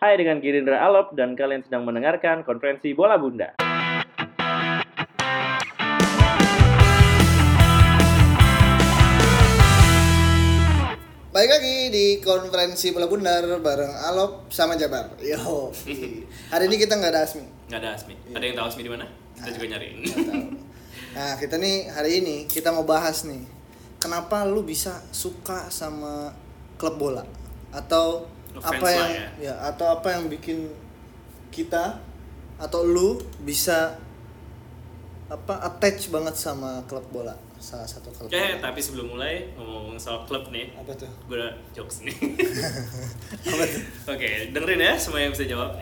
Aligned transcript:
Hai 0.00 0.16
dengan 0.16 0.40
Girindra 0.40 0.80
Alop 0.80 1.12
dan 1.12 1.36
kalian 1.36 1.60
sedang 1.60 1.84
mendengarkan 1.84 2.40
konferensi 2.40 2.96
Bola 2.96 3.20
Bunda. 3.20 3.52
Baik 11.28 11.50
lagi 11.52 11.92
di 11.92 12.16
konferensi 12.24 12.96
bola 12.96 13.12
bundar 13.12 13.44
bareng 13.60 13.92
Alop 14.08 14.48
sama 14.48 14.80
Jabar. 14.80 15.20
Yo. 15.20 15.68
Hari 16.48 16.64
ini 16.64 16.80
kita 16.80 16.96
nggak 16.96 17.12
ada 17.12 17.28
Asmi. 17.28 17.44
Nggak 17.68 17.80
ada 17.84 17.90
Asmi. 17.92 18.16
Iya. 18.24 18.40
Ada 18.40 18.44
yang 18.48 18.56
tahu 18.56 18.66
Asmi 18.72 18.82
di 18.88 18.92
mana? 18.96 19.04
Kita 19.36 19.48
juga 19.52 19.66
nyariin. 19.76 19.96
Nah 21.12 21.36
kita 21.36 21.60
nih 21.60 21.92
hari 21.92 22.24
ini 22.24 22.48
kita 22.48 22.72
mau 22.72 22.88
bahas 22.88 23.28
nih. 23.28 23.44
Kenapa 24.00 24.48
lu 24.48 24.64
bisa 24.64 25.04
suka 25.12 25.68
sama 25.68 26.32
klub 26.80 26.96
bola 26.96 27.28
atau 27.68 28.39
Apa 28.58 28.86
yang 28.90 29.10
ya. 29.14 29.26
ya 29.38 29.54
atau 29.70 29.86
apa 29.94 30.18
yang 30.18 30.26
bikin 30.26 30.66
kita 31.54 32.02
atau 32.58 32.82
lu 32.82 33.22
bisa 33.46 33.94
apa 35.30 35.62
attach 35.62 36.10
banget 36.10 36.34
sama 36.34 36.82
klub 36.90 37.06
bola 37.14 37.38
salah 37.60 37.86
satu 37.86 38.10
klub 38.10 38.26
Oke, 38.26 38.34
bola. 38.34 38.58
tapi 38.58 38.80
sebelum 38.82 39.14
mulai 39.14 39.52
ngomong 39.54 39.94
soal 40.00 40.24
klub 40.24 40.48
nih, 40.48 40.72
apa 40.74 40.96
tuh 40.96 41.06
gue 41.28 41.36
udah 41.36 41.52
jokes 41.76 42.08
nih. 42.08 42.16
apa 43.52 43.62
tuh 43.68 43.82
Oke, 44.16 44.48
dengerin 44.50 44.80
ya 44.80 44.96
semua 44.96 45.20
yang 45.20 45.30
bisa 45.36 45.44
jawab. 45.44 45.76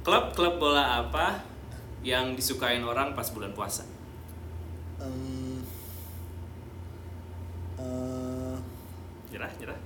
Klub-klub 0.00 0.56
bola 0.56 1.04
apa 1.04 1.44
yang 2.00 2.32
disukain 2.32 2.80
orang 2.80 3.12
pas 3.12 3.28
bulan 3.28 3.52
puasa? 3.52 3.84
Em, 4.96 5.60
eh, 7.76 8.56
Nyerah, 9.28 9.52
nyerah. 9.60 9.78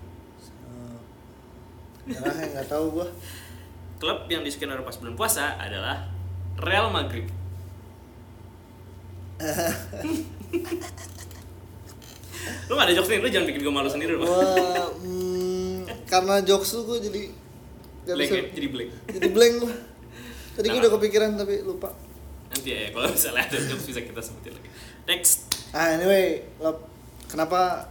Ya 2.04 2.18
nggak 2.52 2.66
tahu 2.66 2.86
gua 2.92 3.06
Klub 3.96 4.26
yang 4.26 4.42
disukain 4.42 4.66
orang 4.68 4.82
pas 4.82 4.96
bulan 4.96 5.14
puasa 5.14 5.54
adalah 5.56 6.10
Real 6.58 6.90
Madrid. 6.90 7.22
lu 12.68 12.74
gak 12.74 12.86
ada 12.86 12.94
jokes 12.94 13.08
nih, 13.08 13.18
lu 13.18 13.28
jangan 13.28 13.46
bikin 13.46 13.60
gue 13.62 13.70
malu 13.72 13.86
sendiri 13.86 14.12
lu. 14.14 14.26
hmm, 14.26 15.78
karena 16.04 16.42
jokes 16.42 16.74
lu 16.74 16.82
gua 16.84 16.98
jadi 16.98 17.30
nggak 18.02 18.16
Blank 18.16 18.26
bisa 18.26 18.34
ya, 18.34 18.44
jadi 18.50 18.68
blank. 18.68 18.90
jadi 19.08 19.28
blank 19.30 19.54
gua 19.60 19.72
tadi 20.52 20.66
gua 20.66 20.72
Nah. 20.72 20.82
udah 20.82 20.90
kepikiran 20.92 21.30
tapi 21.36 21.54
lupa 21.62 21.90
Nanti 22.50 22.68
ya, 22.68 22.90
kalau 22.90 23.08
misalnya 23.08 23.42
ada 23.42 23.56
jokes 23.56 23.86
bisa 23.86 24.00
kita 24.02 24.20
sebutin 24.20 24.52
lagi. 24.52 24.68
Next. 25.04 25.48
ah 25.70 25.94
anyway 25.94 26.26
lo 26.58 26.82
kenapa 27.24 27.86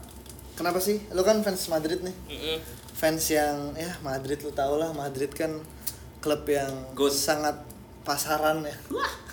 kenapa 0.53 0.77
sih 0.77 0.99
lu 1.09 1.23
kan 1.23 1.39
fans 1.41 1.65
Madrid 1.65 1.99
nih 1.99 2.13
Mm-mm. 2.29 2.57
Fans 3.01 3.25
yang 3.27 3.73
ya 3.73 3.89
Madrid 4.05 4.37
lu 4.45 4.53
tau 4.53 4.77
lah 4.77 4.93
Madrid 4.93 5.33
kan 5.33 5.49
klub 6.21 6.45
yang 6.45 6.69
Good. 6.93 7.09
sangat 7.09 7.57
pasaran 8.05 8.61
ya 8.61 8.77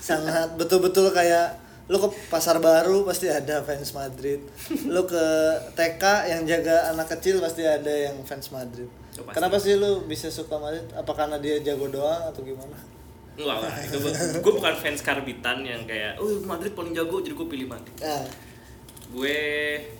sangat 0.00 0.56
betul-betul 0.56 1.12
kayak 1.12 1.60
lu 1.88 1.97
ke 1.97 2.08
pasar 2.28 2.60
baru 2.60 3.05
pasti 3.05 3.28
ada 3.28 3.60
fans 3.60 3.92
Madrid 3.92 4.41
lu 4.92 5.05
ke 5.05 5.25
TK 5.72 6.05
yang 6.33 6.42
jaga 6.44 6.92
anak 6.92 7.12
kecil 7.12 7.41
pasti 7.41 7.64
ada 7.64 7.92
yang 7.92 8.16
fans 8.25 8.48
Madrid 8.48 8.88
Oh, 9.19 9.27
pasti. 9.27 9.34
kenapa 9.34 9.56
sih 9.58 9.75
lu 9.75 10.06
bisa 10.06 10.30
suka 10.30 10.55
Madrid 10.56 10.86
apa 10.94 11.10
karena 11.10 11.42
dia 11.42 11.58
jago 11.58 11.91
doang 11.91 12.22
atau 12.25 12.38
gimana 12.41 12.78
Enggak 13.34 13.58
lah, 13.66 13.75
itu 13.82 13.98
gue 14.38 14.53
bukan 14.53 14.75
fans 14.75 14.98
karbitan 14.98 15.62
yang 15.62 15.86
kayak, 15.86 16.19
oh 16.19 16.38
Madrid 16.42 16.75
paling 16.75 16.91
jago 16.91 17.19
jadi 17.19 17.34
gue 17.34 17.47
pilih 17.47 17.66
Madrid. 17.66 17.94
nah 17.98 18.27
Gue 19.08 19.38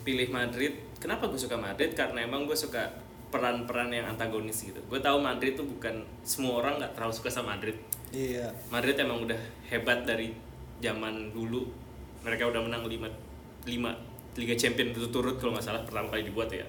pilih 0.03 0.27
Madrid. 0.29 0.75
Kenapa 0.99 1.31
gue 1.31 1.39
suka 1.39 1.55
Madrid? 1.55 1.95
Karena 1.95 2.27
emang 2.27 2.51
gue 2.51 2.59
suka 2.59 2.91
peran-peran 3.29 3.93
yang 3.93 4.09
antagonis 4.09 4.65
gitu. 4.65 4.81
Gue 4.89 5.01
tahu 5.01 5.21
Madrid 5.21 5.55
tuh 5.57 5.69
bukan 5.69 6.05
semua 6.25 6.65
orang 6.65 6.81
nggak 6.81 6.93
terlalu 6.97 7.15
suka 7.15 7.29
sama 7.29 7.57
Madrid. 7.57 7.77
iya 8.09 8.49
Madrid 8.73 8.97
emang 8.97 9.29
udah 9.29 9.37
hebat 9.69 10.09
dari 10.09 10.33
zaman 10.81 11.33
dulu. 11.33 11.69
Mereka 12.25 12.49
udah 12.49 12.61
menang 12.65 12.89
5 12.89 13.69
lima 13.69 13.91
Liga 14.39 14.55
Champion 14.57 14.95
berturut-turut 14.95 15.37
kalau 15.37 15.53
nggak 15.59 15.67
salah 15.67 15.83
pertama 15.85 16.09
kali 16.09 16.25
dibuat 16.25 16.49
ya. 16.49 16.65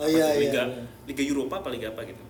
Oh 0.00 0.08
iya, 0.08 0.34
iya, 0.34 0.40
Liga 0.40 0.62
iya. 0.66 0.82
Liga 1.06 1.22
Eropa 1.22 1.60
apa 1.62 1.68
Liga 1.70 1.92
apa 1.92 2.02
gitu. 2.08 2.24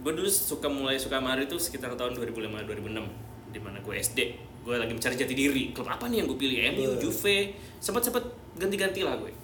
Gue 0.00 0.12
dulu 0.14 0.30
suka 0.30 0.70
mulai 0.70 0.96
suka 0.96 1.18
Madrid 1.18 1.50
tuh 1.50 1.58
sekitar 1.58 1.92
tahun 1.98 2.14
2005 2.16 2.46
2006 2.46 3.52
di 3.52 3.60
mana 3.60 3.82
gue 3.82 3.94
SD. 3.98 4.18
Gue 4.62 4.78
lagi 4.78 4.92
mencari 4.94 5.14
jati 5.18 5.34
diri. 5.34 5.74
Klub 5.74 5.86
apa 5.90 6.06
nih 6.06 6.22
yang 6.22 6.26
gue 6.30 6.38
pilih? 6.38 6.58
MU. 6.74 6.98
Juve. 7.02 7.54
Sempat-sempat 7.82 8.22
ganti-ganti 8.54 9.02
lah 9.02 9.18
gue. 9.18 9.34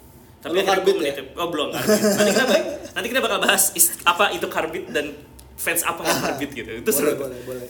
Lu 0.43 0.51
akhirnya 0.53 0.65
Karbit 0.69 0.95
ya? 0.95 1.01
menitip- 1.01 1.33
Oh 1.35 1.49
belum 1.49 1.69
Karbit. 1.71 2.01
Nanti 2.13 2.31
kita 2.33 2.45
nanti 2.93 3.07
kita 3.09 3.21
bakal 3.21 3.39
bahas 3.39 3.65
is- 3.73 3.95
apa 4.03 4.25
itu 4.31 4.47
Karbit 4.47 4.85
dan 4.89 5.07
fans 5.55 5.83
apa 5.83 6.01
yang 6.01 6.19
Karbit 6.21 6.51
gitu. 6.53 6.71
Itu 6.75 6.83
boleh 6.85 6.95
seru. 6.95 7.13
boleh 7.17 7.41
boleh 7.45 7.67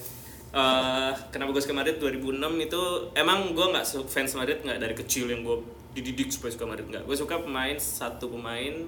Eh, 0.53 1.13
kenapa 1.31 1.49
gue 1.51 1.61
suka 1.61 1.73
Madrid 1.73 1.97
2006 1.97 2.37
itu 2.61 2.83
emang 3.15 3.39
gue 3.51 3.67
nggak 3.67 3.83
fans 4.05 4.33
Madrid 4.35 4.61
nggak 4.61 4.79
dari 4.79 4.93
kecil 4.95 5.25
yang 5.27 5.41
gue 5.41 5.65
dididik 5.93 6.29
supaya 6.29 6.53
suka 6.53 6.65
Madrid 6.65 6.85
nggak 6.87 7.03
gue 7.03 7.17
suka 7.17 7.41
pemain 7.41 7.73
satu 7.75 8.29
pemain 8.29 8.85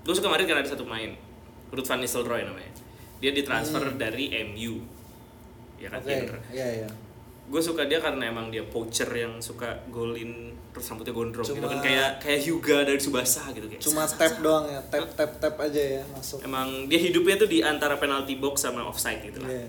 gue 0.00 0.10
suka 0.12 0.26
Madrid 0.26 0.46
karena 0.46 0.62
ada 0.62 0.70
satu 0.70 0.82
pemain 0.82 1.14
Ruud 1.70 1.86
van 1.86 1.98
Nistelrooy 1.98 2.42
namanya 2.42 2.74
dia 3.18 3.30
ditransfer 3.30 3.86
dari 3.94 4.34
MU 4.44 4.82
ya 5.78 5.88
kan 5.88 6.02
oke 6.02 6.10
Inter. 6.10 6.38
iya 6.50 6.66
iya 6.76 6.88
gue 7.50 7.58
suka 7.58 7.82
dia 7.90 7.98
karena 7.98 8.30
emang 8.30 8.46
dia 8.48 8.62
poacher 8.62 9.10
yang 9.10 9.42
suka 9.42 9.66
golin 9.90 10.54
terus 10.70 10.86
rambutnya 10.86 11.10
gondrong 11.10 11.42
gitu 11.42 11.58
Cuma- 11.58 11.66
kan 11.74 11.82
kayak 11.82 12.10
kayak 12.22 12.40
Hyuga 12.46 12.76
dari 12.86 13.00
Subasa 13.02 13.50
gitu 13.50 13.66
kayak 13.66 13.82
cuma 13.82 14.06
sat, 14.06 14.22
tap 14.22 14.34
doang 14.38 14.70
ya 14.70 14.78
tap 14.86 15.10
tap 15.18 15.30
tap 15.42 15.54
aja 15.58 15.82
ya 15.98 16.02
masuk 16.14 16.46
emang 16.46 16.86
dia 16.86 17.02
hidupnya 17.02 17.34
tuh 17.42 17.50
di 17.50 17.58
antara 17.58 17.98
penalty 17.98 18.38
box 18.38 18.62
sama 18.62 18.86
offside 18.86 19.18
gitu 19.26 19.42
lah 19.42 19.50
Iya. 19.50 19.66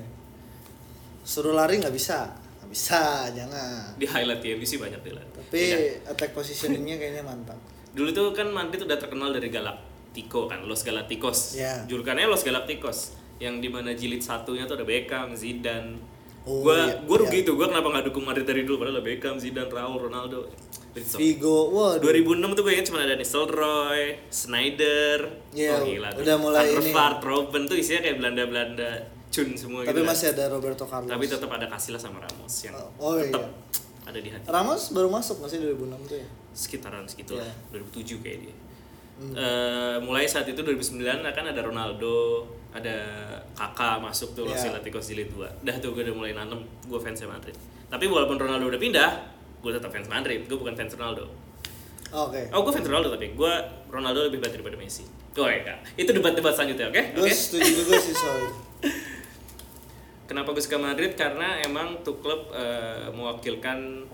Suruh 1.21 1.53
lari 1.53 1.77
nggak 1.77 1.93
bisa, 1.93 2.33
nggak 2.33 2.69
bisa, 2.73 3.29
jangan. 3.29 3.93
di 3.93 4.09
highlight 4.09 4.41
di 4.41 4.57
MU 4.57 4.65
banyak 4.65 4.99
dia 5.05 5.21
Tapi 5.21 5.61
attack 6.01 6.33
positioningnya 6.33 6.97
kayaknya 6.97 7.21
mantap. 7.21 7.57
Dulu 7.97 8.09
tuh 8.09 8.33
kan 8.33 8.49
Madrid 8.49 8.81
udah 8.87 8.97
terkenal 8.97 9.29
dari 9.29 9.53
Galactico 9.53 10.49
kan, 10.49 10.65
Los 10.65 10.81
Galacticos. 10.81 11.61
Iya. 11.61 11.85
Julukannya 11.85 12.25
Los 12.25 12.41
Galacticos. 12.41 13.13
Yang 13.37 13.55
di 13.61 13.69
mana 13.69 13.93
jilid 13.93 14.25
satunya 14.25 14.65
tuh 14.65 14.81
ada 14.81 14.85
Beckham, 14.85 15.33
Zidane. 15.37 15.99
Oh, 16.41 16.61
gua 16.61 16.73
iya, 16.81 16.93
gua 17.01 17.17
rugi 17.19 17.39
iya. 17.39 17.45
tuh, 17.45 17.53
gua 17.53 17.67
kenapa 17.67 17.87
nggak 17.87 18.05
dukung 18.07 18.25
Madrid 18.25 18.43
dari 18.43 18.65
dulu 18.65 18.81
padahal 18.81 18.97
ada 18.97 19.03
Beckham, 19.03 19.37
Zidane, 19.37 19.69
Raul, 19.69 19.99
Ronaldo. 20.01 20.49
It's 20.91 21.13
okay. 21.13 21.37
Vigo, 21.37 21.71
waduh. 21.71 22.03
2006 22.03 22.51
tuh 22.51 22.61
gue 22.61 22.73
ingat 22.73 22.85
cuma 22.85 22.99
ada 22.99 23.15
Nistelrooy, 23.15 24.03
Snyder, 24.27 25.17
Iya, 25.51 25.71
oh, 25.73 25.85
gila 25.85 26.09
tuh. 26.11 26.19
udah 26.19 26.35
mulai 26.35 26.67
Van. 26.67 26.91
Vaart, 26.91 27.19
Robben 27.21 27.63
tuh 27.63 27.75
isinya 27.75 28.01
kayak 28.01 28.17
Belanda-Belanda 28.19 28.91
cun 29.29 29.55
semua 29.55 29.79
Tapi 29.81 29.93
gitu. 29.93 30.01
kan. 30.01 30.11
masih 30.11 30.27
ada 30.29 30.43
Roberto 30.47 30.83
Carlos. 30.83 31.07
Tapi 31.07 31.23
tetap 31.25 31.47
ada 31.49 31.65
Casillas 31.65 32.01
sama 32.01 32.19
Ramos 32.19 32.51
yang 32.59 32.75
Oh, 32.97 33.15
iya. 33.15 33.31
tetap 33.31 33.47
ada 34.03 34.19
di 34.19 34.29
hati. 34.29 34.45
Ramos 34.45 34.91
baru 34.91 35.07
masuk 35.09 35.39
masih 35.39 35.57
2006 35.63 36.03
tuh 36.05 36.17
ya. 36.17 36.27
sekitaran 36.51 37.05
segitu 37.05 37.33
lah 37.33 37.47
Iya. 37.47 37.79
2007 37.79 38.19
kayak 38.19 38.39
dia 38.41 38.55
Hmm. 39.13 39.37
Eh, 39.37 39.97
mulai 40.01 40.25
saat 40.25 40.49
itu 40.49 40.59
2009 40.59 40.97
kan 41.23 41.45
ada 41.45 41.61
Ronaldo 41.61 42.41
ada 42.71 42.95
Kakak 43.51 43.99
masuk 43.99 44.31
tuh 44.31 44.47
Los 44.47 44.55
Iya. 44.57 44.71
Galacticos 44.71 45.05
jilid 45.07 45.29
2 45.29 45.43
dah 45.61 45.75
tuh 45.77 45.91
gue 45.91 46.03
udah 46.03 46.15
mulai 46.15 46.31
nanem 46.31 46.59
gue 46.81 46.99
fansnya 46.99 47.27
Madrid 47.27 47.55
tapi 47.87 48.07
walaupun 48.07 48.35
Ronaldo 48.35 48.67
udah 48.67 48.79
pindah 48.79 49.11
gue 49.59 49.71
tetap 49.71 49.91
fans 49.91 50.07
Madrid 50.07 50.43
gue 50.43 50.55
bukan 50.55 50.71
fans 50.71 50.95
Ronaldo 50.95 51.27
Oke. 52.11 52.47
oh 52.49 52.59
gue 52.61 52.71
fans 52.71 52.87
Ronaldo 52.87 53.11
tapi 53.11 53.31
gue 53.31 53.53
Ronaldo 53.87 54.25
lebih 54.25 54.39
baik 54.39 54.55
daripada 54.55 54.75
Messi 54.75 55.03
oh 55.33 55.45
ya 55.45 55.59
Kak. 55.61 55.77
itu 55.95 56.09
debat-debat 56.09 56.51
selanjutnya 56.51 56.87
oke 56.87 57.01
Gue 57.13 57.23
oke 57.23 57.31
setuju 57.31 57.71
juga 57.77 57.95
sih 57.97 58.11
soal. 58.11 58.39
Kenapa 60.27 60.55
gue 60.55 60.63
suka 60.63 60.79
Madrid? 60.79 61.11
Karena 61.11 61.59
emang 61.59 61.99
tuh 62.01 62.23
klub 62.23 62.55
eh, 62.55 63.11
mewakilkan 63.11 64.07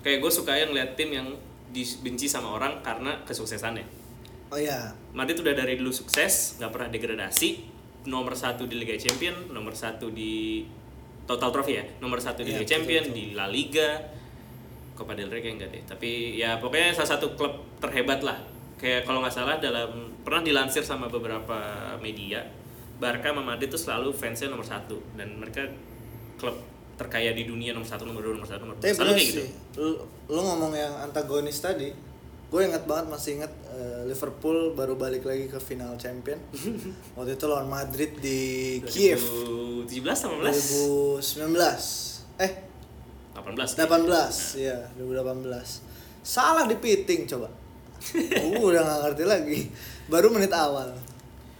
kayak 0.00 0.22
gue 0.22 0.30
suka 0.30 0.54
yang 0.54 0.70
lihat 0.70 0.94
tim 0.94 1.10
yang 1.10 1.26
dibenci 1.70 2.30
sama 2.30 2.54
orang 2.54 2.78
karena 2.86 3.18
kesuksesannya. 3.26 3.82
Oh 4.54 4.60
ya, 4.62 4.94
Madrid 5.10 5.34
udah 5.42 5.50
dari 5.50 5.74
dulu 5.74 5.90
sukses, 5.90 6.62
nggak 6.62 6.70
pernah 6.70 6.86
degradasi, 6.94 7.48
nomor 8.06 8.38
satu 8.38 8.70
di 8.70 8.78
Liga 8.78 8.94
Champion, 8.94 9.50
nomor 9.50 9.74
satu 9.74 10.14
di 10.14 10.62
total 11.26 11.50
trofi 11.50 11.74
ya, 11.74 11.82
nomor 11.98 12.22
satu 12.22 12.46
di 12.46 12.54
Iya, 12.54 12.62
Liga 12.62 12.66
Champion, 12.70 13.04
betul, 13.10 13.18
di 13.18 13.24
La 13.34 13.50
Liga, 13.50 13.98
Copa 14.94 15.18
del 15.18 15.26
Rey 15.26 15.42
kayak 15.42 15.54
enggak 15.58 15.70
deh. 15.74 15.82
Tapi 15.90 16.38
ya 16.38 16.62
pokoknya 16.62 16.94
salah 16.94 17.18
satu 17.18 17.34
klub 17.34 17.66
terhebat 17.82 18.22
lah. 18.22 18.38
Kayak 18.78 19.02
kalau 19.10 19.26
nggak 19.26 19.34
salah 19.34 19.58
dalam 19.58 20.14
pernah 20.22 20.46
dilansir 20.46 20.86
sama 20.86 21.10
beberapa 21.10 21.58
media, 21.98 22.46
Barca 23.02 23.34
sama 23.34 23.42
Madrid 23.42 23.74
itu 23.74 23.78
selalu 23.82 24.14
fansnya 24.14 24.54
nomor 24.54 24.70
satu 24.70 25.02
dan 25.18 25.34
mereka 25.34 25.66
klub 26.38 26.54
terkaya 26.94 27.34
di 27.34 27.42
dunia 27.42 27.74
nomor 27.74 27.90
satu, 27.90 28.06
nomor 28.06 28.22
dua, 28.22 28.38
nomor 28.38 28.46
satu, 28.46 28.62
nomor 28.70 28.78
dua. 28.78 28.86
tapi 28.86 28.94
Selalu 28.94 29.12
kayak 29.18 29.26
gitu. 29.34 29.42
sih. 29.42 29.50
Lu, 29.82 29.90
lu 30.30 30.40
ngomong 30.46 30.70
yang 30.78 30.94
antagonis 31.02 31.58
tadi, 31.58 31.90
gue 32.54 32.62
inget 32.62 32.86
banget 32.86 33.10
masih 33.10 33.30
inget 33.34 33.50
eh, 33.66 34.06
Liverpool 34.06 34.78
baru 34.78 34.94
balik 34.94 35.26
lagi 35.26 35.50
ke 35.50 35.58
final 35.58 35.98
champion. 35.98 36.38
Waktu 37.18 37.34
itu 37.34 37.44
lawan 37.44 37.66
Madrid 37.66 38.14
di 38.14 38.78
Kiev 38.86 39.18
17 39.18 39.90
sama 40.14 40.38
18? 40.46 41.50
2019. 41.50 41.50
Eh, 42.38 42.52
18. 43.34 43.74
18 43.74 44.62
ya 44.62 44.78
2018 44.94 45.50
salah 46.22 46.64
di 46.64 46.78
piting 46.78 47.26
coba 47.26 47.50
uh, 48.40 48.62
udah 48.62 48.80
nggak 48.80 49.00
ngerti 49.04 49.24
lagi 49.26 49.58
baru 50.06 50.30
menit 50.30 50.54
awal 50.54 50.94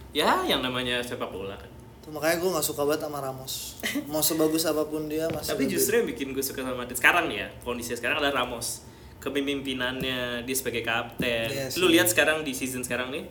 Ya, 0.09 0.47
yang 0.47 0.63
namanya 0.63 1.03
sepak 1.03 1.27
bola 1.27 1.59
kan. 1.59 1.67
Tuh, 1.99 2.07
makanya 2.07 2.39
gue 2.39 2.47
nggak 2.47 2.63
suka 2.63 2.87
banget 2.87 3.03
sama 3.03 3.19
Ramos 3.19 3.75
mau 4.07 4.23
sebagus 4.23 4.63
apa 4.63 4.87
pun 4.87 5.11
dia 5.11 5.27
masih 5.27 5.51
Tapi 5.51 5.67
lebih- 5.67 5.75
justru 5.75 5.93
yang 5.99 6.07
bikin 6.07 6.27
gue 6.31 6.39
suka 6.39 6.63
sama 6.63 6.87
Madrid 6.87 6.95
sekarang 6.95 7.27
ya, 7.27 7.51
kondisinya 7.61 7.99
sekarang 7.99 8.17
adalah 8.17 8.41
Ramos. 8.41 8.87
Kepemimpinannya 9.25 10.45
dia 10.45 10.55
sebagai 10.55 10.85
kapten. 10.85 11.49
Iya 11.49 11.73
Lu 11.81 11.89
lihat 11.89 12.05
sekarang 12.05 12.45
di 12.45 12.53
season 12.53 12.85
sekarang 12.85 13.09
nih 13.09 13.25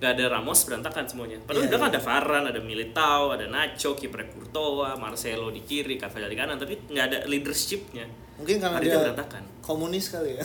gak 0.00 0.16
ada 0.16 0.32
Ramos 0.32 0.64
berantakan 0.64 1.04
semuanya. 1.04 1.36
Padahal 1.44 1.64
Iya, 1.64 1.70
udah 1.70 1.78
kan 1.78 1.88
ada 1.92 2.00
Varane, 2.00 2.46
ada 2.50 2.58
Militao, 2.58 3.30
ada 3.30 3.46
Nacho, 3.46 3.94
kiper 3.94 4.32
Courtois, 4.32 4.96
Marcelo 4.96 5.52
di 5.52 5.60
kiri, 5.60 5.94
Carvajal 5.94 6.26
di 6.26 6.34
kanan, 6.34 6.56
tapi 6.56 6.74
nggak 6.88 7.04
ada 7.06 7.18
leadershipnya. 7.28 8.08
mungkin 8.40 8.56
karena 8.56 8.72
Madrid 8.74 8.88
dia 8.88 8.98
berantakan. 9.04 9.42
komunis 9.60 10.08
kali 10.08 10.32
ya 10.32 10.40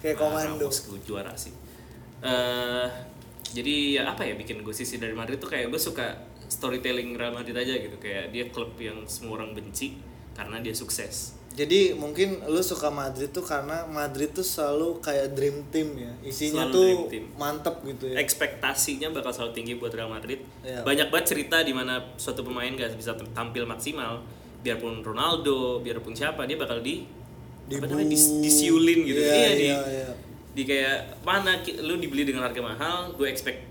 kayak 0.00 0.16
Ah, 0.16 0.18
komando 0.18 0.64
Ramos 0.64 0.78
gue 0.84 1.00
juara 1.04 1.32
sih. 1.36 1.52
Eh, 2.24 2.86
jadi 3.52 4.00
ya 4.00 4.02
apa 4.10 4.24
ya 4.24 4.34
bikin 4.34 4.64
gue 4.64 4.72
sisi 4.72 4.96
dari 4.96 5.12
Madrid 5.12 5.36
tuh 5.36 5.46
kayak 5.46 5.68
gue 5.68 5.76
suka 5.76 6.24
storytelling 6.48 7.12
Real 7.12 7.32
Madrid 7.32 7.54
aja 7.54 7.76
gitu 7.76 8.00
kayak 8.00 8.32
dia 8.32 8.48
klub 8.48 8.72
yang 8.80 9.04
semua 9.04 9.36
orang 9.36 9.52
benci 9.52 10.00
karena 10.32 10.56
dia 10.58 10.72
sukses. 10.72 11.36
Jadi 11.54 11.94
mungkin 11.94 12.42
lu 12.44 12.58
suka 12.60 12.90
Madrid 12.90 13.30
tuh 13.30 13.40
karena 13.40 13.86
Madrid 13.86 14.26
tuh 14.28 14.42
selalu 14.42 14.98
kayak 14.98 15.32
dream 15.32 15.62
team 15.70 15.94
ya 15.94 16.10
isinya 16.20 16.66
Selalu 16.66 16.74
tuh 16.74 16.82
dream 16.84 17.02
team. 17.08 17.24
mantep 17.34 17.74
gitu 17.80 18.04
ya 18.10 18.18
ekspektasinya 18.18 19.08
bakal 19.10 19.30
selalu 19.30 19.52
tinggi 19.54 19.72
buat 19.74 19.94
Real 19.94 20.10
Madrid. 20.10 20.42
Iya. 20.60 20.82
Banyak 20.82 21.08
banget 21.08 21.26
cerita 21.30 21.62
di 21.62 21.70
mana 21.70 22.02
suatu 22.16 22.42
pemain 22.42 22.68
gak 22.68 22.92
bisa 22.94 23.14
tampil 23.30 23.62
maksimal, 23.64 24.26
biarpun 24.60 25.00
Ronaldo, 25.00 25.78
biarpun 25.78 26.10
siapa 26.12 26.42
dia 26.44 26.58
bakal 26.58 26.82
di 26.82 27.06
apa 27.64 27.86
namanya, 27.86 28.10
dis- 28.10 28.34
disiulin 28.42 29.06
gitu. 29.06 29.20
Iya, 29.20 29.30
Iya, 29.32 29.50
di 29.54 29.64
iya, 29.64 29.78
iya. 29.86 30.08
di 30.52 30.62
kayak 30.62 30.98
mana 31.22 31.54
lu 31.80 31.96
dibeli 31.96 32.22
dengan 32.22 32.44
harga 32.44 32.60
mahal, 32.60 33.14
gue 33.14 33.24
expect 33.24 33.62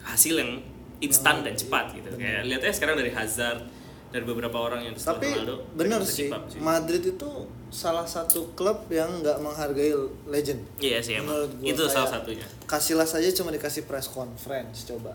hasil 0.00 0.32
yang 0.34 0.64
instan 0.98 1.44
dan 1.44 1.52
cepat 1.52 1.92
gitu. 1.92 2.08
Kayak 2.16 2.48
lihatnya 2.48 2.72
sekarang 2.72 2.96
dari 2.96 3.12
Hazard, 3.12 3.62
dari 4.08 4.24
beberapa 4.24 4.56
orang 4.56 4.80
yang 4.88 4.94
tapi 4.96 5.28
Ronaldo, 5.28 5.60
bener 5.76 6.00
sih 6.00 6.32
up 6.32 6.48
Madrid 6.56 7.04
itu 7.04 7.28
salah 7.68 8.08
satu 8.08 8.56
klub 8.56 8.88
yang 8.88 9.20
nggak 9.20 9.36
menghargai 9.38 9.92
legend. 10.24 10.64
Iya 10.80 10.98
sih 11.04 11.20
emang. 11.20 11.36
Menurut 11.36 11.52
gua 11.60 11.68
Itu 11.68 11.82
salah 11.86 12.10
satunya. 12.16 12.46
Casillas 12.64 13.12
aja 13.12 13.28
cuma 13.36 13.52
dikasih 13.52 13.84
press 13.84 14.08
conference 14.08 14.88
coba. 14.88 15.12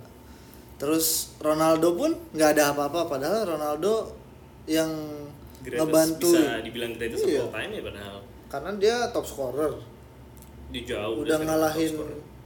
Terus 0.77 1.33
Ronaldo 1.41 1.97
pun 1.97 2.13
nggak 2.31 2.49
ada 2.53 2.77
apa-apa 2.77 3.09
padahal 3.09 3.57
Ronaldo 3.57 4.13
yang 4.69 4.89
Greatest- 5.65 5.79
ngebantu 5.81 6.29
bisa 6.37 6.61
dibilang 6.61 6.91
greatest 6.93 7.25
Iya. 7.25 7.41
of 7.41 7.49
all 7.49 7.53
time 7.57 7.71
ya 7.73 7.81
padahal. 7.81 8.17
Karena 8.45 8.69
dia 8.77 8.95
top 9.09 9.25
scorer. 9.25 9.73
Di 10.69 10.85
jauh 10.85 11.25
udah 11.25 11.37
ngalahin 11.41 11.93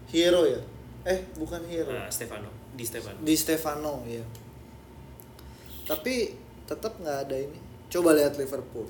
hero 0.07 0.41
ya? 0.47 0.61
Eh 1.03 1.19
bukan 1.35 1.59
hero. 1.67 1.91
Uh, 1.91 2.07
Stefano. 2.07 2.47
Di 2.71 2.83
Stefano. 2.88 3.19
Di 3.19 3.35
Stefano 3.35 3.93
ya 4.07 4.23
tapi 5.88 6.36
tetap 6.68 7.00
nggak 7.00 7.18
ada 7.28 7.36
ini. 7.39 7.57
Coba 7.88 8.12
lihat 8.13 8.36
Liverpool. 8.36 8.86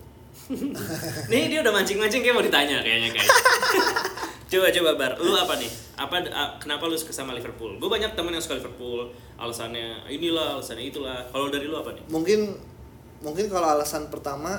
Nih 1.32 1.50
dia 1.54 1.62
udah 1.62 1.74
mancing-mancing 1.74 2.22
kayak 2.26 2.36
mau 2.36 2.46
ditanya 2.46 2.82
kayaknya 2.82 3.10
kayak 3.14 3.30
coba 4.52 4.68
coba 4.74 4.92
bar. 4.98 5.12
Lu 5.22 5.34
apa 5.38 5.54
nih? 5.62 5.72
Apa 5.98 6.24
kenapa 6.58 6.90
lu 6.90 6.98
suka 6.98 7.14
sama 7.14 7.38
Liverpool? 7.38 7.78
Gue 7.78 7.90
banyak 7.90 8.18
temen 8.18 8.34
yang 8.34 8.42
suka 8.42 8.58
Liverpool. 8.58 9.12
Alasannya 9.38 10.10
inilah 10.10 10.58
alasannya 10.58 10.90
itulah. 10.90 11.22
Kalau 11.30 11.54
dari 11.54 11.70
lu 11.70 11.78
apa 11.78 11.94
nih? 11.94 12.04
Mungkin 12.10 12.40
mungkin 13.22 13.46
kalau 13.52 13.78
alasan 13.78 14.10
pertama 14.10 14.58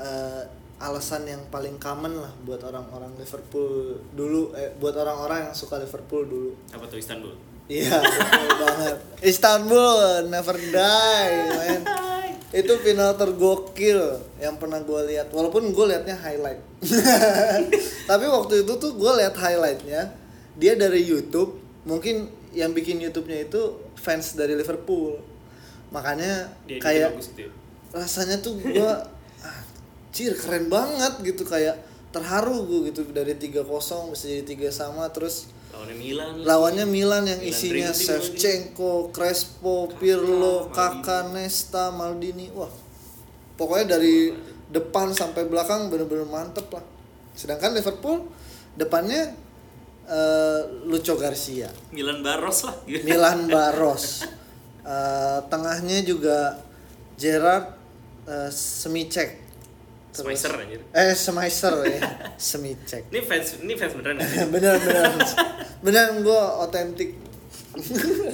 eh, 0.00 0.42
alasan 0.76 1.24
yang 1.24 1.40
paling 1.48 1.80
common 1.80 2.20
lah 2.20 2.32
buat 2.44 2.60
orang-orang 2.66 3.16
Liverpool 3.16 3.96
dulu 4.12 4.52
eh, 4.52 4.76
buat 4.76 4.92
orang-orang 4.92 5.48
yang 5.48 5.54
suka 5.56 5.80
Liverpool 5.80 6.26
dulu. 6.28 6.50
Apa 6.74 6.84
tuh 6.90 7.00
Istanbul 7.00 7.55
iya 7.66 7.98
betul 7.98 8.50
banget. 8.62 8.96
Istanbul 9.26 10.30
never 10.30 10.56
die 10.56 11.34
man. 11.50 11.82
Itu 12.54 12.78
final 12.80 13.18
tergokil 13.18 14.22
yang 14.38 14.56
pernah 14.56 14.78
gue 14.80 15.00
lihat. 15.12 15.34
Walaupun 15.34 15.74
gue 15.74 15.84
liatnya 15.90 16.14
highlight. 16.14 16.62
Tapi 18.10 18.24
waktu 18.30 18.62
itu 18.62 18.72
tuh 18.78 18.94
gue 18.94 19.12
liat 19.18 19.34
highlightnya 19.34 20.14
dia 20.54 20.72
dari 20.78 21.02
YouTube. 21.02 21.58
Mungkin 21.84 22.30
yang 22.54 22.72
bikin 22.72 23.02
YouTube-nya 23.02 23.50
itu 23.50 23.82
fans 23.98 24.38
dari 24.38 24.54
Liverpool. 24.54 25.18
Makanya 25.90 26.54
dia 26.64 26.78
kayak 26.78 27.10
ya. 27.18 27.48
rasanya 27.92 28.38
tuh 28.38 28.62
gue 28.62 28.90
cir 30.14 30.32
keren 30.38 30.70
banget 30.70 31.18
gitu. 31.26 31.42
Kayak 31.42 31.82
terharu 32.14 32.62
gue 32.62 32.94
gitu. 32.94 33.02
Dari 33.10 33.34
3-0 33.34 33.66
bisa 34.14 34.24
jadi 34.30 34.44
tiga 34.46 34.70
sama 34.70 35.10
terus 35.10 35.50
lawannya 35.76 35.96
Milan 36.00 36.32
lawannya 36.40 36.86
Milan 36.88 37.22
yang 37.28 37.40
Milan 37.44 37.52
isinya 37.52 37.92
Dream 37.92 37.92
Shevchenko, 37.92 39.12
Crespo, 39.12 39.92
Pirlo, 40.00 40.72
Kakak, 40.72 41.36
Nesta, 41.36 41.92
Maldini, 41.92 42.48
wah 42.56 42.72
pokoknya 43.60 44.00
dari 44.00 44.32
depan 44.72 45.12
sampai 45.12 45.44
belakang 45.44 45.92
bener-bener 45.92 46.24
mantep 46.24 46.66
lah. 46.72 46.84
Sedangkan 47.36 47.76
Liverpool 47.76 48.24
depannya 48.72 49.36
eh, 50.08 50.60
Lucho 50.88 51.20
Garcia, 51.20 51.68
Milan 51.92 52.24
Baros 52.24 52.64
lah. 52.64 52.76
Milan 52.88 53.44
Baros, 53.52 54.24
Eh, 54.86 55.38
tengahnya 55.50 55.98
juga 56.06 56.62
Gerard 57.18 57.74
eh, 58.30 58.46
Semicek, 58.54 59.42
Spicer 60.16 60.52
anjir. 60.52 60.80
Eh 60.90 61.12
Semaiser 61.12 61.74
ya, 61.84 62.00
Semicek. 62.48 63.02
ini 63.08 63.20
fans 63.20 63.60
ini 63.60 63.74
fans 63.74 63.92
beneran 63.92 64.16
ya? 64.16 64.44
bener 64.54 64.74
bener 64.78 65.12
bener 65.80 66.04
gue 66.18 66.42
otentik 66.58 67.10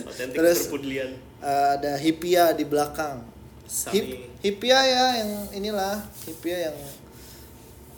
otentik 0.07 0.37
Terus- 0.37 0.67
perpudian 0.67 1.11
Eh, 1.43 1.69
ada 1.75 1.99
Hipia 1.99 2.55
di 2.55 2.63
belakang. 2.63 3.19
Sami. 3.67 3.99
Hip, 3.99 4.07
Hipia 4.41 4.79
ya 4.79 5.07
yang 5.19 5.31
inilah 5.53 5.99
Hipia 6.23 6.71
yang 6.71 6.77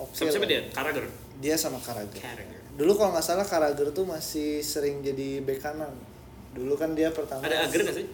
oke 0.01 0.17
sama 0.17 0.33
siapa 0.33 0.49
dia? 0.49 0.65
Carragher 0.73 1.05
dia 1.37 1.53
sama 1.55 1.77
Carragher 1.77 2.25
dulu 2.75 2.97
kalau 2.97 3.13
nggak 3.13 3.21
salah 3.23 3.45
Carragher 3.45 3.93
tuh 3.93 4.03
masih 4.03 4.59
sering 4.59 4.99
jadi 4.99 5.39
bek 5.41 5.61
kanan. 5.61 5.93
Dulu 6.51 6.73
kan 6.75 6.95
dia 6.95 7.11
pertama 7.11 7.43
ada 7.43 7.67
Ager 7.67 7.83
nggak 7.83 7.95
sih 7.95 8.07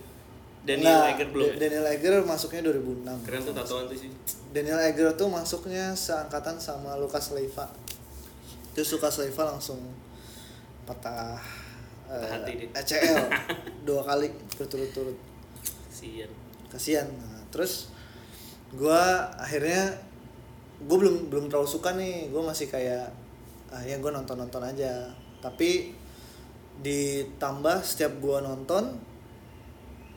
Daniel 0.61 0.93
Nggak, 0.93 1.13
Ager 1.17 1.29
belum 1.33 1.49
ya? 1.49 1.57
Daniel 1.57 1.87
Ager 1.89 2.15
masuknya 2.29 2.61
2006 2.69 3.25
keren 3.25 3.41
tuh 3.49 3.55
tatoan 3.57 3.85
tuh 3.89 3.97
sih. 3.97 4.11
Daniel 4.53 4.81
Ager 4.81 5.09
tuh 5.17 5.29
masuknya 5.33 5.97
seangkatan 5.97 6.61
sama 6.61 7.01
Lucas 7.01 7.33
Leiva. 7.33 7.65
Terus 8.77 8.93
Lucas 8.93 9.17
Leiva 9.25 9.43
langsung 9.57 9.81
patah 10.85 11.41
eh, 12.13 12.29
hati 12.29 12.53
dia. 12.61 12.69
ACL 12.77 13.17
dua 13.89 14.05
kali 14.05 14.29
berturut-turut. 14.61 15.17
Sian 15.89 16.31
kasihan 16.71 17.11
nah, 17.11 17.43
terus 17.51 17.91
gua 18.71 19.27
akhirnya 19.35 19.99
gue 20.79 20.97
belum 20.97 21.33
belum 21.33 21.45
terlalu 21.49 21.69
suka 21.73 21.97
nih. 21.97 22.29
Gue 22.29 22.43
masih 22.45 22.69
kayak 22.69 23.09
ah 23.73 23.83
ya 23.83 23.97
gue 23.97 24.11
nonton 24.13 24.37
nonton 24.37 24.61
aja. 24.61 25.09
Tapi 25.41 25.97
ditambah 26.85 27.81
setiap 27.85 28.21
gua 28.21 28.45
nonton 28.45 29.10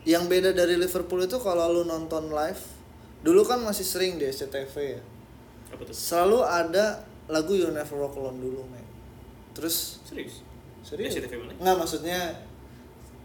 yang 0.04 0.28
beda 0.28 0.52
dari 0.52 0.76
Liverpool 0.76 1.24
itu 1.24 1.40
kalau 1.40 1.72
lu 1.72 1.84
nonton 1.88 2.32
live 2.32 2.64
dulu 3.24 3.48
kan 3.48 3.64
masih 3.64 3.88
sering 3.88 4.20
di 4.20 4.28
SCTV 4.28 4.76
ya. 4.76 5.02
Apa 5.72 5.82
tuh? 5.88 5.96
Selalu 5.96 6.40
ada 6.44 6.86
lagu 7.32 7.56
You 7.56 7.72
Never 7.72 7.96
Walk 7.96 8.20
Alone 8.20 8.40
dulu 8.44 8.62
men. 8.68 8.84
Terus 9.56 10.04
serius? 10.04 10.44
Serius? 10.84 11.16
SCTV 11.16 11.40
mana? 11.40 11.52
nggak 11.56 11.76
maksudnya 11.80 12.20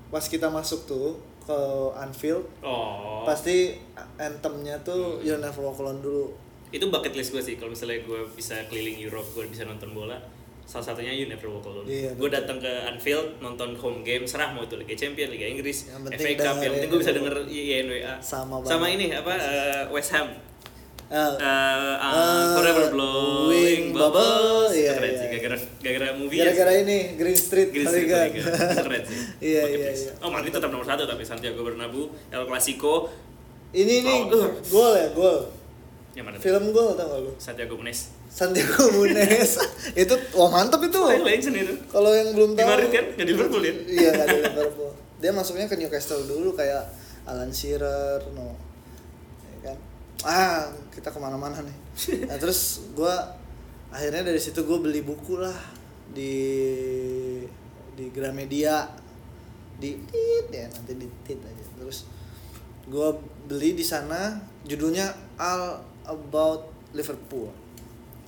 pas 0.09 0.23
kita 0.23 0.49
masuk 0.49 0.87
tuh 0.87 1.19
ke 1.45 1.59
Anfield 1.97 2.45
oh. 2.61 3.25
pasti 3.27 3.77
anthemnya 4.17 4.79
tuh 4.87 5.19
You 5.21 5.37
Never 5.43 5.67
Walk 5.67 5.83
Alone 5.83 5.99
dulu. 5.99 6.27
Itu 6.71 6.93
bucket 6.95 7.19
list 7.19 7.35
gue 7.35 7.43
sih 7.43 7.59
kalau 7.59 7.75
misalnya 7.75 8.07
gue 8.07 8.21
bisa 8.39 8.55
keliling 8.71 9.03
Europe 9.03 9.27
gue 9.35 9.51
bisa 9.51 9.67
nonton 9.67 9.91
bola 9.91 10.38
salah 10.69 10.85
satunya 10.85 11.09
You 11.11 11.27
Never 11.27 11.49
Walk 11.49 11.65
Alone 11.65 11.89
Iya, 11.89 12.13
gue 12.13 12.29
datang 12.29 12.61
ke 12.61 12.69
Anfield 12.85 13.41
nonton 13.41 13.73
home 13.73 14.05
game 14.05 14.23
serah 14.23 14.53
mau 14.53 14.61
itu 14.63 14.77
Liga 14.77 14.93
Champions 14.93 15.33
Liga 15.33 15.49
Inggris 15.49 15.89
Yang 15.89 16.13
FA 16.13 16.31
Cup 16.37 16.57
yang 16.61 16.73
penting 16.77 16.91
gue 16.93 17.01
bisa 17.01 17.13
denger 17.17 17.35
YNWA 17.49 18.15
Sama 18.21 18.61
sama 18.61 18.85
banget. 18.85 18.95
ini 18.95 19.07
apa 19.11 19.33
eh, 19.33 19.83
West 19.89 20.13
Ham. 20.13 20.29
Eh, 21.09 21.17
uh, 21.17 21.97
Eh, 21.97 22.45
Forever 22.53 22.93
Blowing 22.93 23.49
Wing 23.49 23.85
Bubbles. 23.91 24.77
Iya, 24.77 24.93
keren 24.93 25.09
iya. 25.09 25.17
sih 25.17 25.27
gara-gara 25.33 25.57
gara-gara 25.81 26.09
movie 26.13 26.37
gara-gara 26.37 26.73
ini 26.77 27.17
Green 27.17 27.33
Street 27.33 27.73
Green 27.73 27.89
Street. 27.89 28.13
Liga 28.13 28.29
itu 28.29 28.45
keren 28.85 29.03
sih. 29.09 29.19
Iya, 29.49 29.63
iya, 29.67 29.89
iya. 29.89 30.13
oh 30.21 30.29
Madrid 30.29 30.53
tetap 30.53 30.69
nomor 30.69 30.85
satu 30.85 31.09
tapi 31.09 31.25
Santiago 31.25 31.65
Bernabeu 31.65 32.13
El 32.29 32.45
Clasico. 32.45 33.09
Ini 33.73 34.05
nih 34.05 34.19
Oh, 34.29 34.37
uh. 34.37 34.49
gol 34.69 34.93
ya 34.93 35.09
gol. 35.17 35.39
Yang 36.13 36.25
mana 36.29 36.37
film 36.37 36.65
gol 36.73 36.93
tau 36.93 37.09
gak 37.09 37.21
lu? 37.25 37.33
Santiago 37.41 37.81
Munes 37.81 38.13
Santiago 38.29 38.85
Munes 38.97 39.57
itu 39.97 40.15
wah 40.37 40.51
mantep 40.53 40.85
itu. 40.85 41.01
Oh, 41.01 41.25
legend 41.25 41.57
itu. 41.57 41.75
Kalau 41.89 42.13
yang 42.13 42.37
belum 42.37 42.55
di 42.55 42.61
tahu. 42.61 42.71
Madrid 42.71 42.91
kan? 42.93 43.05
Nggak 43.17 43.27
di 43.27 43.33
Liverpool 43.33 43.63
ya? 43.65 43.75
Iya 43.89 44.09
nggak 44.15 44.29
di 44.29 44.39
Liverpool. 44.45 44.91
Dia 45.19 45.31
masuknya 45.35 45.67
ke 45.67 45.77
Newcastle 45.81 46.23
dulu 46.29 46.53
kayak 46.55 46.85
Alan 47.25 47.51
Shearer 47.51 48.21
no. 48.37 48.55
Ya 49.59 49.73
kan? 49.73 49.77
Ah 50.23 50.69
kita 50.93 51.09
ke 51.09 51.19
mana-mana 51.19 51.65
nih. 51.65 51.77
Nah 52.29 52.37
terus 52.37 52.93
gua 52.93 53.35
akhirnya 53.89 54.29
dari 54.29 54.37
situ 54.37 54.61
gue 54.69 54.79
beli 54.79 55.01
buku 55.01 55.41
lah 55.41 55.57
di 56.13 56.37
di 57.97 58.05
Gramedia. 58.13 58.87
Di 59.79 59.95
tit 60.11 60.47
ya 60.53 60.67
nanti 60.69 60.93
di 60.95 61.09
tit 61.25 61.41
aja. 61.41 61.65
Terus 61.81 62.05
gue 62.89 63.09
beli 63.49 63.73
di 63.73 63.85
sana 63.85 64.37
judulnya 64.69 65.13
All 65.41 65.81
About 66.09 66.73
Liverpool 66.97 67.53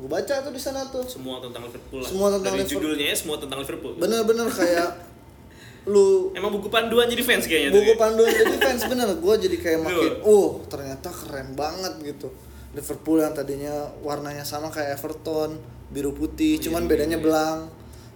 gue 0.01 0.09
baca 0.09 0.35
tuh 0.41 0.53
di 0.53 0.61
sana 0.61 0.89
tuh 0.89 1.05
semua 1.05 1.45
tentang 1.45 1.69
Liverpool 1.69 2.01
lah. 2.01 2.09
Semua 2.09 2.29
tentang 2.33 2.57
Dari 2.57 2.65
Liverpool. 2.65 2.81
judulnya 2.89 3.07
ya 3.13 3.17
semua 3.17 3.37
tentang 3.37 3.59
Liverpool. 3.61 3.93
bener-bener 4.01 4.49
kayak 4.49 4.89
lu 5.93 6.33
Emang 6.37 6.53
buku 6.53 6.69
panduan 6.69 7.09
jadi 7.09 7.25
fans 7.25 7.45
kayaknya 7.49 7.73
tuh. 7.73 7.77
buku 7.81 7.93
ya? 7.93 7.99
panduan 8.01 8.33
jadi 8.33 8.57
fans 8.61 8.83
bener 8.89 9.09
gue 9.17 9.35
jadi 9.49 9.57
kayak 9.61 9.81
makin 9.81 10.13
oh 10.25 10.61
ternyata 10.69 11.09
keren 11.09 11.57
banget 11.57 11.93
gitu 12.05 12.29
Liverpool 12.77 13.19
yang 13.21 13.33
tadinya 13.33 13.89
warnanya 14.05 14.45
sama 14.45 14.69
kayak 14.69 15.01
Everton 15.01 15.57
biru 15.91 16.13
putih 16.17 16.61
cuman 16.61 16.85
biru, 16.85 16.91
bedanya 16.97 17.19
iya. 17.19 17.25
belang 17.25 17.59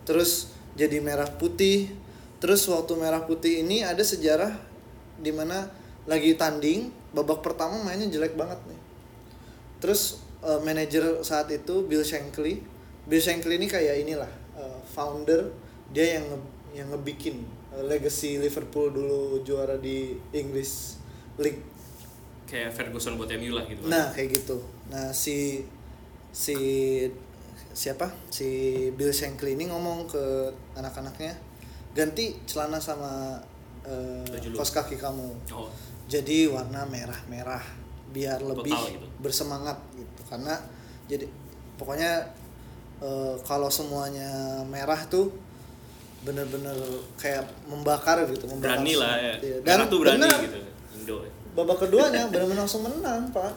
terus 0.05 0.53
jadi 0.77 1.01
merah 1.01 1.27
putih 1.27 1.89
terus 2.39 2.65
waktu 2.69 2.93
merah 3.01 3.25
putih 3.25 3.65
ini 3.65 3.81
ada 3.81 4.05
sejarah 4.05 4.53
di 5.17 5.33
mana 5.33 5.73
lagi 6.05 6.37
tanding 6.37 6.93
babak 7.17 7.41
pertama 7.41 7.81
mainnya 7.81 8.13
jelek 8.13 8.37
banget 8.37 8.61
nih 8.69 8.81
terus 9.81 10.24
eh, 10.45 10.61
manajer 10.61 11.25
saat 11.25 11.49
itu 11.51 11.89
Bill 11.89 12.05
Shankly. 12.05 12.61
Bill 13.09 13.21
Shankly 13.21 13.57
ini 13.57 13.67
kayak 13.67 14.05
inilah 14.05 14.31
eh, 14.61 14.79
founder. 14.93 15.49
Dia 15.91 16.21
yang 16.21 16.25
nge- 16.29 16.53
yang 16.77 16.89
ngebikin 16.93 17.41
eh, 17.73 17.85
legacy 17.85 18.37
Liverpool 18.39 18.93
dulu 18.93 19.41
juara 19.43 19.81
di 19.81 20.13
English 20.31 21.01
League. 21.41 21.61
Kayak 22.45 22.77
Ferguson 22.77 23.17
buat 23.17 23.33
MU 23.35 23.57
lah 23.57 23.65
gitu. 23.67 23.83
nah 23.89 24.13
kayak 24.13 24.37
gitu. 24.37 24.61
Nah 24.93 25.11
si 25.11 25.65
si 26.31 26.55
siapa? 27.75 28.07
Si 28.31 28.47
Bill 28.95 29.11
Shankly 29.11 29.59
ini 29.59 29.67
ngomong 29.67 30.07
ke 30.07 30.53
anak-anaknya 30.79 31.35
ganti 31.95 32.35
celana 32.47 32.79
sama 32.79 33.39
lu. 33.85 34.57
kaos 34.57 34.71
kaki 34.71 34.97
kamu. 35.01 35.29
Oh, 35.51 35.69
jadi 36.07 36.53
warna 36.53 36.85
merah-merah 36.87 37.65
biar 38.15 38.39
lebih 38.45 38.71
gitu. 38.71 39.07
bersemangat 39.19 39.75
gitu 39.99 40.14
karena 40.35 40.59
jadi 41.07 41.31
pokoknya 41.79 42.13
eh, 42.99 43.35
kalau 43.47 43.71
semuanya 43.71 44.63
merah 44.67 44.99
tuh 45.07 45.31
bener-bener 46.25 46.75
kayak 47.21 47.45
membakar 47.69 48.25
gitu 48.27 48.49
membakar 48.49 48.81
berani 48.81 48.95
lah 48.97 49.15
ya. 49.21 49.35
Iya. 49.39 49.57
Dan 49.61 49.87
tuh 49.93 49.99
berani 50.01 50.25
bener, 50.25 50.41
gitu. 50.41 50.59
Indo. 50.97 51.17
babak 51.55 51.87
keduanya 51.87 52.27
benar-benar 52.33 52.65
langsung 52.67 52.83
menang 52.83 53.29
pak 53.31 53.53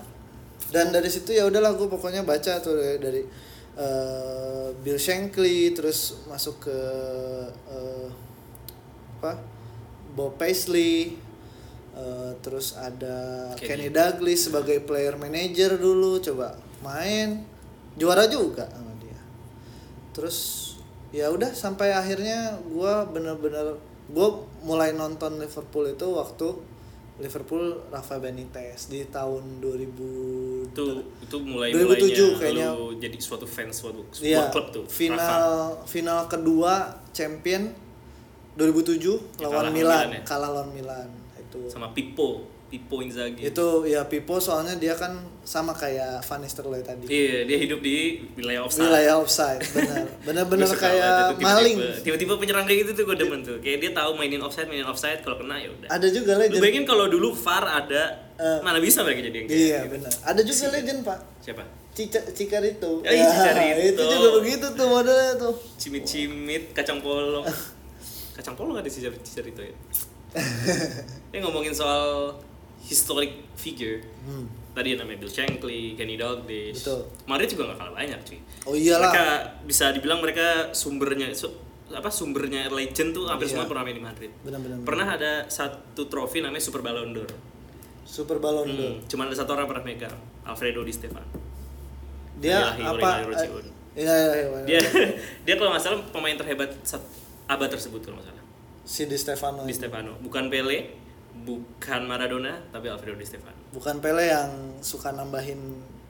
dan 0.70 0.92
dari 0.92 1.08
situ 1.08 1.32
ya 1.32 1.48
udahlah 1.48 1.80
gue 1.80 1.88
pokoknya 1.88 2.28
baca 2.28 2.60
tuh 2.60 2.76
dari, 2.76 2.98
dari 3.00 3.22
eh, 3.80 4.68
Bill 4.84 5.00
Shankly 5.00 5.72
terus 5.72 6.28
masuk 6.28 6.68
ke 6.68 6.80
eh, 7.72 8.08
apa 9.18 9.40
Bob 10.12 10.36
Paisley 10.36 11.16
eh, 11.96 12.32
terus 12.44 12.76
ada 12.76 13.50
Kenny. 13.56 13.88
Kenny 13.88 13.90
Douglas 13.96 14.52
sebagai 14.52 14.84
player 14.84 15.16
manager 15.16 15.80
dulu 15.80 16.20
coba 16.20 16.67
main 16.80 17.42
juara 17.94 18.26
juga 18.26 18.66
sama 18.68 18.94
dia 18.96 19.18
terus 20.12 20.38
ya 21.10 21.28
udah 21.28 21.50
sampai 21.50 21.92
akhirnya 21.92 22.38
gue 22.62 22.94
bener-bener 23.10 23.78
gue 24.08 24.28
mulai 24.62 24.92
nonton 24.92 25.36
Liverpool 25.36 25.88
itu 25.88 26.08
waktu 26.08 26.48
Liverpool 27.18 27.90
Rafa 27.90 28.18
Benitez 28.18 28.88
di 28.88 29.02
tahun 29.04 29.58
2000 29.58 30.70
Itu 30.70 30.86
itu 31.20 31.38
mulai 31.42 31.74
2007 31.74 31.74
mulainya 31.74 32.38
kayaknya. 32.38 32.70
jadi 33.00 33.18
suatu 33.18 33.44
fans 33.44 33.74
suatu 33.76 34.06
sebuah 34.12 34.22
Iya, 34.24 34.42
klub 34.48 34.68
tuh. 34.70 34.84
Rafa. 34.84 34.94
final 34.94 35.48
final 35.84 36.20
kedua 36.28 36.74
champion 37.10 37.74
2007 38.54 39.02
Ya, 39.38 39.44
lawan 39.44 39.66
kalah 39.66 39.72
Milan, 39.72 39.74
Milan 39.74 40.08
ya. 40.12 40.22
kalah 40.24 40.50
lawan 40.52 40.70
Milan 40.72 41.10
itu. 41.36 41.60
sama 41.68 41.90
Pipo, 41.90 42.46
Pipo 42.68 43.00
Inzaghi. 43.00 43.48
Itu 43.48 43.84
ya 43.84 44.04
Pipo 44.04 44.38
soalnya 44.38 44.76
dia 44.76 44.92
kan 44.92 45.16
sama 45.42 45.72
kayak 45.72 46.20
Van 46.22 46.40
Nistelrooy 46.40 46.84
tadi. 46.84 47.08
Iya, 47.08 47.48
dia 47.48 47.58
hidup 47.58 47.80
di 47.80 48.20
wilayah 48.36 48.62
offside. 48.62 48.84
Wilayah 48.84 49.14
offside, 49.18 49.62
benar. 49.66 50.04
Benar-benar 50.28 50.68
kayak 50.70 51.40
maling. 51.40 51.80
tiba-tiba- 52.04 52.36
penyerang 52.36 52.68
kayak 52.68 52.80
gitu 52.84 52.92
tuh 52.94 53.04
gue 53.08 53.18
demen 53.18 53.40
tuh. 53.40 53.58
Kayak 53.60 53.78
dia 53.80 53.92
tahu 53.94 54.12
mainin 54.14 54.40
offside, 54.40 54.68
mainin 54.68 54.84
offside 54.84 55.24
kalau 55.24 55.40
kena 55.40 55.56
ya 55.56 55.72
udah. 55.72 55.88
Ada 55.90 56.08
juga 56.10 56.36
Lu 56.36 56.44
legend. 56.44 56.60
bayangin 56.60 56.84
kalau 56.84 57.06
dulu 57.08 57.32
VAR 57.32 57.66
ada, 57.66 58.04
Eh. 58.36 58.60
mana 58.62 58.78
bisa 58.78 59.02
mereka 59.02 59.24
jadi 59.24 59.38
yang 59.38 59.48
kayak 59.48 59.60
Iya, 59.64 59.80
gitu. 59.80 59.92
benar. 59.96 60.12
Ada 60.22 60.42
juga 60.44 60.66
legend, 60.70 61.00
Pak. 61.02 61.20
Siapa? 61.42 61.64
Cica, 61.90 62.20
Cikarito. 62.30 62.92
Ya, 63.02 63.10
iya, 63.10 63.26
Cicarito. 63.26 63.82
itu 63.90 64.02
juga 64.06 64.30
begitu 64.38 64.66
tuh 64.70 64.86
modelnya 64.86 65.34
tuh. 65.36 65.56
Cimit-cimit, 65.78 66.70
kacang 66.72 67.00
polong. 67.00 67.48
kacang 68.36 68.54
polong 68.54 68.78
ada 68.78 68.86
sih 68.86 69.02
Cicar 69.02 69.42
itu 69.42 69.62
ya. 69.64 69.74
Ini 71.32 71.42
ngomongin 71.42 71.74
soal 71.74 72.30
historic 72.82 73.32
figure. 73.56 74.04
Hmm. 74.22 74.46
Tadi 74.72 74.94
namanya 74.94 75.18
Bill 75.18 75.32
Shankly, 75.32 75.98
Kenny 75.98 76.16
Dalglish. 76.16 76.86
Betul. 76.86 77.02
Madrid 77.26 77.50
juga 77.50 77.74
gak 77.74 77.78
kalah 77.80 77.94
banyak 77.96 78.20
cuy. 78.22 78.40
Oh 78.64 78.74
iyalah. 78.74 79.10
Mereka 79.10 79.26
bisa 79.66 79.86
dibilang 79.90 80.22
mereka 80.22 80.70
sumbernya 80.72 81.34
su- 81.34 81.58
apa 81.88 82.12
sumbernya 82.12 82.68
legend 82.70 83.16
tuh 83.16 83.26
hampir 83.26 83.48
Iya. 83.48 83.58
semua 83.58 83.66
pernah 83.66 83.82
main 83.82 83.96
di 83.96 84.04
Madrid. 84.04 84.32
Benar-benar. 84.44 84.78
Pernah 84.84 85.08
ada 85.10 85.32
satu 85.48 86.06
trofi 86.06 86.40
namanya 86.40 86.60
Super 86.60 86.84
Ballon 86.84 87.10
d'Or. 87.10 87.32
Super 88.04 88.38
Ballon 88.38 88.68
d'Or. 88.68 88.94
Hmm, 88.94 89.04
cuman 89.04 89.26
ada 89.28 89.36
satu 89.36 89.52
orang 89.52 89.66
pernah 89.66 89.84
megang, 89.84 90.14
Alfredo 90.44 90.84
Di 90.84 90.92
Stefano. 90.92 91.26
Dia 92.38 92.76
Ilahi, 92.76 93.02
apa? 93.02 93.10
Rojiun. 93.26 93.66
eh, 93.66 93.76
Iya, 93.98 94.14
iya, 94.14 94.34
iya. 94.38 94.60
Dia 94.64 94.80
dia 95.48 95.54
kalau 95.56 95.74
nggak 95.74 95.82
salah 95.82 96.00
pemain 96.08 96.36
terhebat 96.36 96.70
abad 97.48 97.66
tersebut 97.68 97.98
kalau 98.00 98.20
nggak 98.20 98.30
salah. 98.30 98.44
si 98.84 99.02
Di 99.04 99.18
Stefano. 99.18 99.66
Di. 99.66 99.74
Stefano, 99.74 100.22
bukan 100.22 100.48
Pele, 100.48 100.92
bukan 101.40 102.02
Maradona, 102.04 102.58
tapi 102.68 102.88
Alfredo 102.88 103.16
Di 103.16 103.26
Stefano. 103.26 103.58
Bukan 103.70 103.98
Pele 103.98 104.26
yang 104.26 104.50
suka 104.80 105.12
nambahin 105.12 105.60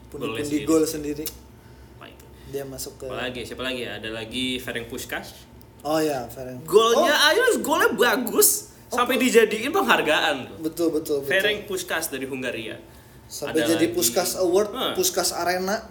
pundi-pundi 0.08 0.64
gol 0.64 0.84
sendiri. 0.84 1.24
Itu. 1.24 2.26
Dia 2.48 2.64
masuk 2.64 2.96
ke 2.96 3.06
Apa 3.06 3.28
lagi? 3.28 3.44
Siapa 3.44 3.60
lagi 3.62 3.84
ya? 3.84 3.98
Ada 3.98 4.10
lagi 4.10 4.56
Ferenc 4.58 4.88
Puskas. 4.88 5.36
Oh 5.82 5.98
ya, 5.98 6.24
Ferenc. 6.28 6.64
Golnya 6.64 7.12
Oh, 7.12 7.28
ayo 7.30 7.44
golnya 7.60 7.92
bagus 7.92 8.72
sampai 8.88 9.20
dijadiin 9.20 9.68
penghargaan 9.70 10.48
betul 10.58 10.90
betul 10.90 11.20
betul. 11.20 11.28
Ferenc 11.28 11.68
Puskas 11.68 12.08
dari 12.08 12.24
Hungaria. 12.24 12.80
Sampai 13.28 13.60
Ada 13.60 13.76
jadi 13.76 13.86
lagi- 13.86 13.94
Puskas 13.94 14.40
Award, 14.40 14.72
Hah. 14.72 14.94
Puskas 14.94 15.36
Arena 15.36 15.84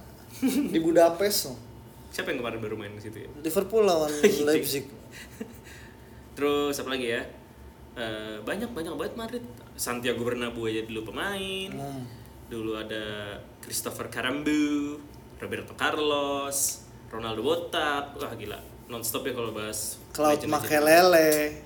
di 0.42 0.80
Budapest. 0.80 1.52
loh. 1.52 1.58
Siapa 2.08 2.32
yang 2.32 2.40
kemarin 2.40 2.58
baru 2.58 2.74
main 2.74 2.92
ke 2.94 3.04
situ 3.04 3.18
ya? 3.20 3.30
Liverpool 3.36 3.84
lawan 3.84 4.08
Gitu. 4.16 4.40
Leipzig. 4.48 4.84
Terus 6.32 6.74
apa 6.76 6.88
lagi 6.90 7.06
ya? 7.10 7.20
Eh, 7.96 8.36
banyak 8.44 8.76
banyak 8.76 8.92
banget 8.92 9.14
Madrid. 9.16 9.44
Santiago 9.72 10.20
Bernabeu 10.20 10.68
aja 10.68 10.84
dulu 10.84 11.08
pemain. 11.08 11.70
Hmm. 11.72 12.04
Dulu 12.52 12.76
ada 12.76 13.36
Christopher 13.64 14.12
Carambu, 14.12 15.00
Roberto 15.40 15.72
Carlos, 15.72 16.84
Ronaldo 17.08 17.40
Botak. 17.40 18.12
Wah 18.20 18.36
gila, 18.36 18.60
nonstop 18.92 19.24
ya 19.24 19.32
kalau 19.32 19.56
bahas 19.56 19.96
Claude. 20.12 20.44
Makelele. 20.44 21.64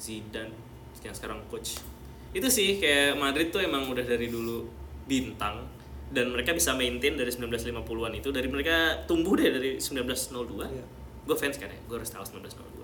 Zidane 0.00 0.56
yang 1.04 1.12
sekarang 1.12 1.44
coach. 1.52 1.76
Itu 2.32 2.48
sih 2.48 2.80
kayak 2.80 3.20
Madrid 3.20 3.52
tuh 3.52 3.60
emang 3.60 3.92
udah 3.92 4.06
dari 4.06 4.32
dulu 4.32 4.64
bintang 5.04 5.66
dan 6.08 6.32
mereka 6.32 6.56
bisa 6.56 6.72
maintain 6.72 7.16
dari 7.16 7.28
1950-an 7.28 8.12
itu 8.16 8.28
dari 8.32 8.48
mereka 8.48 9.04
tumbuh 9.04 9.36
deh 9.36 9.50
dari 9.50 9.70
1902. 9.76 10.72
Iya. 10.72 10.84
Gue 11.22 11.36
fans 11.36 11.56
kan 11.60 11.68
ya, 11.68 11.78
gue 11.84 11.96
harus 12.00 12.10
tahu 12.10 12.24
1902. 12.24 12.81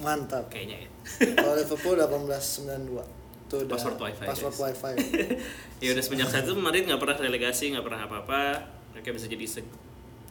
Mantap. 0.00 0.44
Kayaknya 0.52 0.76
ya. 0.84 0.88
Kalau 1.36 1.54
Liverpool 1.56 1.94
1892. 1.96 3.26
Itu 3.46 3.62
udah 3.62 3.78
Password 3.78 3.98
wifi, 4.02 4.24
Password 4.26 4.56
guys. 4.58 4.74
wifi. 4.82 4.94
ya 5.86 5.88
udah 5.94 6.02
semenjak 6.02 6.28
saat 6.34 6.44
itu 6.50 6.54
Madrid 6.58 6.82
nggak 6.82 6.98
pernah 6.98 7.16
relegasi 7.20 7.70
nggak 7.70 7.84
pernah 7.86 8.00
apa-apa 8.10 8.58
mereka 8.90 9.14
bisa 9.14 9.30
jadi 9.30 9.46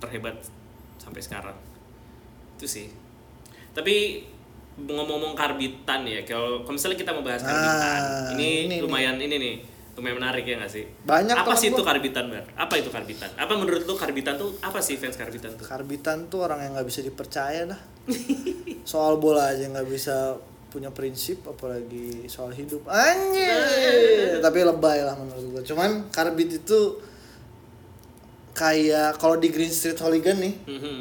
terhebat 0.03 0.35
sampai 0.99 1.21
sekarang 1.23 1.55
itu 2.59 2.67
sih 2.67 2.87
tapi 3.71 4.27
ngomong-ngomong 4.75 5.31
karbitan 5.31 6.03
ya 6.03 6.27
kalau 6.27 6.67
misalnya 6.67 6.99
kita 6.99 7.15
mau 7.15 7.23
bahas 7.23 7.39
karbitan 7.39 8.01
Ah, 8.03 8.35
ini, 8.35 8.67
ini, 8.67 8.75
lumayan 8.83 9.15
ini 9.15 9.35
nih 9.39 9.55
lumayan 9.95 10.19
menarik 10.19 10.43
ya 10.43 10.59
nggak 10.59 10.67
sih 10.69 10.83
Banyak 11.07 11.35
apa 11.35 11.55
sih 11.55 11.71
itu 11.71 11.79
karbitan 11.79 12.27
bar 12.27 12.43
apa 12.53 12.73
itu 12.75 12.91
karbitan 12.91 13.31
apa 13.35 13.53
menurut 13.55 13.83
lu 13.83 13.95
karbitan 13.95 14.35
tuh 14.35 14.51
apa 14.59 14.79
sih 14.79 14.99
fans 14.99 15.15
karbitan 15.15 15.55
tuh 15.55 15.63
Karbitan 15.63 16.27
tuh 16.27 16.43
orang 16.43 16.59
yang 16.61 16.71
nggak 16.75 16.87
bisa 16.87 16.99
dipercaya 16.99 17.63
dah. 17.65 17.79
Soal 18.83 19.17
bola 19.17 19.49
aja 19.49 19.65
nggak 19.65 19.87
bisa 19.87 20.35
punya 20.67 20.91
prinsip 20.91 21.39
apalagi 21.47 22.27
soal 22.27 22.51
hidup. 22.51 22.83
Anjir. 22.85 24.43
Tapi 24.43 24.59
lebay 24.61 24.99
lah 25.01 25.15
menurut 25.15 25.45
gua. 25.49 25.61
Cuman 25.63 26.11
Karbit 26.11 26.59
itu 26.59 26.99
kayak 28.51 29.15
kalau 29.15 29.35
di 29.35 29.51
Green 29.51 29.71
Street 29.71 29.95
Hooligan 29.95 30.37
nih, 30.39 30.55
Mhm. 30.67 30.99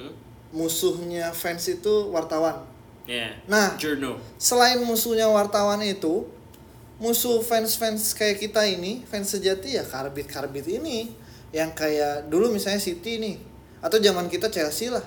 musuhnya 0.54 1.30
fans 1.30 1.66
itu 1.66 2.10
wartawan. 2.10 2.62
ya 3.04 3.28
Nah, 3.44 3.76
journal 3.76 4.16
selain 4.40 4.80
musuhnya 4.80 5.28
wartawan 5.28 5.82
itu, 5.84 6.24
musuh 6.96 7.42
fans-fans 7.42 8.14
kayak 8.14 8.38
kita 8.38 8.62
ini, 8.64 9.02
fans 9.04 9.34
sejati 9.34 9.74
ya 9.74 9.82
karbit-karbit 9.82 10.66
ini 10.68 11.10
yang 11.50 11.74
kayak 11.74 12.26
dulu 12.30 12.50
misalnya 12.50 12.78
City 12.78 13.18
nih 13.18 13.36
atau 13.82 13.98
zaman 13.98 14.26
kita 14.26 14.50
Chelsea 14.50 14.90
lah. 14.90 15.02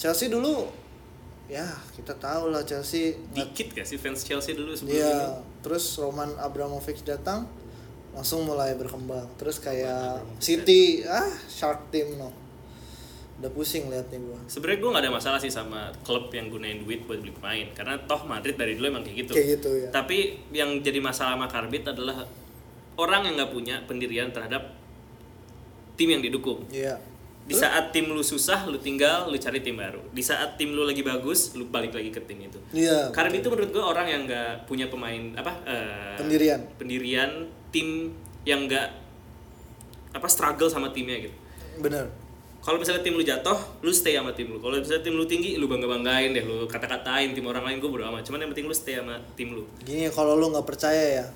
Chelsea 0.00 0.32
dulu 0.32 0.64
ya 1.50 1.66
kita 1.92 2.14
tahu 2.16 2.48
lah 2.54 2.62
Chelsea 2.62 3.10
Dikit 3.34 3.74
gak 3.74 3.82
sih 3.84 3.98
fans 3.98 4.22
Chelsea 4.22 4.54
dulu 4.54 4.70
sebelum 4.72 4.96
Iya, 4.96 5.12
ini? 5.12 5.26
terus 5.60 5.84
Roman 5.98 6.30
Abramovich 6.38 7.02
datang 7.02 7.44
langsung 8.10 8.42
mulai 8.42 8.74
berkembang. 8.74 9.26
Terus 9.38 9.58
kayak 9.58 10.22
City, 10.42 11.02
ah 11.06 11.30
shark 11.46 11.90
team 11.90 12.18
no. 12.18 12.30
Udah 13.40 13.50
pusing 13.56 13.88
liatnya 13.88 14.20
gua. 14.20 14.36
Sebenarnya 14.44 14.78
gue 14.84 14.90
gak 14.92 15.02
ada 15.08 15.12
masalah 15.16 15.38
sih 15.40 15.48
sama 15.48 15.88
klub 16.04 16.28
yang 16.28 16.52
gunain 16.52 16.76
duit 16.84 17.08
buat 17.08 17.24
beli 17.24 17.32
pemain 17.32 17.66
karena 17.72 17.96
toh 18.04 18.28
Madrid 18.28 18.52
dari 18.60 18.76
dulu 18.76 18.92
emang 18.92 19.00
kayak 19.00 19.16
gitu. 19.24 19.32
Kayak 19.32 19.48
gitu 19.56 19.70
ya. 19.80 19.88
Tapi 19.88 20.18
yang 20.52 20.84
jadi 20.84 21.00
masalah 21.00 21.40
sama 21.40 21.48
Karbit 21.48 21.88
adalah 21.88 22.28
orang 23.00 23.24
yang 23.24 23.34
nggak 23.40 23.52
punya 23.56 23.80
pendirian 23.88 24.28
terhadap 24.28 24.76
tim 25.96 26.08
yang 26.12 26.20
didukung. 26.20 26.68
Iya. 26.68 27.00
Di 27.48 27.56
saat 27.56 27.90
tim 27.90 28.06
lu 28.12 28.22
susah, 28.22 28.68
lu 28.68 28.78
tinggal, 28.78 29.26
lu 29.26 29.34
cari 29.40 29.58
tim 29.64 29.74
baru. 29.74 29.98
Di 30.12 30.22
saat 30.22 30.54
tim 30.54 30.70
lu 30.70 30.86
lagi 30.86 31.00
bagus, 31.02 31.56
lu 31.56 31.66
balik 31.66 31.96
lagi 31.96 32.12
ke 32.12 32.20
tim 32.28 32.38
itu. 32.44 32.60
Iya. 32.76 33.08
Karbit 33.10 33.40
itu 33.40 33.48
menurut 33.48 33.72
gue 33.72 33.82
orang 33.82 34.06
yang 34.06 34.22
nggak 34.28 34.68
punya 34.68 34.86
pemain 34.92 35.32
apa 35.34 35.64
eh, 35.64 36.14
Pendirian. 36.20 36.60
pendirian 36.76 37.48
tim 37.72 38.12
yang 38.44 38.68
nggak 38.68 38.88
apa 40.12 40.28
struggle 40.28 40.68
sama 40.68 40.92
timnya 40.92 41.24
gitu. 41.24 41.36
Bener. 41.80 42.06
Kalau 42.60 42.76
misalnya 42.76 43.00
tim 43.00 43.16
lu 43.16 43.24
jatuh, 43.24 43.56
lu 43.80 43.88
stay 43.88 44.20
sama 44.20 44.36
tim 44.36 44.52
lu. 44.52 44.60
Kalau 44.60 44.76
misalnya 44.76 45.00
tim 45.00 45.16
lu 45.16 45.24
tinggi, 45.24 45.56
lu 45.56 45.64
bangga 45.64 45.88
banggain 45.88 46.36
deh, 46.36 46.44
lu 46.44 46.68
kata 46.68 46.84
katain 46.84 47.32
tim 47.32 47.48
orang 47.48 47.64
lain 47.64 47.80
gue 47.80 47.88
bodo 47.88 48.04
amat. 48.12 48.20
Cuman 48.28 48.44
yang 48.44 48.50
penting 48.52 48.68
lu 48.68 48.76
stay 48.76 49.00
sama 49.00 49.16
tim 49.32 49.56
lu. 49.56 49.64
Gini 49.80 50.12
kalau 50.12 50.36
lu 50.36 50.52
nggak 50.52 50.68
percaya 50.68 51.24
ya, 51.24 51.26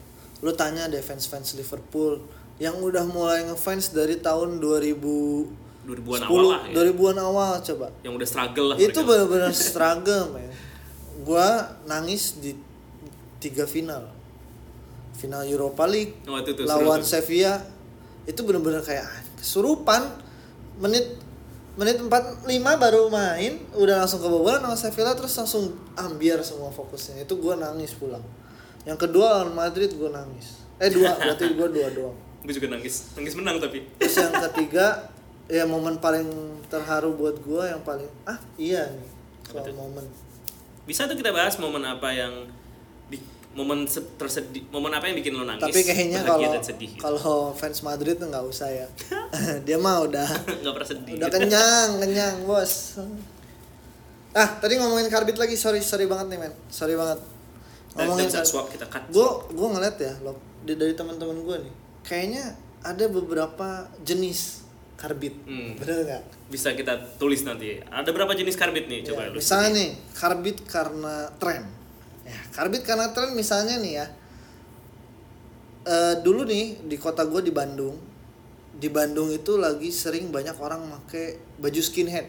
lu 0.44 0.52
tanya 0.52 0.84
deh 0.84 1.00
fans-fans 1.00 1.56
Liverpool 1.56 2.20
yang 2.60 2.76
udah 2.76 3.08
mulai 3.08 3.48
ngefans 3.48 3.96
dari 3.96 4.20
tahun 4.20 4.60
2000 4.60 5.64
2000-an 5.84 6.20
10, 6.24 6.32
awal 6.32 6.44
lah 6.48 6.62
ya. 6.64 6.74
2000-an 6.80 7.18
awal 7.20 7.52
coba. 7.60 7.86
Yang 8.00 8.12
udah 8.16 8.28
struggle 8.28 8.66
lah. 8.72 8.76
Itu 8.80 8.98
benar-benar 9.04 9.52
struggle, 9.68 10.24
men. 10.32 10.48
Gua 11.24 11.48
nangis 11.84 12.36
di 12.40 12.56
tiga 13.40 13.68
final. 13.68 14.08
Final 15.14 15.44
Europa 15.46 15.84
League 15.88 16.20
Oh, 16.28 16.36
itu 16.40 16.52
tuh, 16.52 16.64
lawan 16.64 17.00
seru. 17.04 17.20
Sevilla. 17.20 17.60
Itu 18.24 18.44
benar-benar 18.48 18.80
kayak 18.80 19.04
ah, 19.04 19.20
kesurupan. 19.40 20.23
Menit 20.78 21.20
menit 21.74 21.98
45 21.98 22.46
baru 22.54 23.10
main, 23.10 23.58
udah 23.74 24.06
langsung 24.06 24.22
kebobolan 24.22 24.62
sama 24.62 24.76
Sevilla 24.78 25.12
terus 25.18 25.34
langsung 25.34 25.74
ambiar 25.98 26.38
semua 26.46 26.70
fokusnya. 26.70 27.26
Itu 27.26 27.42
gua 27.42 27.58
nangis 27.58 27.94
pulang. 27.98 28.22
Yang 28.86 29.08
kedua 29.08 29.42
lawan 29.42 29.54
Madrid 29.54 29.90
gua 29.98 30.14
nangis. 30.14 30.62
Eh 30.78 30.90
dua, 30.90 31.14
berarti 31.22 31.50
gua 31.54 31.66
dua 31.66 31.88
doang. 31.90 32.16
Gue 32.44 32.52
juga 32.52 32.76
nangis. 32.76 33.16
Nangis 33.16 33.34
menang 33.34 33.56
tapi. 33.56 33.82
Terus 33.98 34.20
yang 34.20 34.34
ketiga 34.50 35.14
ya 35.48 35.64
momen 35.68 36.00
paling 36.00 36.24
terharu 36.72 37.12
buat 37.12 37.36
gua 37.44 37.68
yang 37.68 37.82
paling 37.84 38.08
ah 38.24 38.40
iya 38.56 38.88
nih 38.88 39.10
soal 39.44 39.68
momen 39.76 40.04
Bisa 40.88 41.08
tuh 41.08 41.16
kita 41.16 41.32
bahas 41.32 41.56
momen 41.60 41.84
apa 41.84 42.12
yang 42.12 42.48
momen 43.54 43.86
se- 43.86 44.14
tersedih, 44.14 44.66
momen 44.68 44.90
apa 44.90 45.06
yang 45.06 45.16
bikin 45.16 45.32
lo 45.32 45.42
nangis? 45.42 45.62
tapi 45.62 45.80
kayaknya 45.80 46.20
kalau 46.20 46.42
sedih. 46.60 46.90
gitu. 46.90 47.00
kalau 47.00 47.38
fans 47.52 47.80
Madrid 47.80 48.14
tuh 48.14 48.26
nggak 48.26 48.44
usah 48.44 48.68
ya 48.68 48.86
dia 49.66 49.76
mah 49.76 50.02
udah 50.02 50.26
nggak 50.60 50.72
pernah 50.72 50.88
sedih. 50.88 51.14
udah 51.16 51.30
kenyang 51.30 51.90
kenyang 51.98 52.36
bos 52.42 52.98
ah 54.32 54.48
tadi 54.52 54.74
ngomongin 54.74 55.06
karbit 55.06 55.34
lagi 55.34 55.54
sorry 55.54 55.78
sorry 55.80 56.04
banget 56.04 56.26
nih 56.28 56.38
men 56.40 56.52
sorry 56.68 56.94
banget 56.94 57.22
Nah, 57.94 58.02
ngomongin 58.04 58.26
karbit 58.26 58.42
swap 58.44 58.66
kita 58.68 58.84
cut. 58.84 59.06
gue 59.06 59.22
gue 59.48 59.68
ngeliat 59.70 59.96
ya 59.96 60.12
lo 60.20 60.34
dari 60.64 60.92
teman-teman 60.92 61.38
gue 61.38 61.56
nih 61.60 61.72
kayaknya 62.02 62.44
ada 62.82 63.06
beberapa 63.06 63.68
jenis 64.00 64.66
karbit 64.96 65.34
Hmm. 65.44 65.74
bener 65.74 66.02
nggak 66.04 66.22
Bisa 66.44 66.70
kita 66.70 66.92
tulis 67.16 67.42
nanti. 67.42 67.78
Ada 67.80 68.10
berapa 68.10 68.30
jenis 68.30 68.54
karbit 68.54 68.86
nih? 68.86 69.00
Coba 69.02 69.26
Ya, 69.26 69.28
lu. 69.28 69.36
misalnya 69.36 69.70
nih 69.74 69.90
karbit 70.12 70.58
karena 70.64 71.14
tren 71.34 71.66
ya 72.24 72.40
karbit 72.50 72.82
karena 72.82 73.12
tren 73.12 73.32
misalnya 73.32 73.76
nih 73.78 73.94
ya 73.94 74.06
Eh 75.84 76.14
dulu 76.24 76.48
nih 76.48 76.80
di 76.88 76.96
kota 76.96 77.28
gue 77.28 77.44
di 77.44 77.52
Bandung 77.52 77.92
di 78.74 78.88
Bandung 78.88 79.28
itu 79.28 79.60
lagi 79.60 79.92
sering 79.92 80.32
banyak 80.32 80.56
orang 80.56 80.80
pakai 80.88 81.36
baju 81.60 81.76
skinhead 81.78 82.24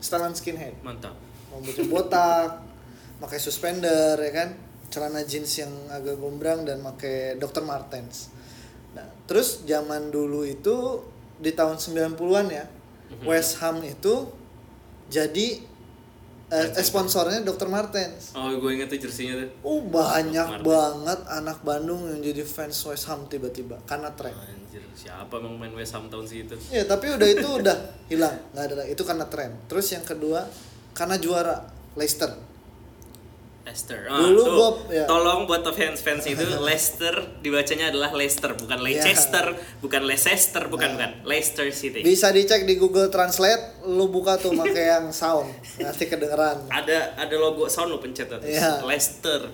setelan 0.00 0.32
skinhead 0.32 0.72
Mantap. 0.80 1.12
rambutnya 1.52 1.84
botak 1.84 2.64
pakai 3.22 3.36
suspender 3.36 4.16
ya 4.16 4.32
kan 4.32 4.48
celana 4.88 5.20
jeans 5.20 5.52
yang 5.60 5.68
agak 5.92 6.16
gombrang 6.16 6.64
dan 6.64 6.80
pakai 6.80 7.36
Dr. 7.36 7.60
Martens 7.60 8.32
nah 8.96 9.04
terus 9.28 9.68
zaman 9.68 10.08
dulu 10.08 10.48
itu 10.48 11.04
di 11.36 11.52
tahun 11.52 11.76
90-an 11.76 12.48
ya 12.48 12.64
Mhm. 13.04 13.28
West 13.28 13.60
Ham 13.60 13.84
itu 13.84 14.32
jadi 15.06 15.60
eh, 16.52 16.68
eh, 16.76 16.84
sponsornya 16.84 17.40
Dr. 17.40 17.68
Martens 17.68 18.32
Oh, 18.36 18.52
gue 18.52 18.70
inget 18.76 18.88
tuh 18.90 19.00
jersinya 19.00 19.40
tuh. 19.40 19.48
Oh 19.64 19.80
banyak 19.80 20.60
banget 20.60 21.20
anak 21.28 21.58
Bandung 21.64 22.04
yang 22.08 22.20
jadi 22.20 22.44
fans 22.44 22.76
West 22.84 23.08
Ham 23.08 23.24
tiba-tiba 23.28 23.80
karena 23.88 24.12
tren. 24.12 24.34
Anjir, 24.36 24.84
siapa 24.92 25.40
emang 25.40 25.56
main 25.56 25.72
West 25.72 25.96
Ham 25.96 26.08
tahun 26.12 26.24
segitu? 26.28 26.54
Ya 26.68 26.84
tapi 26.84 27.12
udah 27.12 27.28
itu 27.28 27.48
udah 27.48 27.76
hilang 28.08 28.36
nggak 28.52 28.64
ada 28.68 28.74
lagi 28.84 28.90
itu 28.92 29.02
karena 29.06 29.24
tren. 29.28 29.50
Terus 29.70 29.86
yang 29.92 30.04
kedua 30.04 30.44
karena 30.92 31.16
juara 31.18 31.56
Leicester. 31.94 32.53
Leicester. 33.64 34.04
Dulu 34.04 34.36
tuh, 34.38 34.52
Bob, 34.52 34.76
ya. 34.88 35.04
Tolong 35.04 35.48
buat 35.48 35.64
fans-fans 35.64 36.24
itu 36.26 36.44
Leicester 36.62 37.16
dibacanya 37.40 37.88
adalah 37.88 38.12
Leicester, 38.12 38.52
bukan 38.52 38.76
Leicester, 38.78 39.56
bukan 39.80 40.02
Leicester, 40.04 40.68
bukan 40.68 40.90
Nah. 40.90 41.08
bukan 41.08 41.10
Leicester 41.24 41.64
City. 41.72 42.00
Bisa 42.00 42.28
dicek 42.28 42.62
di 42.62 42.76
Google 42.76 43.08
Translate, 43.08 43.82
lu 43.86 44.06
buka 44.06 44.36
tuh 44.36 44.52
pakai 44.52 44.84
yang 44.92 45.08
sound 45.10 45.48
nanti 45.76 46.04
kedengeran. 46.04 46.68
Ada 46.68 47.16
ada 47.16 47.34
logo 47.34 47.64
sound 47.66 47.88
lo 47.88 47.98
pencet 47.98 48.28
tuh. 48.28 48.36
Iya. 48.38 48.84
Leicester. 48.84 49.48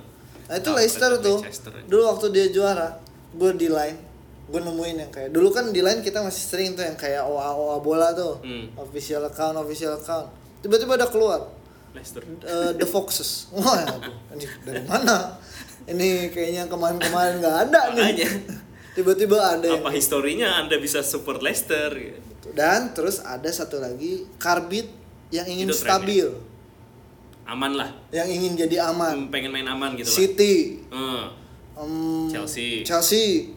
Nah 0.45 0.57
itu 0.57 0.69
Ah, 0.69 0.75
Leicester 0.75 1.11
tuh. 1.17 1.39
Leicester. 1.41 1.71
Dulu 1.87 2.03
waktu 2.05 2.27
dia 2.31 2.47
juara, 2.51 2.99
gue 3.31 3.51
di 3.55 3.71
line, 3.71 3.99
gue 4.45 4.59
nemuin 4.61 4.97
yang 4.99 5.11
kayak 5.11 5.31
dulu 5.31 5.49
kan 5.49 5.71
di 5.71 5.79
line 5.79 6.03
kita 6.03 6.19
masih 6.19 6.43
sering 6.43 6.75
tuh 6.75 6.83
yang 6.83 6.99
kayak 6.99 7.23
OA 7.23 7.47
OA 7.49 7.79
bola 7.79 8.11
tuh, 8.11 8.43
Hmm. 8.43 8.75
official 8.75 9.23
account 9.23 9.55
official 9.57 9.95
account. 9.95 10.27
Tiba-tiba 10.59 10.99
ada 10.99 11.07
keluar 11.07 11.47
Leicester. 11.91 12.23
eh, 12.23 12.73
The 12.75 12.87
Foxes. 12.87 13.47
Wah, 13.53 13.83
anjing, 14.29 14.51
dari 14.63 14.83
mana? 14.85 15.37
Ini 15.83 16.31
kayaknya 16.31 16.65
kemarin-kemarin 16.67 17.41
nggak 17.41 17.57
ada 17.67 17.81
nih. 17.93 18.27
Tiba-tiba 18.93 19.39
ada. 19.39 19.67
yang- 19.67 19.81
Apa 19.81 19.91
historinya 19.91 20.61
Anda 20.61 20.77
bisa 20.77 21.01
support 21.01 21.41
Leicester? 21.41 21.91
gitu. 21.93 22.51
Dan 22.53 22.91
terus 22.91 23.19
ada 23.19 23.47
satu 23.49 23.79
lagi 23.79 24.27
karbit 24.37 24.87
yang 25.29 25.47
ingin 25.47 25.67
Itu 25.67 25.77
trennya. 25.77 25.87
stabil, 25.93 26.27
Aman 27.45 27.73
lah. 27.75 27.91
yang 28.11 28.27
ingin 28.27 28.55
jadi 28.57 28.87
aman. 28.87 29.27
Hmm, 29.27 29.31
Pengen 29.31 29.51
main 29.51 29.67
aman 29.67 29.95
gitu 29.95 30.07
lah. 30.07 30.17
City, 30.17 30.55
Hmm. 30.87 31.23
em, 31.77 31.93
Chelsea. 32.29 32.83
Chelsea. 32.83 33.51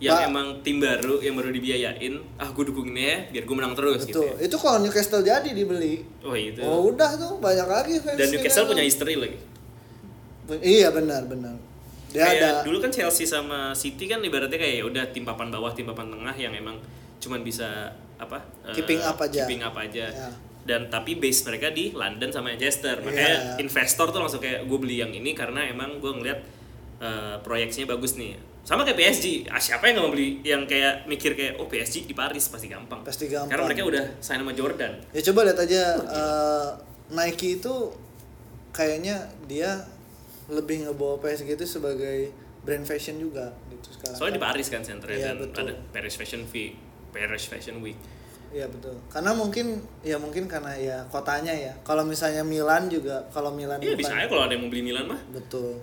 Yang 0.00 0.32
emang 0.32 0.46
tim 0.64 0.80
baru 0.80 1.20
yang 1.20 1.36
baru 1.36 1.52
dibiayain, 1.52 2.14
ah 2.34 2.48
gue 2.48 2.64
dukung 2.64 2.88
ini 2.88 3.04
ya 3.04 3.18
biar 3.28 3.44
gue 3.44 3.52
menang 3.54 3.76
terus 3.76 4.00
gitu. 4.02 4.24
Betul. 4.24 4.32
ya. 4.32 4.48
Itu 4.48 4.56
kalau 4.56 4.78
Newcastle 4.80 5.20
jadi 5.20 5.50
dibeli. 5.52 6.00
Oh 6.24 6.32
itu. 6.32 6.60
Oh 6.64 6.88
udah 6.88 7.20
tuh 7.20 7.36
banyak 7.36 7.68
lagi 7.68 7.94
fans. 8.00 8.16
Dan 8.16 8.32
Newcastle 8.32 8.64
punya 8.64 8.80
history 8.80 9.14
lagi. 9.14 9.36
Iya 10.50 10.88
benar 10.90 11.28
benar. 11.28 11.54
Dia 12.10 12.26
kayak 12.26 12.42
ada. 12.42 12.50
dulu 12.66 12.82
kan 12.82 12.90
Chelsea 12.90 13.22
sama 13.22 13.70
City 13.70 14.10
kan 14.10 14.18
ibaratnya 14.18 14.58
kayak 14.58 14.82
ya 14.82 14.84
udah 14.84 15.04
tim 15.12 15.22
papan 15.22 15.46
bawah, 15.46 15.70
tim 15.70 15.86
papan 15.86 16.10
tengah 16.10 16.34
yang 16.34 16.50
emang 16.50 16.74
cuman 17.20 17.44
bisa 17.44 17.92
apa? 18.16 18.40
eh, 18.66 18.74
Keeping 18.74 18.98
up 18.98 19.20
aja. 19.20 19.44
Keeping 19.44 19.62
up 19.62 19.76
aja. 19.76 20.06
Ya. 20.10 20.28
Dan 20.60 20.88
tapi 20.88 21.16
base 21.16 21.44
mereka 21.44 21.70
di 21.70 21.92
London 21.92 22.32
sama 22.32 22.50
Manchester. 22.50 22.98
Makanya 22.98 23.36
Iya. 23.54 23.62
investor 23.62 24.10
tuh 24.10 24.18
langsung 24.18 24.40
kayak 24.40 24.64
gue 24.64 24.78
beli 24.80 24.98
yang 24.98 25.12
ini 25.12 25.32
karena 25.32 25.62
emang 25.62 26.00
gue 26.00 26.10
ngeliat 26.10 26.40
eh, 27.00 27.36
proyeksinya 27.40 27.94
bagus 27.94 28.16
nih. 28.16 28.36
Sama 28.70 28.86
kayak 28.86 28.98
PSG. 29.02 29.50
Ah, 29.50 29.58
siapa 29.58 29.90
yang 29.90 29.98
nggak 29.98 30.06
mau 30.06 30.14
beli 30.14 30.38
yang 30.46 30.62
kayak 30.62 31.02
mikir 31.10 31.34
kayak 31.34 31.58
oh 31.58 31.66
PSG 31.66 32.06
di 32.06 32.14
Paris 32.14 32.46
pasti 32.46 32.70
gampang. 32.70 33.02
Pasti 33.02 33.26
gampang. 33.26 33.50
Karena 33.50 33.66
mereka 33.66 33.82
udah 33.82 34.04
sign 34.22 34.38
sama 34.38 34.54
Jordan. 34.54 34.94
Ya 35.10 35.20
coba 35.26 35.50
lihat 35.50 35.58
aja 35.58 35.82
eh, 35.98 36.68
Nike 37.10 37.58
itu 37.58 37.74
kayaknya 38.70 39.26
dia 39.50 39.74
lebih 40.46 40.86
ngebawa 40.86 41.18
PSG 41.18 41.58
itu 41.58 41.66
sebagai 41.66 42.30
brand 42.62 42.86
fashion 42.86 43.18
juga 43.18 43.50
gitu 43.74 43.90
sekarang. 43.90 44.14
Soalnya 44.14 44.34
di 44.38 44.42
Paris 44.46 44.66
kan 44.70 44.82
senternya 44.86 45.18
Iya, 45.18 45.28
dan 45.34 45.36
betul. 45.50 45.66
ada 45.66 45.74
Paris 45.90 46.14
Fashion 46.14 46.42
Week, 46.54 46.78
Paris 47.10 47.44
Fashion 47.50 47.76
Week. 47.82 47.98
Iya 48.50 48.66
betul. 48.66 48.98
Karena 49.10 49.30
mungkin 49.34 49.82
ya 50.02 50.18
mungkin 50.18 50.46
karena 50.46 50.74
ya 50.78 51.02
kotanya 51.10 51.54
ya. 51.54 51.74
Kalau 51.86 52.02
misalnya 52.06 52.46
Milan 52.46 52.86
juga 52.86 53.26
kalau 53.34 53.50
Milan 53.54 53.78
Iya 53.82 53.94
bisa 53.98 54.14
aja 54.14 54.26
kalau 54.30 54.46
ada 54.46 54.54
yang 54.54 54.62
mau 54.66 54.70
beli 54.70 54.82
Milan 54.86 55.06
mah. 55.10 55.18
Betul. 55.30 55.78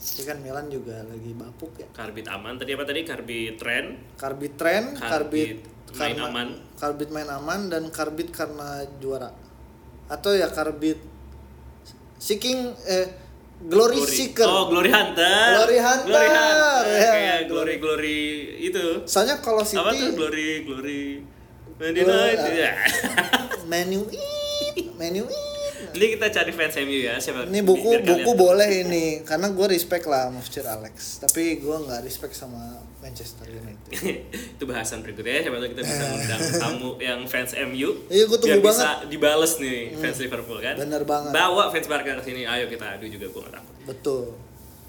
Tapi 0.00 0.22
kan 0.24 0.40
Milan 0.40 0.66
juga 0.66 1.04
lagi 1.04 1.30
bapuk 1.32 1.76
ya. 1.76 1.84
Karbit 1.92 2.24
aman 2.26 2.56
tadi 2.56 2.72
apa 2.72 2.84
tadi? 2.84 3.04
Karbit 3.04 3.54
tren. 3.54 3.84
Karbit 4.16 4.52
tren, 4.56 4.96
Karbit 4.96 5.60
karbit, 5.60 5.94
main 5.94 6.16
karena- 6.16 6.26
aman. 6.26 6.48
Karbit 6.74 7.08
main 7.10 7.28
aman 7.28 7.60
dan 7.68 7.84
karbit 7.90 8.28
karena 8.30 8.68
juara. 8.96 9.28
Atau 10.08 10.32
ya 10.32 10.48
karbit 10.48 10.96
seeking 12.16 12.72
eh 12.86 13.06
glory, 13.60 14.00
seeker. 14.02 14.48
Oh, 14.48 14.68
Glory 14.68 14.88
Hunter. 14.88 15.52
Glory 15.54 15.78
Hunter, 15.78 16.08
Glory 16.08 16.30
Hunter. 16.32 16.80
ya. 16.88 17.10
Kayak 17.10 17.40
glory 17.46 17.74
glory 17.76 18.18
itu. 18.58 18.84
Soalnya 19.04 19.36
kalau 19.38 19.60
City 19.60 19.78
Apa 19.78 19.92
tuh 19.92 20.10
glory 20.16 20.64
glory 20.64 21.02
Glory- 21.76 22.04
ah. 22.36 22.48
Ya. 22.50 22.72
menu 23.64 24.04
menu 24.96 25.24
Jadi 25.90 26.06
kita 26.14 26.26
cari 26.30 26.50
fans 26.50 26.74
MU 26.80 26.98
ya 27.00 27.14
siapa? 27.16 27.44
Ini 27.44 27.60
buku 27.60 27.90
buku 28.00 28.30
boleh 28.32 28.70
ini 28.80 29.04
karena 29.22 29.48
gue 29.48 29.66
respect 29.66 30.04
lah 30.04 30.28
Sir 30.42 30.64
Alex. 30.64 31.20
Tapi 31.20 31.58
gue 31.58 31.76
nggak 31.80 32.00
respect 32.00 32.32
sama 32.32 32.78
Manchester 33.00 33.48
United. 33.48 33.90
itu 34.54 34.64
bahasan 34.64 35.00
berikutnya 35.00 35.40
siapa 35.40 35.56
tahu 35.56 35.70
kita 35.70 35.82
bisa 35.82 36.04
undang 36.06 36.40
tamu 36.54 36.90
yang 36.98 37.20
fans 37.24 37.56
MU 37.58 37.90
Iya, 38.06 38.28
gua 38.28 38.38
tunggu 38.38 38.60
banget. 38.60 38.76
bisa 38.76 38.88
dibales 39.08 39.52
nih 39.56 39.96
fans 39.96 40.18
Liverpool 40.20 40.58
kan 40.58 40.76
Bener 40.76 41.02
banget. 41.02 41.32
bawa 41.32 41.72
fans 41.72 41.88
Barca 41.88 42.12
ke 42.12 42.22
sini 42.22 42.44
ayo 42.44 42.68
kita 42.68 43.00
adu 43.00 43.08
juga 43.08 43.26
gua 43.28 43.48
gak 43.48 43.54
takut 43.56 43.74
Betul. 43.88 44.24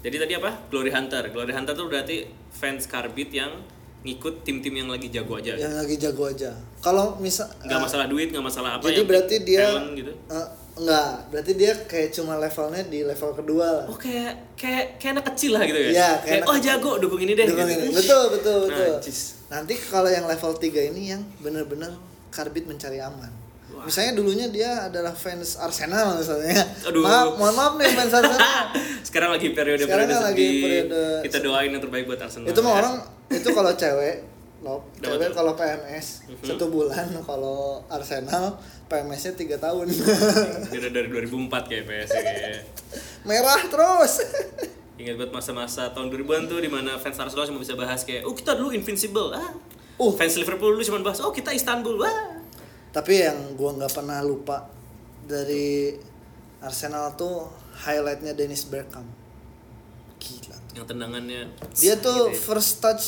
jadi 0.04 0.16
tadi 0.20 0.32
apa 0.36 0.50
Glory 0.68 0.92
Hunter 0.92 1.24
Glory 1.32 1.50
Hunter 1.50 1.72
tuh 1.72 1.88
berarti 1.88 2.28
fans 2.52 2.84
Karbit 2.84 3.32
yang 3.32 3.64
ngikut 4.02 4.42
tim-tim 4.42 4.74
yang 4.76 4.90
lagi 4.90 5.08
jago 5.08 5.38
aja 5.38 5.54
Yang 5.54 5.74
lagi 5.78 5.94
jago 5.96 6.22
aja. 6.26 6.50
Kalau 6.82 7.16
misal 7.16 7.46
nggak 7.62 7.80
masalah 7.80 8.06
duit 8.10 8.28
nggak 8.28 8.44
masalah 8.44 8.70
apa 8.76 8.84
jadi 8.84 9.02
berarti 9.02 9.34
dia 9.40 9.66
gitu 9.94 10.10
eh, 10.10 10.48
enggak, 10.74 11.28
berarti 11.28 11.52
dia 11.52 11.72
kayak 11.84 12.08
cuma 12.10 12.34
levelnya 12.34 12.82
di 12.84 13.00
level 13.02 13.30
kedua 13.34 13.66
lah. 13.74 13.84
oh 13.86 13.94
kayak 13.94 14.56
kayak 14.56 14.96
kayak 14.96 15.12
anak 15.14 15.26
kecil 15.30 15.52
lah 15.52 15.62
gitu 15.62 15.78
ya 15.78 15.90
Iya, 15.90 16.10
kayak 16.16 16.24
kayak, 16.38 16.42
oh 16.46 16.56
jago 16.58 16.92
dukung 16.96 17.20
ini 17.20 17.32
deh 17.32 17.44
Dukung 17.44 17.66
gitu. 17.66 17.82
ini. 17.82 17.92
Betul, 17.92 18.24
betul, 18.32 18.58
betul. 18.66 18.92
Najis. 18.96 19.20
Nanti 19.46 19.74
kalau 19.76 20.08
yang 20.08 20.24
level 20.24 20.52
3 20.54 20.64
ini 20.88 21.02
yang 21.10 21.20
bener-bener 21.38 21.92
karbit 22.28 22.64
mencari 22.64 22.98
aman. 22.98 23.28
Misalnya 23.82 24.14
dulunya 24.14 24.46
dia 24.46 24.86
adalah 24.86 25.10
fans 25.10 25.56
Arsenal 25.56 26.14
misalnya. 26.14 26.54
Aduh. 26.86 27.02
Maaf, 27.02 27.34
mohon 27.34 27.52
maaf 27.52 27.72
nih 27.76 27.90
fans 27.90 28.12
Arsenal. 28.14 28.40
sekarang 29.02 29.30
lagi 29.30 29.48
periode 29.50 29.82
Sekarang 29.82 30.08
periode 30.08 30.24
lagi 30.24 30.50
periode- 30.62 31.22
kita 31.22 31.38
doain 31.40 31.68
yang 31.68 31.82
terbaik 31.82 32.04
buat 32.06 32.16
Arsenal 32.16 32.48
itu 32.48 32.60
mah 32.60 32.70
ya. 32.70 32.78
orang 32.78 32.94
itu 33.28 33.48
kalau 33.50 33.72
cewek 33.74 34.14
Dapat 34.62 35.18
cewek 35.18 35.32
kalau 35.34 35.52
PMS 35.52 36.06
Mhm. 36.24 36.44
satu 36.46 36.66
bulan 36.68 37.06
kalau 37.22 37.82
Arsenal 37.86 38.56
PMS-nya 38.86 39.32
tiga 39.34 39.56
tahun 39.56 39.90
udah 39.90 40.90
dari 40.90 41.08
2004 41.08 41.66
kayak 41.66 41.84
PS 41.84 42.10
ya, 42.10 42.20
kayaknya. 42.20 42.60
merah 43.28 43.60
terus 43.66 44.22
Ingat 45.02 45.18
buat 45.18 45.32
masa-masa 45.32 45.90
tahun 45.90 46.12
2000-an 46.12 46.46
tuh 46.46 46.58
di 46.58 46.70
mana 46.70 46.94
fans 46.94 47.18
Arsenal 47.18 47.42
cuma 47.44 47.58
bisa 47.58 47.74
bahas 47.74 48.04
kayak, 48.04 48.22
oh 48.22 48.32
kita 48.32 48.54
dulu 48.54 48.70
invincible, 48.70 49.34
ah. 49.34 49.50
Uh. 49.96 50.14
Fans 50.14 50.36
Liverpool 50.36 50.78
dulu 50.78 50.84
cuma 50.84 51.02
bahas, 51.02 51.18
oh 51.18 51.32
kita 51.32 51.50
Istanbul, 51.50 51.98
wah. 51.98 52.38
tapi 52.92 53.18
yang 53.18 53.56
gua 53.56 53.74
nggak 53.74 53.90
pernah 53.90 54.22
lupa 54.22 54.68
dari 55.24 55.96
Arsenal 56.60 57.16
tuh 57.16 57.50
highlightnya 57.82 58.36
Dennis 58.36 58.68
Bergkamp 58.68 59.08
gila 60.20 60.54
Yang 60.72 60.86
tendangannya. 60.88 61.42
dia 61.74 61.94
tuh 61.96 62.12
gitu 62.12 62.22
ya. 62.28 62.38
first 62.38 62.72
touch 62.78 63.04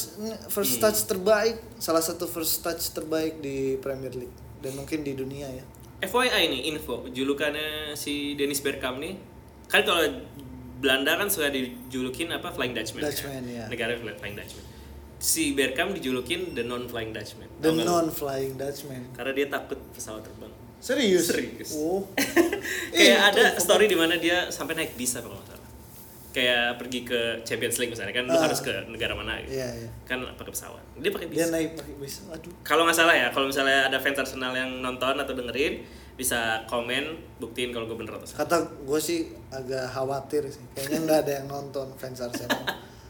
first 0.47 0.75
Hmm. 0.75 0.83
touch 0.83 1.01
terbaik 1.05 1.57
salah 1.77 2.01
satu 2.01 2.25
first 2.25 2.61
touch 2.61 2.93
terbaik 2.93 3.39
di 3.39 3.77
Premier 3.77 4.13
League 4.13 4.33
dan 4.59 4.73
mungkin 4.75 5.01
di 5.01 5.13
dunia 5.13 5.49
ya 5.49 5.65
FYI 5.97 6.29
nih 6.47 6.63
info, 6.69 7.09
julukannya 7.09 7.95
si 7.95 8.35
Dennis 8.35 8.61
Bergkamp 8.61 8.99
nih, 8.99 9.17
kan 9.65 9.81
kalau 9.83 10.05
Belanda 10.77 11.17
kan 11.17 11.27
suka 11.27 11.49
dijulukin 11.49 12.29
apa 12.29 12.53
Flying 12.53 12.73
Dutchman. 12.73 13.01
Dutchman, 13.01 13.41
ya. 13.47 13.65
Negara 13.67 13.97
Flying 13.97 14.37
Dutchman. 14.37 14.65
Si 15.17 15.57
Bergkamp 15.57 15.97
dijulukin 15.97 16.53
the 16.53 16.61
non 16.61 16.85
Flying 16.85 17.09
Dutchman. 17.11 17.49
the 17.57 17.73
non 17.73 18.13
flying 18.13 18.53
Dutchman 18.55 19.09
Karena 19.11 19.33
dia 19.33 19.47
takut 19.49 19.81
pesawat 19.91 20.21
terbang. 20.23 20.53
serius 20.77 21.25
Serius. 21.25 21.73
oh 21.73 22.05
kayak 22.93 22.93
Ih, 22.93 23.17
ada 23.17 23.43
itu 23.49 23.65
story 23.65 23.89
di 23.89 23.97
mana 23.97 24.15
dia 24.15 24.53
sampai 24.53 24.77
naik 24.77 24.93
bis 24.95 25.17
apa 25.17 25.25
kalau 25.27 25.41
kayak 26.35 26.77
pergi 26.77 27.01
ke 27.01 27.21
Champions 27.41 27.79
League 27.79 27.89
misalnya 27.89 28.11
kan 28.11 28.27
lu 28.27 28.35
Ah. 28.35 28.43
harus 28.43 28.59
ke 28.59 28.75
negara 28.87 29.15
mana 29.15 29.39
gitu. 29.41 29.55
Iya, 29.55 29.71
iya. 29.73 29.89
kan 30.03 30.19
pakai 30.35 30.51
pesawat. 30.51 30.83
Dia 30.99 31.09
pakai 31.09 31.31
bis. 31.31 31.37
Dia 31.37 31.47
naik 31.49 31.79
pakai 31.79 31.95
bis. 31.95 32.15
Aduh. 32.27 32.51
Kalau 32.61 32.83
nggak 32.83 32.97
salah 32.97 33.15
ya 33.15 33.31
kalau 33.31 33.47
misalnya 33.47 33.87
ada 33.87 33.97
fans 33.97 34.19
Arsenal 34.19 34.51
yang 34.51 34.83
nonton 34.83 35.15
atau 35.15 35.31
dengerin 35.31 35.87
bisa 36.15 36.63
komen 36.65 37.11
buktiin 37.39 37.71
kalau 37.71 37.87
gue 37.87 37.95
bener 37.97 38.13
atau 38.13 38.27
salah. 38.27 38.43
Kata 38.43 38.57
gue 38.81 39.01
sih 39.01 39.21
agak 39.49 39.87
khawatir 39.89 40.43
sih. 40.49 40.63
Kayaknya 40.75 40.99
nggak 41.01 41.19
ada 41.21 41.33
yang 41.33 41.47
nonton 41.47 41.87
fans 41.95 42.19
Arsenal. 42.19 42.63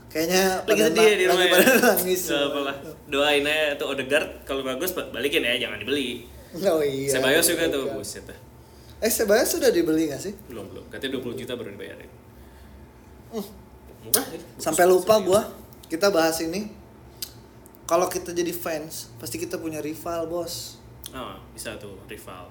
Kayaknya 0.07 0.45
lagi 0.63 0.81
sedih 0.85 1.03
na- 1.03 1.17
di 1.17 1.25
rumah 1.27 1.45
ya. 1.45 1.59
nangis. 1.91 2.23
Nggak 2.29 2.45
apa-apa. 2.47 2.73
doain 3.07 3.43
aja 3.43 3.75
tuh 3.75 3.87
Odegaard 3.89 4.29
kalau 4.45 4.63
bagus 4.63 4.93
ba- 4.93 5.09
balikin 5.11 5.41
ya 5.41 5.57
jangan 5.59 5.81
dibeli. 5.81 6.29
Oh 6.55 6.79
iya 6.79 7.09
Sebayos 7.11 7.49
juga 7.49 7.67
tuh 7.67 7.89
buset 7.91 8.29
eh 9.03 9.11
Sebayos 9.11 9.51
sudah 9.51 9.69
dibeli 9.69 10.07
gak 10.07 10.23
sih? 10.23 10.33
Belum 10.47 10.65
belum. 10.71 10.87
Katanya 10.87 11.19
20 11.19 11.35
juta 11.35 11.53
baru 11.55 11.73
dibayarin 11.73 12.07
ya 13.35 14.23
sampai 14.61 14.85
lupa 14.87 15.19
gue 15.19 15.41
kita 15.89 16.11
bahas 16.11 16.39
ini. 16.43 16.69
Kalau 17.85 18.09
kita 18.09 18.33
jadi 18.33 18.49
fans 18.49 19.13
pasti 19.21 19.37
kita 19.37 19.61
punya 19.61 19.85
rival 19.85 20.25
bos. 20.25 20.81
Oh 21.13 21.37
bisa 21.53 21.77
tuh 21.77 22.01
rival. 22.09 22.49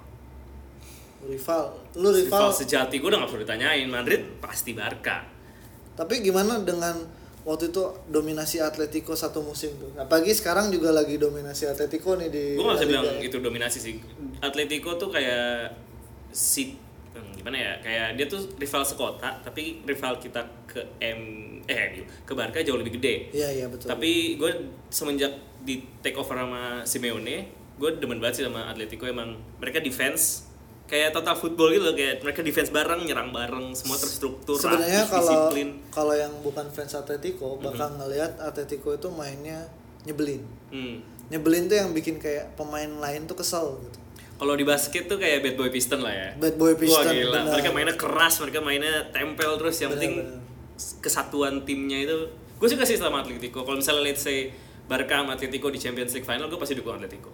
Rival. 1.25 1.73
Lu 1.97 2.13
rival 2.13 2.51
rival, 2.51 2.53
sejati 2.53 3.01
gue 3.01 3.09
udah 3.09 3.25
gak 3.25 3.31
perlu 3.33 3.41
ditanyain. 3.41 3.89
Madrid 3.89 4.21
pasti 4.37 4.77
Barca. 4.77 5.25
Tapi 5.97 6.21
gimana 6.21 6.61
dengan 6.61 7.01
waktu 7.43 7.73
itu 7.73 7.81
dominasi 8.13 8.61
Atletico 8.61 9.17
satu 9.17 9.41
musim 9.41 9.73
tuh? 9.81 9.89
Apalagi 9.97 10.37
sekarang 10.37 10.69
juga 10.69 10.93
lagi 10.93 11.17
dominasi 11.17 11.65
Atletico 11.65 12.13
nih 12.13 12.29
di 12.29 12.43
gue 12.53 12.61
gak 12.61 12.77
bisa 12.77 12.85
La 12.85 12.91
bilang 12.91 13.05
Liga. 13.17 13.25
itu 13.25 13.37
dominasi 13.41 13.77
sih. 13.81 13.95
Atletico 14.37 15.01
tuh 15.01 15.09
kayak 15.09 15.73
si 16.29 16.77
hmm, 17.13 17.31
gimana 17.39 17.57
ya 17.57 17.73
kayak 17.79 18.07
dia 18.17 18.25
tuh 18.25 18.41
rival 18.57 18.83
sekota 18.83 19.29
tapi 19.41 19.81
rival 19.85 20.17
kita 20.17 20.41
ke 20.67 20.81
M 20.99 21.19
eh 21.63 21.77
MU, 21.95 22.03
ke 22.27 22.33
Barca 22.35 22.59
jauh 22.59 22.75
lebih 22.75 22.99
gede. 22.99 23.31
Iya 23.31 23.49
iya 23.63 23.65
betul. 23.71 23.87
Tapi 23.87 24.35
gue 24.35 24.51
semenjak 24.91 25.31
di 25.63 25.79
take 26.03 26.19
over 26.19 26.35
sama 26.35 26.83
Simeone 26.83 27.63
gue 27.73 27.89
demen 27.97 28.21
banget 28.21 28.41
sih 28.41 28.43
sama 28.45 28.69
Atletico 28.69 29.09
emang 29.09 29.33
mereka 29.57 29.81
defense 29.81 30.45
kayak 30.85 31.15
total 31.15 31.33
football 31.33 31.73
gitu 31.73 31.89
loh 31.89 31.95
kayak 31.97 32.21
mereka 32.21 32.45
defense 32.45 32.69
bareng 32.69 33.01
nyerang 33.07 33.33
bareng 33.33 33.73
semua 33.73 33.97
terstruktur 33.97 34.59
sebenarnya 34.59 35.09
kalau 35.09 35.25
disiplin. 35.25 35.67
kalau 35.89 36.13
yang 36.13 36.33
bukan 36.45 36.69
fans 36.69 36.93
Atletico 36.93 37.57
bakal 37.57 37.97
ngelihat 37.97 38.37
Atletico 38.37 38.93
itu 38.93 39.09
mainnya 39.09 39.65
nyebelin. 40.05 40.43
Hmm. 40.69 40.99
nyebelin 41.31 41.71
tuh 41.71 41.77
yang 41.79 41.89
bikin 41.95 42.19
kayak 42.19 42.53
pemain 42.59 42.99
lain 42.99 43.25
tuh 43.25 43.39
kesel 43.39 43.79
gitu 43.79 43.99
Kalau 44.33 44.53
di 44.57 44.65
basket 44.65 45.05
tuh 45.05 45.15
kayak 45.15 45.45
bad 45.45 45.55
boy 45.55 45.69
piston 45.69 46.01
lah 46.01 46.11
ya. 46.11 46.29
Bad 46.35 46.55
boy 46.57 46.73
Piston, 46.75 47.05
Wah 47.05 47.13
gila. 47.13 47.31
benar. 47.31 47.53
Mereka 47.53 47.69
mainnya 47.71 47.95
keras, 47.95 48.33
mereka 48.41 48.59
mainnya 48.59 48.93
tempel 49.13 49.51
terus. 49.55 49.77
Yang 49.79 49.91
penting 49.95 50.13
kesatuan 50.99 51.63
timnya 51.63 52.01
itu. 52.01 52.17
Gue 52.57 52.67
suka 52.67 52.83
sih 52.83 52.97
sama 52.97 53.21
Atletico. 53.21 53.61
Kalau 53.61 53.77
misalnya 53.77 54.03
let's 54.03 54.23
say 54.23 54.49
Barca 54.83 55.21
sama 55.21 55.37
Atletico 55.37 55.69
di 55.69 55.79
Champions 55.79 56.11
League 56.11 56.27
final, 56.27 56.49
gue 56.49 56.59
pasti 56.59 56.75
dukung 56.75 56.97
Atletico. 56.97 57.29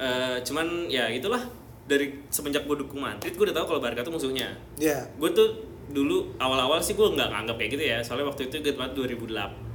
Eh, 0.00 0.40
cuman 0.42 0.88
ya 0.88 1.12
itulah 1.12 1.44
dari 1.84 2.24
semenjak 2.32 2.64
gue 2.64 2.76
dukung 2.80 3.04
Madrid, 3.04 3.34
gue 3.34 3.44
udah 3.50 3.56
tahu 3.62 3.76
kalau 3.76 3.80
Barca 3.84 4.00
tuh 4.00 4.14
musuhnya. 4.14 4.56
ya 4.80 5.04
Gue 5.20 5.30
tuh 5.30 5.48
dulu 5.90 6.32
awal-awal 6.38 6.78
sih 6.80 6.94
gue 6.94 7.04
nggak 7.04 7.28
nganggap 7.28 7.56
kayak 7.60 7.70
gitu 7.76 7.84
ya. 7.84 7.98
Soalnya 8.00 8.32
waktu 8.32 8.48
itu 8.48 8.64
gue 8.64 8.72
banget 8.74 8.96
2008, 8.96 9.69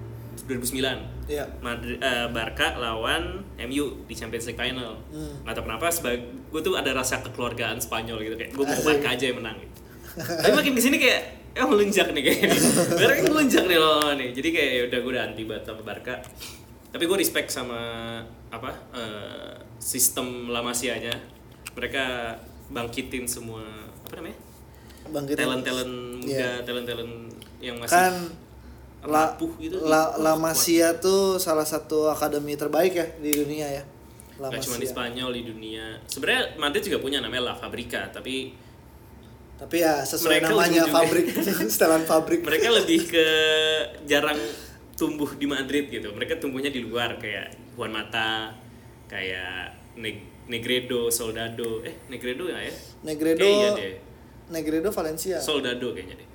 2009. 0.45 1.25
ya 1.25 1.41
Madrid, 1.57 1.97
eh, 1.97 2.27
Barca 2.29 2.77
lawan 2.77 3.41
MU 3.57 4.05
di 4.05 4.13
Champions 4.13 4.45
League 4.45 4.55
final. 4.55 5.01
Hmm. 5.09 5.41
Nggak 5.41 5.53
tahu 5.53 5.63
kenapa, 5.65 5.85
sebagai 5.89 6.19
gue 6.47 6.61
tuh 6.61 6.73
ada 6.77 6.93
rasa 6.93 7.19
kekeluargaan 7.19 7.81
Spanyol 7.81 8.21
gitu 8.21 8.35
kayak 8.35 8.51
gue 8.53 8.61
mau. 8.61 8.81
Barca 8.81 9.09
aja 9.09 9.25
yang 9.25 9.41
menang. 9.41 9.57
Gitu. 9.57 9.73
Tapi 10.15 10.51
makin 10.53 10.71
ke 10.71 10.81
sini 10.81 10.97
kayak 10.97 11.21
eh 11.55 11.65
melunjak 11.65 12.07
nih 12.11 12.21
kayak 12.21 12.39
ini. 12.45 12.57
Barca 12.99 13.13
kan 13.17 13.25
melunjak 13.27 13.63
nih 13.65 13.77
loh 13.77 14.11
nih. 14.13 14.29
Jadi 14.31 14.47
kayak 14.49 14.69
ya 14.69 14.81
udah 14.85 14.99
gue 15.01 15.11
udah 15.11 15.23
anti 15.25 15.43
banget 15.43 15.63
sama 15.65 15.81
Barca. 15.81 16.15
Tapi 16.93 17.03
gue 17.03 17.17
respect 17.17 17.49
sama 17.49 17.79
apa 18.47 18.69
eh, 18.93 19.53
sistem 19.81 20.53
La 20.53 20.61
Masia-nya. 20.61 21.15
Mereka 21.73 22.03
bangkitin 22.69 23.25
semua 23.25 23.65
apa 24.05 24.13
namanya? 24.15 24.37
bangkit 25.05 25.37
talent-talent 25.37 25.93
muda, 26.17 26.33
Iya. 26.33 26.51
talent-talent 26.65 27.13
yang 27.61 27.77
masih 27.77 27.93
kan 27.93 28.15
La, 29.07 29.31
rapuh 29.31 29.51
gitu. 29.57 29.75
La, 29.85 30.13
La 30.17 30.33
Masia 30.35 30.97
tuh 30.97 31.37
salah 31.37 31.65
satu 31.65 32.09
akademi 32.09 32.57
terbaik 32.57 32.93
ya 32.93 33.05
di 33.21 33.31
dunia 33.31 33.67
ya 33.69 33.83
La 34.35 34.51
Gak 34.51 34.67
cuma 34.67 34.75
di 34.75 34.87
Spanyol 34.87 35.29
di 35.31 35.43
dunia. 35.47 35.85
Sebenarnya 36.11 36.59
Madrid 36.59 36.83
juga 36.83 36.99
punya 36.99 37.23
namanya 37.23 37.51
La 37.51 37.55
Fabrica, 37.55 38.11
tapi 38.11 38.51
tapi 39.55 39.79
ya 39.79 40.03
sesuai 40.03 40.43
Mereka 40.43 40.51
namanya 40.51 40.83
pabrik 40.91 41.25
setelan 41.71 42.03
pabrik 42.03 42.43
mereka 42.43 42.75
lebih 42.75 43.07
ke 43.07 43.25
jarang 44.03 44.35
tumbuh 44.99 45.31
di 45.39 45.47
Madrid 45.47 45.87
gitu. 45.87 46.11
Mereka 46.11 46.43
tumbuhnya 46.43 46.67
di 46.67 46.83
luar 46.83 47.15
kayak 47.15 47.55
Juan 47.79 47.95
Mata, 47.95 48.51
kayak 49.07 49.71
Neg- 49.95 50.51
Negredo, 50.51 51.07
Soldado. 51.07 51.79
Eh, 51.87 51.95
Negredo 52.11 52.51
ya 52.51 52.59
ya? 52.59 52.73
Negredo 53.07 53.47
iya 53.47 53.69
deh. 53.71 53.95
Negredo 54.51 54.91
Valencia 54.91 55.39
Soldado 55.39 55.95
kayaknya 55.95 56.19
deh. 56.19 56.27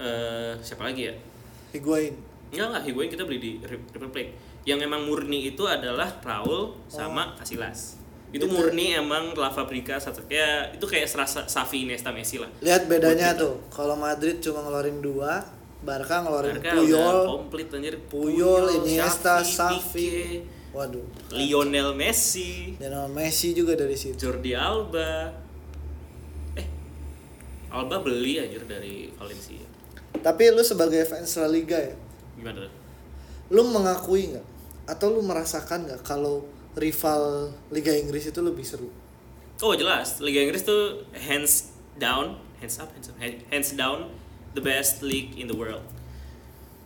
Eh, 0.00 0.52
siapa 0.64 0.88
lagi 0.88 1.12
ya? 1.12 1.14
Higuain 1.78 2.14
Enggak 2.48 2.66
enggak, 2.72 2.82
Higuain 2.88 3.10
kita 3.12 3.22
beli 3.28 3.38
di 3.38 3.52
River 3.60 4.08
Plate. 4.08 4.32
Yang 4.64 4.88
emang 4.88 5.04
murni 5.04 5.52
itu 5.52 5.68
adalah 5.68 6.08
Raul 6.20 6.72
sama 6.88 7.36
Casillas. 7.36 8.00
Itu 8.32 8.44
Itu- 8.44 8.52
murni 8.56 8.92
emang 8.92 9.32
La 9.36 9.48
Fabrica 9.48 9.96
satu 9.96 10.20
ya 10.28 10.68
itu 10.68 10.84
kayak 10.84 11.08
serasa 11.08 11.44
Xavi 11.44 11.88
Iniesta 11.88 12.12
Messi 12.12 12.36
lah. 12.36 12.48
lihat 12.60 12.84
bedanya 12.84 13.32
tuh 13.32 13.56
kalau 13.72 13.96
Madrid 13.96 14.36
cuma 14.40 14.60
ngeluarin 14.64 15.00
dua 15.00 15.40
Barca 15.80 16.20
ngeluarin 16.20 16.60
Barca 16.60 16.76
Puyol 16.76 17.16
komplit 17.24 17.68
anjir. 17.72 17.96
Puyol, 18.08 18.84
Iniesta, 18.84 19.40
Xavi, 19.40 19.80
Xavi. 19.80 19.80
Pique, 19.96 20.44
waduh 20.76 21.04
Lionel 21.32 21.96
Messi, 21.96 22.76
dan 22.76 23.08
Messi 23.16 23.56
juga 23.56 23.72
dari 23.76 23.96
situ 23.96 24.20
Jordi 24.20 24.52
Alba. 24.52 25.32
Eh, 26.60 26.66
Alba 27.72 27.96
beli 28.04 28.36
aja 28.40 28.60
dari 28.68 29.08
Valencia 29.16 29.67
Tapi 30.20 30.42
lu 30.52 30.62
sebagai 30.62 31.02
fans 31.06 31.34
La 31.38 31.48
Liga 31.48 31.78
ya, 31.78 31.94
gimana 32.36 32.68
lu 33.48 33.62
mengakui 33.64 34.28
nggak 34.36 34.46
atau 34.88 35.08
lu 35.12 35.20
merasakan 35.24 35.88
nggak 35.88 36.00
kalau 36.04 36.44
rival 36.76 37.52
Liga 37.72 37.92
Inggris 37.92 38.28
itu 38.28 38.40
lebih 38.40 38.64
seru? 38.64 38.88
Oh 39.58 39.74
jelas, 39.74 40.22
Liga 40.22 40.38
Inggris 40.44 40.62
tuh 40.62 41.02
hands 41.16 41.74
down, 41.98 42.38
hands 42.62 42.78
up, 42.78 42.88
hands 42.94 43.10
up, 43.10 43.16
hand- 43.18 43.42
hands 43.50 43.74
down 43.74 44.06
the 44.54 44.62
best 44.62 45.02
league 45.02 45.34
in 45.34 45.50
the 45.50 45.56
world. 45.56 45.82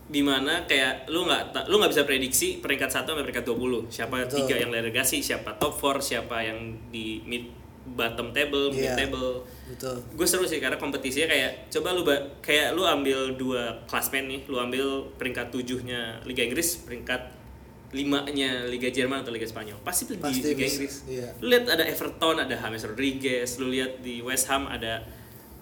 Di 0.08 0.20
mana 0.24 0.64
kayak 0.64 1.08
lu 1.08 1.24
nggak 1.28 1.68
lu 1.68 1.78
nggak 1.78 1.92
bisa 1.92 2.02
prediksi 2.08 2.58
peringkat 2.58 2.90
1 2.90 3.06
sampai 3.06 3.24
peringkat 3.24 3.44
20 3.48 3.88
siapa 3.92 4.14
Betul. 4.24 4.44
tiga 4.44 4.54
yang 4.60 4.70
relegasi, 4.72 5.20
siapa 5.20 5.56
top 5.60 5.76
4, 5.78 6.00
siapa 6.00 6.42
yang 6.42 6.58
di 6.88 7.20
mid 7.28 7.48
bottom 7.84 8.30
table, 8.30 8.70
mid 8.70 8.84
Iya. 8.84 8.94
table. 8.96 9.42
Betul. 9.68 9.96
Gue 10.12 10.24
seru 10.24 10.44
sih 10.44 10.58
karena 10.58 10.76
kompetisinya 10.76 11.26
kayak 11.26 11.50
coba 11.68 11.88
lu 11.92 12.02
ba- 12.02 12.24
kayak 12.38 12.72
lu 12.72 12.82
ambil 12.82 13.34
dua 13.34 13.62
klasmen 13.84 14.26
nih, 14.26 14.46
lu 14.46 14.56
ambil 14.56 14.86
peringkat 15.16 15.50
tujuhnya 15.50 16.22
Liga 16.22 16.42
Inggris, 16.42 16.78
peringkat 16.80 17.42
limanya 17.90 18.64
Liga 18.64 18.88
Jerman 18.88 19.20
atau 19.20 19.28
Liga 19.28 19.44
Spanyol, 19.44 19.76
pasti 19.82 20.08
di 20.08 20.16
Pasti 20.16 20.40
Liga 20.40 20.56
bisa, 20.56 20.68
Inggris. 20.72 20.94
iya. 21.06 21.28
Lu 21.38 21.46
lihat 21.46 21.68
ada 21.68 21.84
Everton, 21.84 22.36
ada 22.38 22.54
James 22.54 22.82
Rodriguez, 22.82 23.48
lu 23.58 23.68
lihat 23.68 24.00
di 24.00 24.24
West 24.24 24.48
Ham 24.48 24.64
ada 24.64 25.04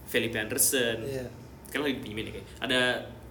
Felipe 0.06 0.36
Anderson. 0.36 1.02
Iya. 1.02 1.26
Kan 1.68 1.82
lagi 1.82 1.98
dipinjemin 1.98 2.30
ya 2.30 2.32
kayak. 2.38 2.46
Ada 2.60 2.80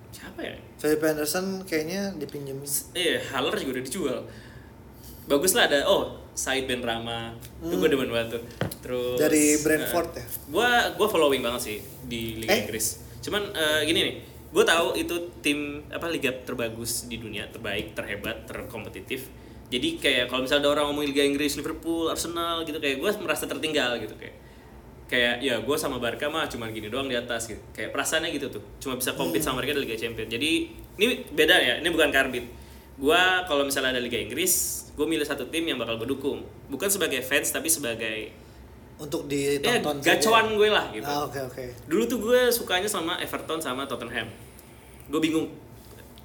siapa 0.10 0.40
ya? 0.42 0.56
Felipe 0.76 1.06
Anderson 1.06 1.46
kayaknya 1.64 2.12
dipinjemin. 2.16 2.68
Eh, 2.92 3.20
Haller 3.32 3.56
juga 3.56 3.80
udah 3.80 3.84
dijual. 3.84 4.20
Bagus 5.28 5.54
lah 5.54 5.70
ada 5.70 5.86
oh 5.86 6.18
Said 6.40 6.64
Ben 6.64 6.80
Rama. 6.80 7.36
Itu 7.60 7.76
gue 7.76 7.90
demen 7.90 8.08
banget 8.08 8.40
tuh. 8.40 8.44
Terus 8.80 9.20
Hmm. 9.20 9.22
Dari 9.22 9.44
Brentford 9.60 10.10
ya? 10.16 10.26
Gua 10.48 10.70
gua 10.96 11.08
following 11.08 11.44
banget 11.44 11.62
sih 11.62 11.78
di 12.02 12.40
Liga 12.40 12.56
Eh? 12.56 12.60
Inggris. 12.64 13.04
Cuman 13.20 13.52
eh, 13.52 13.84
gini 13.84 14.00
nih, 14.00 14.16
gue 14.50 14.64
tahu 14.64 14.96
itu 14.96 15.16
tim 15.40 15.60
apa 15.92 16.08
liga 16.08 16.32
terbagus 16.32 17.06
di 17.06 17.20
dunia, 17.20 17.52
terbaik, 17.52 17.92
terhebat, 17.92 18.48
terkompetitif. 18.48 19.28
Jadi 19.68 20.00
kayak 20.00 20.26
kalau 20.26 20.42
misalnya 20.42 20.66
ada 20.66 20.72
orang 20.74 20.90
ngomongin 20.90 21.12
Liga 21.12 21.22
Inggris, 21.22 21.54
Liverpool, 21.54 22.08
Arsenal 22.08 22.64
gitu 22.64 22.80
kayak 22.80 22.98
gue 22.98 23.10
merasa 23.20 23.46
tertinggal 23.46 24.00
gitu 24.00 24.16
kayak 24.16 24.36
kayak 25.06 25.36
ya 25.42 25.58
gue 25.60 25.76
sama 25.76 25.98
Barca 25.98 26.26
mah 26.26 26.46
cuma 26.46 26.70
gini 26.70 26.86
doang 26.86 27.06
di 27.06 27.14
atas 27.14 27.46
gitu 27.46 27.58
kayak 27.70 27.90
perasaannya 27.90 28.30
gitu 28.30 28.50
tuh 28.50 28.62
cuma 28.78 28.94
bisa 28.94 29.14
compete 29.14 29.42
sama 29.42 29.58
mereka 29.58 29.74
di 29.74 29.82
Liga 29.82 29.98
Champions 29.98 30.30
jadi 30.30 30.52
ini 30.98 31.06
beda 31.34 31.56
ya 31.58 31.74
ini 31.82 31.90
bukan 31.90 32.10
karbit 32.10 32.46
gue 32.94 33.22
kalau 33.46 33.66
misalnya 33.66 33.98
ada 33.98 34.02
Liga 34.02 34.22
Inggris 34.22 34.86
gue 35.00 35.08
milih 35.08 35.24
satu 35.24 35.48
tim 35.48 35.64
yang 35.64 35.80
bakal 35.80 35.96
gue 35.96 36.04
dukung 36.06 36.44
bukan 36.68 36.92
sebagai 36.92 37.24
fans 37.24 37.50
tapi 37.50 37.72
sebagai 37.72 38.36
Untuk 39.00 39.32
ya 39.32 39.56
ditonton 39.56 40.04
gacuan 40.04 40.52
gue 40.52 40.68
lah 40.68 40.92
gitu 40.92 41.08
Ah, 41.08 41.24
oke 41.24 41.40
oke. 41.40 41.64
Dulu 41.88 42.04
tuh 42.04 42.20
gue 42.20 42.52
sukanya 42.52 42.84
sama 42.86 43.16
Everton 43.16 43.64
sama 43.64 43.88
Tottenham. 43.88 44.28
Gue 45.08 45.24
bingung 45.24 45.48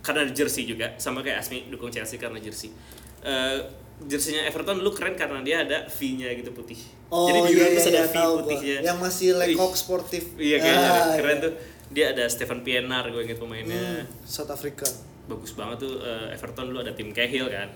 karena 0.03 0.27
jersey 0.29 0.67
juga 0.67 0.91
sama 0.99 1.23
kayak 1.23 1.39
Asmi 1.39 1.71
dukung 1.71 1.95
Chelsea 1.95 2.19
karena 2.19 2.43
jersey. 2.43 2.75
Eh 3.23 3.63
jerseynya 4.03 4.51
Everton 4.51 4.83
dulu 4.83 4.91
keren 4.91 5.15
karena 5.15 5.39
dia 5.39 5.63
ada 5.63 5.87
V-nya 5.87 6.35
gitu 6.35 6.51
putih. 6.51 6.83
Oh 7.15 7.31
Jadi 7.31 7.39
di 7.47 7.53
iya 7.55 7.67
iya, 7.71 7.79
ada 7.79 7.91
iya 7.95 8.05
V 8.11 8.17
gua. 8.19 8.33
putihnya. 8.43 8.77
Yang 8.83 8.99
masih 8.99 9.29
Wih, 9.39 9.71
sportif. 9.79 10.25
Iya 10.35 10.57
kayaknya 10.59 10.89
Ah, 10.91 11.15
keren 11.15 11.37
iya. 11.39 11.45
tuh. 11.47 11.53
Dia 11.95 12.07
ada 12.11 12.25
Stephen 12.27 12.67
Pienaar 12.67 13.07
gue 13.07 13.23
inget 13.23 13.39
pemainnya. 13.39 13.79
Hmm, 13.79 14.03
South 14.27 14.51
Africa. 14.51 14.91
Bagus 15.31 15.55
banget 15.55 15.87
tuh 15.87 16.03
eh, 16.03 16.35
Everton 16.35 16.75
dulu 16.75 16.83
ada 16.83 16.91
tim 16.91 17.15
Cahill 17.15 17.47
kan. 17.47 17.71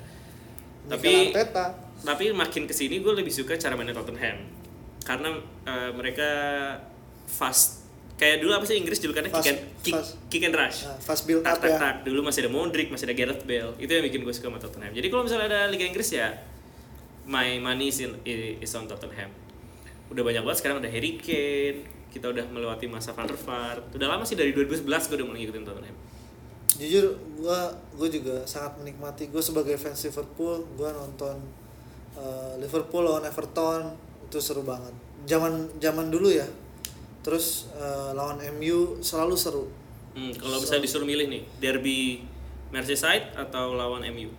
Tapi 0.89 1.33
Arteta. 1.33 1.65
tapi 2.03 2.25
makin 2.33 2.65
ke 2.65 2.75
sini 2.75 3.05
gue 3.05 3.13
lebih 3.13 3.31
suka 3.31 3.55
cara 3.61 3.77
mainnya 3.77 3.95
Tottenham. 3.95 4.49
Karena 5.05 5.37
eh, 5.69 5.91
mereka 5.93 6.31
fast 7.29 7.85
kayak 8.19 8.43
dulu 8.43 8.51
apa 8.57 8.65
sih 8.67 8.81
Inggris 8.81 8.99
julukannya? 8.99 9.31
Kick 9.31 9.49
and, 9.53 9.61
kick, 9.85 9.95
fast. 9.95 10.13
kick 10.27 10.43
and 10.43 10.57
rush. 10.57 10.89
Nah, 10.89 10.99
fast 10.99 11.23
build 11.29 11.45
tak 11.45 11.61
up 11.61 11.63
tak 11.63 11.71
ya. 11.71 11.79
tak. 11.79 11.95
Dulu 12.09 12.21
masih 12.25 12.49
ada 12.49 12.51
Modric 12.51 12.89
masih 12.91 13.07
ada 13.07 13.15
Gareth 13.15 13.45
Bale. 13.45 13.73
Itu 13.79 13.91
yang 13.93 14.05
bikin 14.09 14.21
gue 14.25 14.35
suka 14.35 14.49
sama 14.51 14.59
Tottenham. 14.59 14.93
Jadi 14.97 15.07
kalau 15.13 15.23
misalnya 15.29 15.47
ada 15.53 15.61
Liga 15.71 15.85
Inggris 15.87 16.09
ya 16.11 16.35
my 17.29 17.61
money 17.61 17.93
is, 17.93 18.01
in, 18.01 18.17
is 18.25 18.73
on 18.75 18.89
Tottenham. 18.89 19.29
Udah 20.09 20.25
banyak 20.25 20.41
banget 20.41 20.59
sekarang 20.65 20.81
ada 20.81 20.89
Harry 20.89 21.21
Kane. 21.21 21.85
Kita 22.09 22.33
udah 22.33 22.49
melewati 22.49 22.89
masa 22.89 23.13
Van 23.13 23.29
der 23.29 23.37
Vaart. 23.37 23.93
Udah 23.93 24.09
lama 24.09 24.25
sih 24.25 24.33
dari 24.33 24.57
2011 24.57 24.89
gue 24.89 25.17
udah 25.21 25.27
mulai 25.29 25.45
ngikutin 25.45 25.65
Tottenham 25.69 25.97
Jujur 26.79 27.11
gua 27.37 27.67
gua 27.93 28.09
juga 28.09 28.43
sangat 28.45 28.79
menikmati. 28.79 29.27
Gue 29.29 29.43
sebagai 29.43 29.75
fans 29.75 29.99
Liverpool, 30.01 30.63
gua 30.75 30.95
nonton 30.95 31.35
eh, 32.15 32.55
Liverpool 32.57 33.03
lawan 33.03 33.27
Everton 33.27 33.93
itu 34.25 34.39
seru 34.39 34.63
banget. 34.63 34.95
Zaman 35.27 35.67
zaman 35.77 36.09
dulu 36.09 36.31
ya. 36.31 36.47
Terus 37.21 37.67
eh, 37.75 38.11
lawan 38.15 38.39
MU 38.55 38.99
selalu 39.01 39.35
seru. 39.35 39.67
Hmm, 40.15 40.31
kalau 40.35 40.59
bisa 40.59 40.79
disuruh 40.79 41.05
milih 41.05 41.27
nih, 41.27 41.43
derby 41.59 42.23
Merseyside 42.69 43.35
atau 43.35 43.75
lawan 43.75 44.07
MU? 44.09 44.31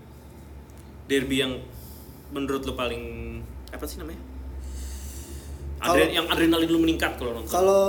Derby 1.06 1.40
yang 1.40 1.60
menurut 2.30 2.62
lo 2.62 2.74
paling 2.74 3.04
apa 3.70 3.84
sih 3.84 3.98
namanya? 3.98 4.22
Adre- 5.80 6.06
Kalau- 6.06 6.14
yang 6.14 6.26
adrenalin 6.28 6.68
lu 6.68 6.80
meningkat 6.80 7.16
kalau 7.16 7.34
nonton. 7.34 7.50
Kalau 7.50 7.84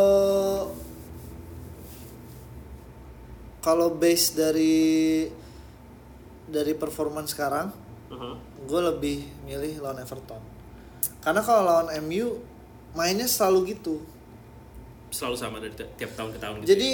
kalau 3.60 3.92
base 3.92 4.32
dari 4.32 5.28
dari 6.46 6.72
performance 6.74 7.30
sekarang, 7.30 7.70
Uh-huh. 8.10 8.34
gue 8.60 8.80
lebih 8.84 9.18
milih 9.44 9.78
lawan 9.78 10.02
Everton. 10.02 10.42
Karena 11.20 11.38
kalau 11.38 11.62
lawan 11.62 11.94
MU 12.02 12.42
mainnya 12.90 13.22
selalu 13.24 13.70
gitu. 13.70 14.02
Selalu 15.08 15.36
sama 15.36 15.56
dari 15.58 15.70
ti- 15.72 15.86
tiap 15.94 16.10
tahun 16.14 16.34
ke 16.34 16.38
tahun 16.38 16.54
gitu. 16.58 16.68
Jadi 16.68 16.90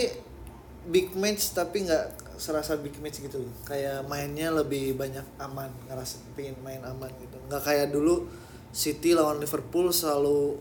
big 0.86 1.16
match 1.16 1.50
tapi 1.50 1.82
nggak 1.82 2.04
serasa 2.36 2.76
big 2.76 3.00
match 3.00 3.18
gitu. 3.18 3.48
Kayak 3.64 4.04
mainnya 4.04 4.52
lebih 4.52 4.92
banyak 4.92 5.24
aman, 5.38 5.72
ngerasa 5.86 6.20
pengen 6.32 6.60
main 6.60 6.84
aman 6.84 7.08
gitu. 7.16 7.40
Nggak 7.46 7.62
kayak 7.64 7.88
dulu 7.90 8.28
City 8.70 9.16
lawan 9.16 9.40
Liverpool 9.40 9.88
selalu 9.88 10.60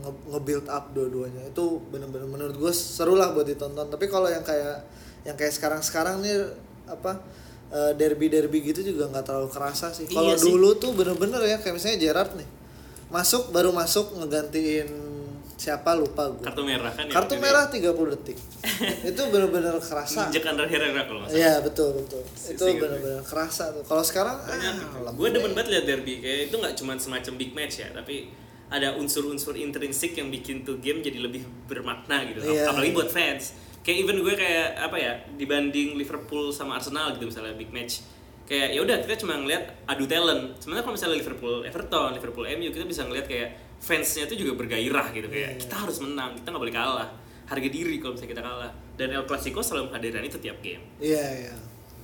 nge- 0.00 0.22
nge-build 0.30 0.70
up 0.70 0.94
dua-duanya. 0.94 1.50
Itu 1.50 1.82
bener-bener 1.84 2.30
menurut 2.30 2.54
gue 2.54 2.70
seru 2.70 3.18
lah 3.18 3.34
buat 3.34 3.42
ditonton. 3.42 3.90
Tapi 3.90 4.06
kalau 4.06 4.30
yang 4.30 4.46
kayak 4.46 4.86
yang 5.22 5.34
kayak 5.34 5.52
sekarang-sekarang 5.52 6.20
nih 6.20 6.36
apa 6.86 7.20
eh, 7.68 7.92
derby-derby 7.94 8.58
gitu 8.64 8.80
juga 8.84 9.06
nggak 9.08 9.24
terlalu 9.24 9.48
kerasa 9.48 9.90
sih. 9.90 10.04
Kalau 10.04 10.26
Iya 10.26 10.36
sih. 10.36 10.46
dulu 10.46 10.74
tuh 10.74 10.90
bener-bener 10.90 11.38
ya 11.44 11.56
kayak 11.56 11.74
misalnya 11.74 11.98
Gerrard 11.98 12.32
nih. 12.34 12.48
Masuk 13.08 13.50
baru 13.50 13.70
masuk 13.70 14.14
ngegantiin 14.16 14.88
siapa 15.54 15.92
lupa 15.92 16.24
gue. 16.26 16.40
kartu 16.40 16.64
merah 16.64 16.88
kan 16.88 17.04
Kartu 17.04 17.36
yang 17.36 17.44
merah 17.44 17.68
30 17.68 17.84
detik. 18.10 18.38
itu 19.12 19.22
bener-bener 19.28 19.76
kerasa. 19.76 20.26
Injek 20.26 20.40
under 20.42 20.64
Herrera 20.64 21.04
kalau 21.04 21.20
nggak 21.20 21.30
salah. 21.30 21.42
Iya, 21.42 21.54
betul, 21.60 21.88
betul. 22.00 22.22
Itu 22.24 22.64
Seingat 22.64 22.80
bener-bener 22.80 23.20
kerasa 23.22 23.64
tuh. 23.70 23.84
Kalau 23.84 24.00
sekarang 24.00 24.40
ah, 24.40 25.12
gue 25.12 25.28
demen 25.28 25.52
banget 25.52 25.68
liat 25.70 25.84
derby 25.84 26.14
kayak 26.18 26.48
itu 26.48 26.56
nggak 26.56 26.74
cuma 26.74 26.96
semacam 26.96 27.32
big 27.36 27.52
match 27.52 27.76
ya 27.78 27.92
tapi 27.92 28.32
ada 28.70 28.94
unsur-unsur 28.96 29.52
intrinsik 29.52 30.14
yang 30.14 30.30
bikin 30.30 30.62
tuh 30.62 30.78
game 30.78 31.02
jadi 31.02 31.18
lebih 31.20 31.42
bermakna 31.66 32.22
gitu 32.24 32.40
Iya. 32.40 32.70
apalagi 32.70 32.94
buat 32.94 33.10
fans 33.10 33.52
kayak 33.80 33.98
even 33.98 34.16
gue 34.18 34.34
kayak 34.34 34.76
apa 34.78 34.96
ya 34.96 35.12
dibanding 35.34 35.94
Liverpool 35.94 36.50
sama 36.50 36.76
Arsenal 36.76 37.12
gitu 37.12 37.24
misalnya 37.24 37.54
big 37.54 37.70
match 37.70 38.04
kayak 38.44 38.72
ya 38.72 38.80
udah 38.80 38.96
kita 39.00 39.14
cuma 39.16 39.34
ngeliat 39.34 39.62
adu 39.84 40.04
talent 40.04 40.58
sebenarnya 40.58 40.82
kalau 40.82 40.94
misalnya 40.94 41.16
Liverpool 41.16 41.56
Everton 41.62 42.10
Liverpool 42.12 42.44
MU 42.50 42.68
kita 42.68 42.84
bisa 42.84 43.02
ngeliat 43.02 43.24
kayak 43.24 43.48
fansnya 43.78 44.24
tuh 44.24 44.34
juga 44.34 44.52
bergairah 44.54 45.06
gitu 45.10 45.26
kayak 45.26 45.50
Iya. 45.50 45.60
kita 45.60 45.74
harus 45.78 45.96
menang 45.98 46.34
kita 46.34 46.46
nggak 46.46 46.60
boleh 46.60 46.74
kalah 46.74 47.08
harga 47.46 47.68
diri 47.68 47.96
kalau 47.96 48.12
misalnya 48.12 48.32
kita 48.32 48.42
kalah 48.42 48.70
dan 48.94 49.08
El 49.10 49.24
Clasico 49.24 49.58
selalu 49.58 49.88
menghadirkan 49.88 50.22
itu 50.22 50.38
tiap 50.38 50.58
game 50.60 50.82
Iya, 50.98 51.24
iya. 51.40 51.54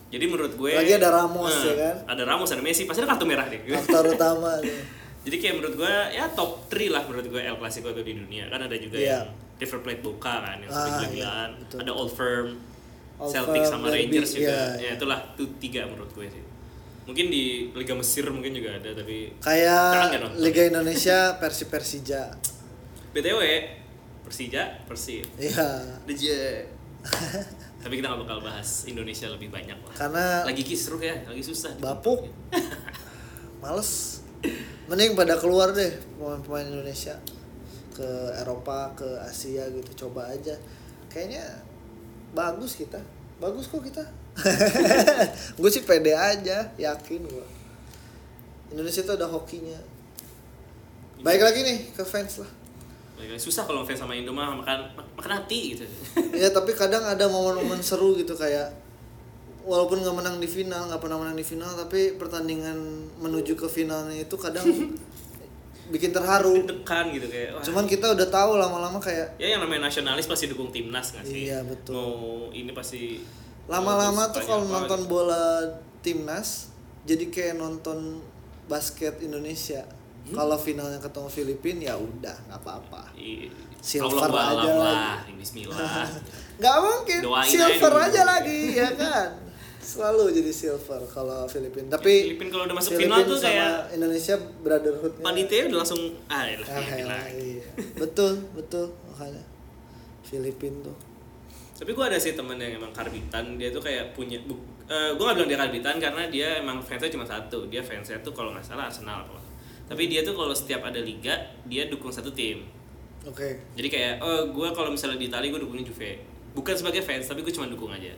jadi 0.08 0.24
menurut 0.24 0.54
gue 0.54 0.72
Lagi 0.72 0.94
ada 0.94 1.12
Ramos, 1.12 1.50
Nah, 1.50 1.62
ya 1.62 1.74
kan? 1.76 1.96
ada 2.08 2.22
Ramos 2.24 2.48
ada 2.48 2.62
Messi 2.62 2.82
pasti 2.82 2.98
ada 2.98 3.10
kartu 3.10 3.24
merah 3.24 3.44
deh 3.44 3.60
Aktor 3.68 4.06
utama 4.14 4.56
nih. 4.58 4.80
jadi 5.22 5.36
kayak 5.36 5.54
menurut 5.56 5.74
gue 5.76 5.92
ya 6.10 6.24
top 6.30 6.64
3 6.66 6.88
lah 6.88 7.02
menurut 7.04 7.26
gue 7.26 7.42
El 7.42 7.56
Clasico 7.56 7.90
itu 7.90 8.00
di 8.00 8.14
dunia 8.16 8.46
kan 8.46 8.58
ada 8.60 8.74
juga 8.74 8.96
Iya. 8.96 9.10
yang 9.20 9.26
River 9.56 9.78
Plate 9.80 10.00
Boca 10.00 10.34
kan 10.38 10.56
yang 10.58 10.68
Ah, 10.68 10.84
sampai 10.92 11.16
iya, 11.16 11.48
ada 11.52 11.92
Old 11.92 12.12
Firm 12.12 12.60
Old 13.16 13.30
Celtic 13.30 13.60
Firm, 13.60 13.72
sama 13.72 13.86
Derby, 13.88 14.12
Rangers 14.12 14.30
juga 14.32 14.44
iya, 14.46 14.60
ya 14.76 14.80
iya. 14.82 14.90
itulah 14.94 15.18
tuh 15.32 15.48
tiga 15.56 15.84
menurut 15.84 16.10
gue 16.10 16.26
sih 16.26 16.44
mungkin 17.02 17.26
di 17.26 17.44
Liga 17.70 17.94
Mesir 17.94 18.26
mungkin 18.26 18.50
juga 18.50 18.74
ada 18.74 18.90
tapi 18.92 19.30
Kayak. 19.38 20.34
Liga 20.36 20.62
Indonesia 20.66 21.18
versi 21.40 21.64
Persija. 21.64 22.22
btw 23.10 23.40
Persija 24.20 24.62
Persib 24.84 25.22
Iya. 25.38 25.86
Deje 26.02 26.66
tapi 27.80 27.96
kita 27.96 28.10
gak 28.10 28.20
bakal 28.20 28.42
bahas 28.42 28.82
Indonesia 28.84 29.30
lebih 29.30 29.48
banyak 29.48 29.78
lah 29.78 29.94
Karena 29.94 30.42
lagi 30.42 30.60
kisruh 30.60 30.98
ya 30.98 31.14
lagi 31.22 31.38
susah 31.40 31.78
bapuk. 31.78 32.26
Males. 33.62 34.20
Mending 34.86 35.14
pada 35.14 35.34
keluar 35.36 35.70
deh 35.70 35.90
pemain-pemain 36.14 36.66
Indonesia 36.68 37.14
ke 37.96 38.11
Eropa, 38.37 38.92
ke 38.92 39.09
Asia 39.24 39.64
gitu 39.72 40.06
coba 40.06 40.28
aja. 40.28 40.52
Kayaknya 41.09 41.64
bagus 42.37 42.76
kita. 42.76 43.00
Bagus 43.40 43.72
kok 43.72 43.80
kita. 43.80 44.04
gue 45.61 45.70
sih 45.72 45.88
pede 45.88 46.12
aja, 46.12 46.68
yakin 46.76 47.24
gue. 47.24 47.46
Indonesia 48.76 49.00
tuh 49.00 49.16
ada 49.16 49.24
hokinya. 49.24 49.80
Baik 51.24 51.40
lagi 51.40 51.64
nih 51.64 51.78
ke 51.96 52.04
fans 52.04 52.44
lah. 52.44 52.50
Susah 53.40 53.64
kalau 53.64 53.80
ngefans 53.80 54.04
sama 54.04 54.12
Indo 54.12 54.37
mah 54.37 54.52
makan 54.52 54.92
makan 55.16 55.32
hati 55.40 55.72
gitu 55.72 55.88
ya 56.44 56.52
tapi 56.52 56.76
kadang 56.76 57.00
ada 57.00 57.24
momen-momen 57.24 57.80
seru 57.80 58.12
gitu 58.12 58.37
kayak 58.37 58.68
walaupun 59.64 60.04
nggak 60.04 60.12
menang 60.12 60.37
di 60.37 60.44
final 60.44 60.85
nggak 60.92 61.00
pernah 61.00 61.16
menang 61.16 61.32
di 61.32 61.42
final 61.42 61.72
tapi 61.72 62.20
pertandingan 62.20 62.76
menuju 63.18 63.56
ke 63.56 63.66
finalnya 63.66 64.20
itu 64.20 64.37
kadang 64.37 64.68
bikin 65.90 66.11
terharu. 66.11 66.66
Dekan 66.66 67.14
gitu 67.14 67.27
kayak 67.31 67.57
wah. 67.57 67.62
cuman 67.62 67.85
kita 67.87 68.07
udah 68.12 68.29
tahu 68.29 68.59
lama-lama 68.59 68.99
kayak 68.99 69.38
ya 69.38 69.55
yang 69.57 69.61
namanya 69.62 69.87
nasionalis 69.87 70.27
pasti 70.27 70.51
dukung 70.51 70.70
timnas 70.75 71.14
nggak 71.14 71.25
sih? 71.25 71.51
Iya, 71.51 71.62
betul. 71.62 71.94
mau 71.94 72.51
ini 72.51 72.70
pasti 72.75 73.22
lama-lama 73.66 74.31
tuh 74.31 74.42
kalau 74.46 74.66
nonton 74.66 75.01
gitu. 75.07 75.11
bola 75.11 75.62
timnas 76.03 76.70
jadi 77.07 77.31
kayak 77.31 77.55
nonton 77.59 78.22
basket 78.66 79.22
Indonesia. 79.22 79.87
Hmm? 80.27 80.35
kalau 80.35 80.59
finalnya 80.59 80.99
ketemu 80.99 81.31
Filipina 81.31 81.83
ya 81.87 81.94
udah 81.94 82.35
nggak 82.51 82.59
apa-apa. 82.59 83.14
I- 83.14 83.46
Silver 83.79 84.27
Allah 84.27 84.59
aja 84.59 84.72
lah 84.75 85.14
Bismillah. 85.38 85.79
Nggak 86.59 86.77
mungkin. 86.83 87.20
Doain 87.22 87.46
silver 87.46 87.94
aja 87.94 88.22
lagi 88.27 88.75
ya 88.75 88.90
kan 88.99 89.29
selalu 89.87 90.35
jadi 90.35 90.51
silver 90.51 90.99
kalau 91.07 91.46
Filipina 91.46 91.87
tapi 91.94 92.35
Filipina 92.35 92.51
kalau 92.51 92.64
udah 92.66 92.77
masuk 92.77 92.99
Filipina 92.99 93.22
final 93.22 93.31
tuh 93.31 93.38
kayak 93.38 93.72
Indonesia 93.94 94.35
brotherhoodnya. 94.66 95.22
Panitia 95.22 95.61
udah 95.70 95.79
langsung 95.79 96.03
ah 96.27 96.42
ya 96.42 96.57
lah 96.59 96.66
Ah, 97.22 97.27
iya. 97.31 97.62
betul 97.94 98.42
betul 98.59 98.90
makanya. 99.07 99.46
Filipina 100.27 100.83
tuh. 100.83 100.96
Tapi 101.77 101.90
gue 101.94 102.05
ada 102.09 102.18
sih 102.18 102.35
temen 102.35 102.59
yang 102.59 102.83
emang 102.83 102.90
karbitan. 102.90 103.61
Dia 103.61 103.70
tuh 103.70 103.85
kayak 103.85 104.16
punya 104.16 104.40
bu, 104.42 104.57
gue 104.88 105.22
gak 105.22 105.37
bilang 105.38 105.46
dia 105.46 105.61
karbitan 105.61 106.01
karena 106.03 106.22
dia 106.27 106.49
emang 106.59 106.83
fansnya 106.83 107.12
cuma 107.12 107.22
satu. 107.22 107.68
Dia 107.70 107.85
fansnya 107.85 108.18
tuh 108.27 108.35
kalau 108.35 108.51
nggak 108.57 108.64
salah 108.64 108.90
Arsenal 108.90 109.22
apa. 109.22 109.38
Tapi 109.87 110.11
dia 110.11 110.27
tuh 110.27 110.35
kalau 110.35 110.51
setiap 110.51 110.83
ada 110.83 110.99
liga 110.99 111.37
dia 111.68 111.87
dukung 111.87 112.11
satu 112.11 112.35
tim. 112.35 112.66
Oke. 113.22 113.61
Jadi 113.79 113.87
kayak 113.87 114.18
oh 114.18 114.51
gue 114.51 114.68
kalau 114.75 114.90
misalnya 114.90 115.20
di 115.20 115.31
Italia 115.31 115.46
gue 115.53 115.62
dukungnya 115.62 115.87
Juve. 115.87 116.18
Bukan 116.59 116.75
sebagai 116.75 117.07
fans 117.07 117.29
tapi 117.31 117.46
gue 117.46 117.55
cuma 117.55 117.70
dukung 117.70 117.92
aja 117.94 118.11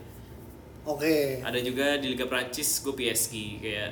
oke. 0.84 1.42
Ada 1.42 1.58
juga 1.58 1.96
di 1.96 2.12
Liga 2.12 2.26
Prancis 2.26 2.78
gue 2.80 2.92
PSG 2.92 3.34
kayak 3.58 3.90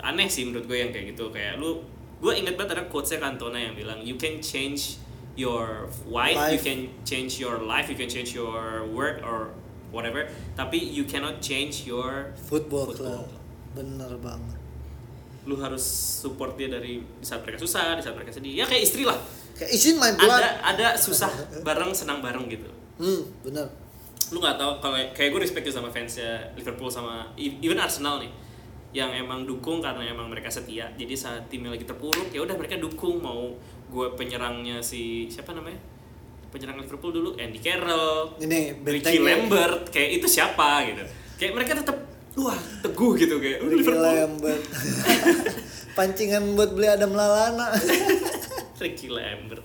aneh 0.00 0.28
sih 0.28 0.44
menurut 0.44 0.64
gue 0.64 0.78
yang 0.78 0.92
kayak 0.92 1.16
gitu 1.16 1.28
kayak 1.28 1.56
lu 1.56 1.80
gue 2.16 2.32
inget 2.32 2.56
banget 2.56 2.76
ada 2.76 2.84
quotesnya 2.86 3.20
Cantona 3.20 3.56
yang 3.56 3.72
bilang 3.72 4.00
you 4.00 4.16
can 4.16 4.40
change 4.40 5.00
your 5.36 5.88
wife, 6.08 6.36
you 6.48 6.56
Life. 6.56 6.64
can 6.64 6.80
change 7.04 7.36
your 7.36 7.60
life 7.60 7.88
you 7.88 7.96
can 7.96 8.08
change 8.08 8.32
your 8.32 8.84
work 8.88 9.20
or 9.20 9.52
whatever 9.92 10.24
tapi 10.52 10.80
you 10.80 11.04
cannot 11.04 11.40
change 11.40 11.84
your 11.84 12.32
football, 12.36 12.88
Football. 12.88 13.28
club. 13.28 13.76
bener 13.76 14.12
banget. 14.16 14.56
Lu 15.44 15.60
harus 15.60 15.84
support 16.24 16.56
dia 16.56 16.66
dari 16.66 16.98
di 16.98 17.22
saat 17.24 17.44
mereka 17.44 17.60
susah 17.60 17.94
di 17.94 18.02
saat 18.02 18.16
mereka 18.16 18.32
sedih. 18.32 18.56
Ya 18.56 18.64
kayak 18.64 18.82
istri 18.82 19.04
lah. 19.04 19.14
Kayak 19.54 19.70
izin 19.72 19.96
main 19.96 20.16
blood 20.16 20.40
ada 20.40 20.50
ada 20.64 20.88
susah 20.96 21.28
bareng 21.62 21.92
senang 21.92 22.18
bareng 22.18 22.48
gitu. 22.48 22.66
Hmm 22.96 23.24
bener 23.44 23.68
lu 24.30 24.38
nggak 24.38 24.56
tahu 24.56 24.72
kalau 24.80 24.96
kayak 25.14 25.30
gue 25.30 25.40
respect 25.40 25.64
juga 25.64 25.78
sama 25.78 25.88
fansnya 25.88 26.50
Liverpool 26.58 26.90
sama 26.90 27.30
e- 27.34 27.58
even 27.62 27.78
Arsenal 27.78 28.18
nih 28.18 28.32
yang 28.90 29.12
emang 29.12 29.44
dukung 29.44 29.84
karena 29.84 30.08
emang 30.08 30.26
mereka 30.26 30.48
setia. 30.48 30.88
Jadi 30.96 31.12
saat 31.12 31.44
timnya 31.46 31.68
lagi 31.68 31.84
terpuruk 31.84 32.32
ya 32.32 32.40
udah 32.40 32.56
mereka 32.56 32.80
dukung. 32.80 33.20
Mau 33.20 33.52
gue 33.86 34.06
penyerangnya 34.16 34.80
si 34.80 35.28
siapa 35.28 35.52
namanya? 35.52 35.76
Penyerang 36.48 36.80
Liverpool 36.80 37.12
dulu 37.12 37.30
Andy 37.36 37.60
Carroll 37.60 38.40
ini 38.40 38.72
Ricky 38.80 39.20
bentengnya 39.20 39.36
Lambert 39.36 39.82
kayak 39.92 40.10
itu 40.16 40.26
siapa 40.26 40.88
gitu. 40.88 41.04
Kayak 41.36 41.52
mereka 41.52 41.72
tetap 41.76 41.96
wah 42.34 42.56
teguh 42.80 43.12
gitu 43.14 43.36
kayak 43.36 43.58
"Oh, 43.60 43.68
Ricky 43.68 43.84
Liverpool. 43.84 44.00
Lambert. 44.02 44.62
Pancingan 45.96 46.56
buat 46.56 46.72
beli 46.72 46.88
Adam 46.88 47.12
Lalana 47.12 47.72
Ricky 48.76 49.08
Lambert 49.08 49.64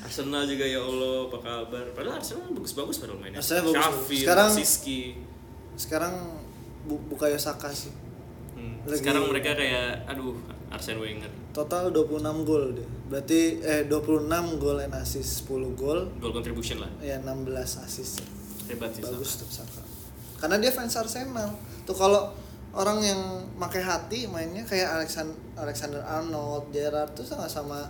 Arsenal 0.00 0.42
juga 0.44 0.62
ya 0.62 0.78
Allah 0.78 1.26
apa 1.26 1.38
kabar? 1.38 1.84
Padahal 1.92 2.16
Arsenal 2.16 2.48
bagus-bagus 2.50 2.96
padahal 2.98 3.18
mainnya. 3.18 3.38
Arsenal 3.38 3.64
bagus. 3.66 3.76
Sheffield, 3.76 4.22
Sekarang- 4.24 4.52
Siski 4.54 5.00
sekarang 5.74 6.14
bu 6.84 6.98
bukayo 7.06 7.36
Saka 7.36 7.70
sih. 7.70 7.92
Hmm, 8.52 8.82
Lagi- 8.82 8.98
Sekarang 8.98 9.26
mereka 9.26 9.54
kayak 9.54 10.02
aduh 10.04 10.34
Arsene 10.68 10.98
Wenger. 10.98 11.30
total 11.50 11.90
26 11.90 12.18
gol 12.44 12.70
deh 12.72 12.86
berarti 13.06 13.40
eh 13.58 13.82
26 13.84 14.28
gol 14.58 14.78
and 14.78 14.92
assist 14.92 15.42
10 15.42 15.72
gol. 15.74 16.06
Goal 16.16 16.32
contribution 16.32 16.78
lah. 16.78 16.90
ya 17.00 17.18
16 17.18 17.48
assist 17.78 18.20
Hebat 18.66 18.92
sih 18.92 19.00
bagus 19.00 19.38
tuh 19.38 19.48
Saka. 19.48 19.80
Karena 20.36 20.56
dia 20.56 20.68
fans 20.68 20.92
Arsenal. 20.92 21.50
Tuh 21.82 21.94
kalau 21.94 22.30
orang 22.70 23.00
yang 23.00 23.20
pakai 23.56 23.80
hati 23.80 24.26
mainnya 24.26 24.60
kayak 24.62 24.92
Alexander 24.94 25.32
Alexander 25.56 25.98
Arnold 26.00 26.68
Gerrard 26.68 27.10
tuh 27.12 27.24
sama 27.24 27.48
sama 27.48 27.88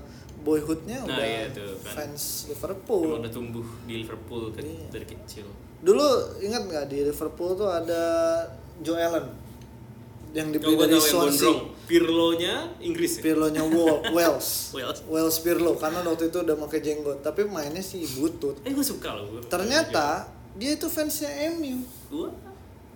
boyhoodnya 0.48 0.98
Nah, 0.98 1.12
udah 1.12 1.26
iya 1.26 1.44
tuh, 1.50 1.76
kan. 1.78 1.92
fans 1.94 2.22
Emang 2.40 2.48
Liverpool 2.50 3.04
udah 3.18 3.28
tumbuh 3.30 3.66
di 3.84 3.94
Liverpool 3.98 4.42
ke, 4.48 4.60
Iya. 4.60 4.88
dari 4.88 5.06
kecil. 5.06 5.44
dulu 5.78 6.08
ingat 6.40 6.62
nggak 6.64 6.84
di 6.86 7.04
Liverpool 7.04 7.52
tuh 7.54 7.68
ada 7.68 8.02
Joe 8.78 8.96
Allen 8.96 9.28
yang 10.30 10.48
dibeli 10.48 10.74
gue 10.74 10.86
dari 10.86 10.98
Swansea. 10.98 11.56
Pirlo-nya 11.84 12.68
Inggris 12.78 13.16
ya? 13.16 13.20
Pirlo-nya 13.22 13.62
Wa- 13.62 14.00
Wales 14.14 14.72
Wales. 14.72 14.98
Wales 15.06 15.36
Pirlo 15.38 15.72
karena 15.74 16.00
waktu 16.02 16.28
itu 16.28 16.38
udah 16.38 16.56
pakai 16.58 16.80
jenggot 16.80 17.18
tapi 17.20 17.44
mainnya 17.44 17.80
sih 17.80 18.04
butut 18.14 18.56
Eh 18.60 18.70
gue 18.70 18.82
suka 18.82 19.12
loh. 19.14 19.24
gua. 19.26 19.40
ternyata 19.46 20.28
dia 20.52 20.74
itu 20.74 20.84
fansnya 20.86 21.28
MU 21.52 21.80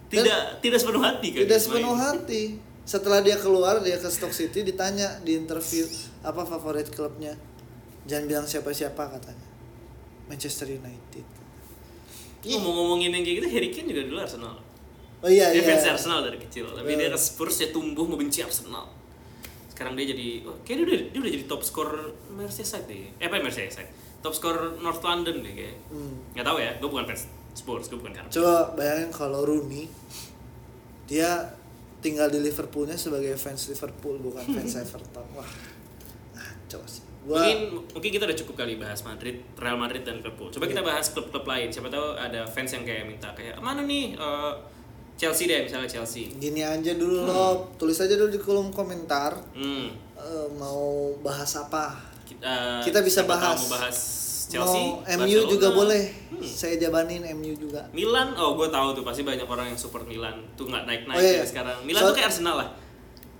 tidak 0.09 0.61
tidak 0.61 0.79
sepenuh 0.79 1.01
hati 1.01 1.29
kan. 1.31 1.39
tidak 1.41 1.55
main. 1.55 1.65
sepenuh 1.65 1.95
hati 1.95 2.43
setelah 2.85 3.21
dia 3.21 3.37
keluar 3.37 3.79
dia 3.79 3.97
ke 3.97 4.09
Stoke 4.09 4.35
City 4.35 4.61
ditanya 4.61 5.23
di 5.23 5.33
interview 5.35 5.87
apa 6.23 6.43
favorit 6.47 6.89
klubnya 6.91 7.35
jangan 8.07 8.25
bilang 8.27 8.47
siapa-siapa 8.47 9.03
katanya 9.19 9.49
Manchester 10.31 10.71
United 10.71 11.43
Ngomong-ngomongin 12.43 13.15
yang 13.15 13.23
kayak 13.23 13.37
gitu, 13.39 13.49
Harry 13.55 13.71
Kane 13.71 13.87
juga 13.87 14.03
dulu 14.03 14.19
Arsenal. 14.19 14.59
oh 15.23 15.31
iya 15.31 15.55
dia 15.55 15.63
iya 15.63 15.79
fans 15.79 15.87
Arsenal 15.95 16.27
dari 16.27 16.43
kecil, 16.43 16.67
tapi 16.75 16.99
dia 16.99 17.07
ke 17.07 17.15
Spurs 17.15 17.55
dia 17.55 17.71
tumbuh 17.71 18.03
membenci 18.03 18.43
Arsenal. 18.43 18.91
Sekarang 19.71 19.95
dia 19.95 20.11
jadi, 20.11 20.43
oh, 20.43 20.59
kayaknya 20.67 20.83
dia 20.83 20.87
udah, 20.91 21.01
dia 21.15 21.19
udah 21.23 21.33
jadi 21.39 21.45
top 21.47 21.63
skor 21.63 21.91
Merseyside 22.35 22.91
deh. 22.91 23.15
Eh 23.23 23.31
apa 23.31 23.39
ya 23.39 23.43
Merseyside? 23.47 23.91
Top 24.27 24.35
skor 24.35 24.83
North 24.83 24.99
London 25.07 25.39
deh 25.39 25.55
kayak. 25.55 25.79
Hmm. 25.95 26.19
Nggak 26.35 26.47
tahu 26.51 26.59
ya, 26.59 26.71
gue 26.83 26.89
bukan 26.91 27.07
fans 27.07 27.31
Spurs, 27.55 27.87
gue 27.87 27.99
bukan 28.03 28.11
karena. 28.11 28.27
coba 28.27 28.75
bayangin 28.75 29.11
kalau 29.15 29.47
Rooney 29.47 29.87
dia 31.07 31.55
tinggal 32.03 32.27
di 32.27 32.43
Liverpoolnya 32.43 32.99
sebagai 32.99 33.39
fans 33.39 33.71
Liverpool 33.71 34.19
bukan 34.19 34.43
fans 34.43 34.75
Everton 34.83 35.27
wah 35.39 35.47
ngaco 36.75 36.89
sih 36.89 37.03
gua 37.23 37.39
Mungkin 37.39 37.59
mungkin 37.93 38.11
kita 38.11 38.25
udah 38.25 38.35
cukup 38.37 38.55
kali 38.59 38.75
bahas 38.77 39.01
Madrid, 39.01 39.39
Real 39.55 39.77
Madrid 39.77 40.03
dan 40.03 40.19
Liverpool. 40.19 40.49
Coba 40.49 40.67
kita 40.67 40.81
bahas 40.81 41.07
klub-klub 41.09 41.45
lain. 41.45 41.69
Siapa 41.69 41.87
tahu 41.87 42.19
ada 42.19 42.43
fans 42.45 42.73
yang 42.73 42.83
kayak 42.83 43.07
minta 43.07 43.31
kayak 43.31 43.57
mana 43.59 43.83
nih 43.83 44.13
eh, 44.13 44.53
Chelsea 45.15 45.47
deh 45.47 45.63
misalnya 45.63 45.87
Chelsea. 45.87 46.35
gini 46.35 46.61
aja 46.61 46.93
dulu 46.93 47.23
loh 47.23 47.71
tulis 47.77 47.95
aja 47.97 48.11
dulu 48.13 48.27
di 48.29 48.41
kolom 48.41 48.69
komentar 48.71 49.39
Hmm. 49.53 49.93
eh, 50.17 50.47
mau 50.53 50.83
bahas 51.21 51.53
apa 51.57 51.95
Kita, 52.25 52.81
Kita 52.81 52.99
bisa 53.01 53.23
bahas. 53.23 53.61
Mau 53.61 53.71
bahas 53.71 53.97
Chelsea, 54.49 54.83
mau 54.83 55.05
MU 55.23 55.41
juga 55.47 55.71
boleh 55.71 56.03
Hmm. 56.29 56.43
saya 56.43 56.75
jabanin 56.77 57.23
MU 57.31 57.55
juga 57.55 57.87
Milan, 57.93 58.35
oh 58.35 58.53
gue 58.53 58.67
tahu 58.67 58.93
tuh 58.93 59.05
pasti 59.05 59.23
banyak 59.23 59.45
orang 59.45 59.71
yang 59.71 59.79
support 59.79 60.03
Milan 60.05 60.43
tuh 60.53 60.67
nggak 60.67 60.85
naik 60.85 61.03
naik 61.07 61.15
Oh, 61.15 61.23
iya, 61.23 61.39
iya. 61.39 61.45
sekarang. 61.45 61.79
Milan 61.85 62.03
So- 62.03 62.09
tuh 62.11 62.17
kayak 62.17 62.29
Arsenal 62.29 62.57
lah, 62.57 62.69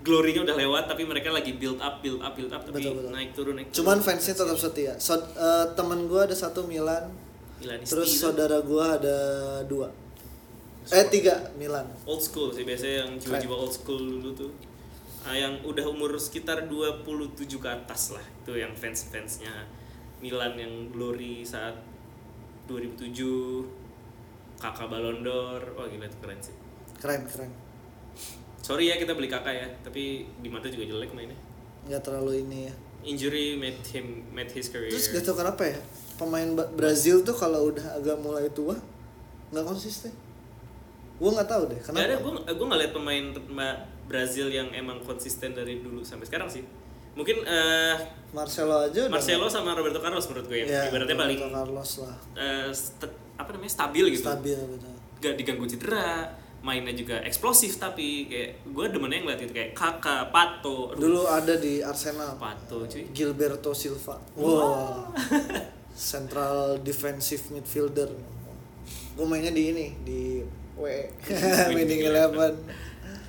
glory-nya 0.03 0.43
udah 0.43 0.57
lewat 0.59 0.85
tapi 0.91 1.07
mereka 1.07 1.31
lagi 1.31 1.55
build 1.57 1.79
up, 1.79 2.03
build 2.03 2.19
up, 2.21 2.35
build 2.35 2.51
up 2.51 2.63
tapi 2.67 2.83
Betul, 2.83 2.93
betul. 2.99 3.13
naik 3.15 3.31
turun 3.33 3.55
naik. 3.57 3.69
cuman 3.71 3.99
turun. 3.99 4.07
fansnya 4.07 4.35
tetap 4.35 4.59
setia. 4.59 4.93
So, 4.99 5.15
eh, 5.17 5.67
temen 5.79 6.11
gue 6.11 6.21
ada 6.21 6.35
satu 6.35 6.67
Milan. 6.67 7.15
Milanisti 7.63 7.95
terus 7.95 8.11
saudara 8.19 8.59
gue 8.59 8.85
ada 8.85 9.19
dua. 9.71 9.87
Eh 10.91 11.07
tiga 11.07 11.47
Milan. 11.55 11.87
Old 12.03 12.19
school 12.19 12.51
sih 12.51 12.67
biasanya 12.67 13.07
yang 13.07 13.11
jiwa-jiwa 13.15 13.55
old 13.55 13.71
school 13.71 14.03
dulu 14.03 14.35
tuh. 14.35 14.51
Ah, 15.23 15.39
yang 15.39 15.63
udah 15.63 15.87
umur 15.87 16.19
sekitar 16.19 16.67
27 16.67 17.47
ke 17.63 17.69
atas 17.71 18.11
lah 18.11 18.27
itu 18.43 18.59
yang 18.59 18.75
fans-fansnya 18.75 19.71
Milan 20.19 20.59
yang 20.59 20.91
glory 20.91 21.47
saat 21.47 21.79
2007 22.67 23.15
kakak 24.59 24.91
Ballon 24.91 25.23
d'Or. 25.23 25.63
Wah 25.79 25.87
gila 25.87 26.11
itu 26.11 26.19
keren 26.19 26.39
sih. 26.43 26.55
Keren 26.99 27.23
keren 27.31 27.51
sorry 28.73 28.89
ya 28.89 28.97
kita 28.97 29.13
beli 29.13 29.29
kakak 29.29 29.53
ya. 29.53 29.69
Tapi 29.83 30.03
di 30.41 30.49
Madrid 30.49 30.73
juga 30.73 30.89
jelek 30.91 31.13
mainnya. 31.13 31.37
Nggak 31.85 32.01
terlalu 32.03 32.41
ini 32.41 32.59
ya. 32.67 32.75
Injury 33.03 33.59
made 33.59 33.83
him 33.87 34.07
made 34.31 34.49
his 34.49 34.71
career. 34.71 34.89
Terus 34.89 35.11
gak 35.11 35.23
tau 35.23 35.35
kenapa 35.35 35.67
ya 35.67 35.77
pemain 36.15 36.47
Brazil 36.73 37.21
tuh 37.21 37.35
kalau 37.35 37.69
udah 37.69 37.99
agak 37.99 38.17
mulai 38.17 38.49
tua 38.49 38.79
nggak 39.51 39.65
konsisten. 39.67 40.15
Gue 41.19 41.31
nggak 41.31 41.45
tahu 41.45 41.63
deh 41.69 41.77
Gak 41.77 41.93
ada, 41.93 42.17
kenapa. 42.17 42.23
gue 42.23 42.33
gue 42.55 42.67
ngeliat 42.67 42.93
pemain 42.93 43.25
Ma- 43.49 43.81
Brazil 44.03 44.49
yang 44.49 44.71
emang 44.71 44.99
konsisten 45.01 45.51
dari 45.51 45.79
dulu 45.79 46.01
sampai 46.01 46.25
sekarang 46.25 46.47
sih. 46.47 46.63
Mungkin 47.13 47.43
eh, 47.43 47.97
Marcelo 48.31 48.87
aja 48.87 49.05
udah 49.05 49.13
Marcelo 49.13 49.47
sama 49.47 49.75
Roberto 49.75 49.99
Carlos 49.99 50.25
menurut 50.27 50.47
gue 50.47 50.59
yang 50.63 50.69
ya, 50.71 50.83
ibaratnya 50.89 51.13
paling 51.13 51.37
Roberto 51.37 51.55
Carlos 51.55 51.91
lah. 52.01 52.17
st- 52.71 53.15
apa 53.35 53.49
namanya 53.51 53.73
stabil 53.73 54.05
gitu. 54.11 54.25
stabil 54.25 54.57
betul. 54.57 54.95
Gak 55.19 55.35
diganggu 55.37 55.67
cedera, 55.67 56.31
mainnya 56.63 56.95
juga 56.95 57.19
eksplosif 57.21 57.77
tapi 57.77 58.27
kayak 58.27 58.51
gue 58.65 58.87
demennya 58.89 59.19
ngeliat 59.21 59.41
itu 59.41 59.51
kayak 59.51 59.71
kakak 59.73 60.31
pato 60.31 60.95
Aduh, 60.95 61.03
Dulu 61.03 61.23
ada 61.27 61.55
di 61.55 61.83
Arsenal. 61.83 62.39
pato 62.39 62.87
cuy 62.87 63.03
Gilberto 63.11 63.75
Silva. 63.75 64.15
Wow. 64.33 65.11
Central 65.93 66.81
defensive 66.81 67.51
midfielder. 67.51 68.09
Gue 69.13 69.27
mainnya 69.27 69.51
di 69.51 69.63
ini 69.69 69.87
di 70.01 70.21
W 70.73 70.85
Winning 71.77 72.03
Eleven. 72.07 72.55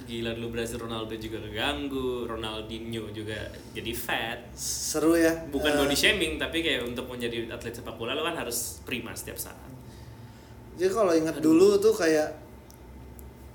gila 0.04 0.36
dulu 0.36 0.54
Brazil 0.54 0.84
Ronaldo 0.84 1.16
juga 1.16 1.40
keganggu 1.40 2.28
Ronaldinho 2.28 3.08
juga 3.10 3.40
jadi 3.72 3.88
fat 3.92 4.52
Seru 4.54 5.16
ya. 5.16 5.32
bukan 5.48 5.74
Eh, 5.74 5.80
body 5.80 5.96
shaming 5.96 6.36
tapi 6.36 6.60
kayak 6.60 6.84
untuk 6.84 7.08
menjadi 7.08 7.48
atlet 7.48 7.72
sepak 7.72 7.96
bola 7.96 8.12
lo 8.12 8.20
kan 8.22 8.36
harus 8.36 8.84
prima 8.84 9.16
setiap 9.16 9.40
saat 9.40 9.56
Jadi 10.76 10.92
kalau 10.92 11.16
ingat 11.16 11.40
dulu 11.40 11.80
tuh 11.80 11.96
kayak 11.96 12.36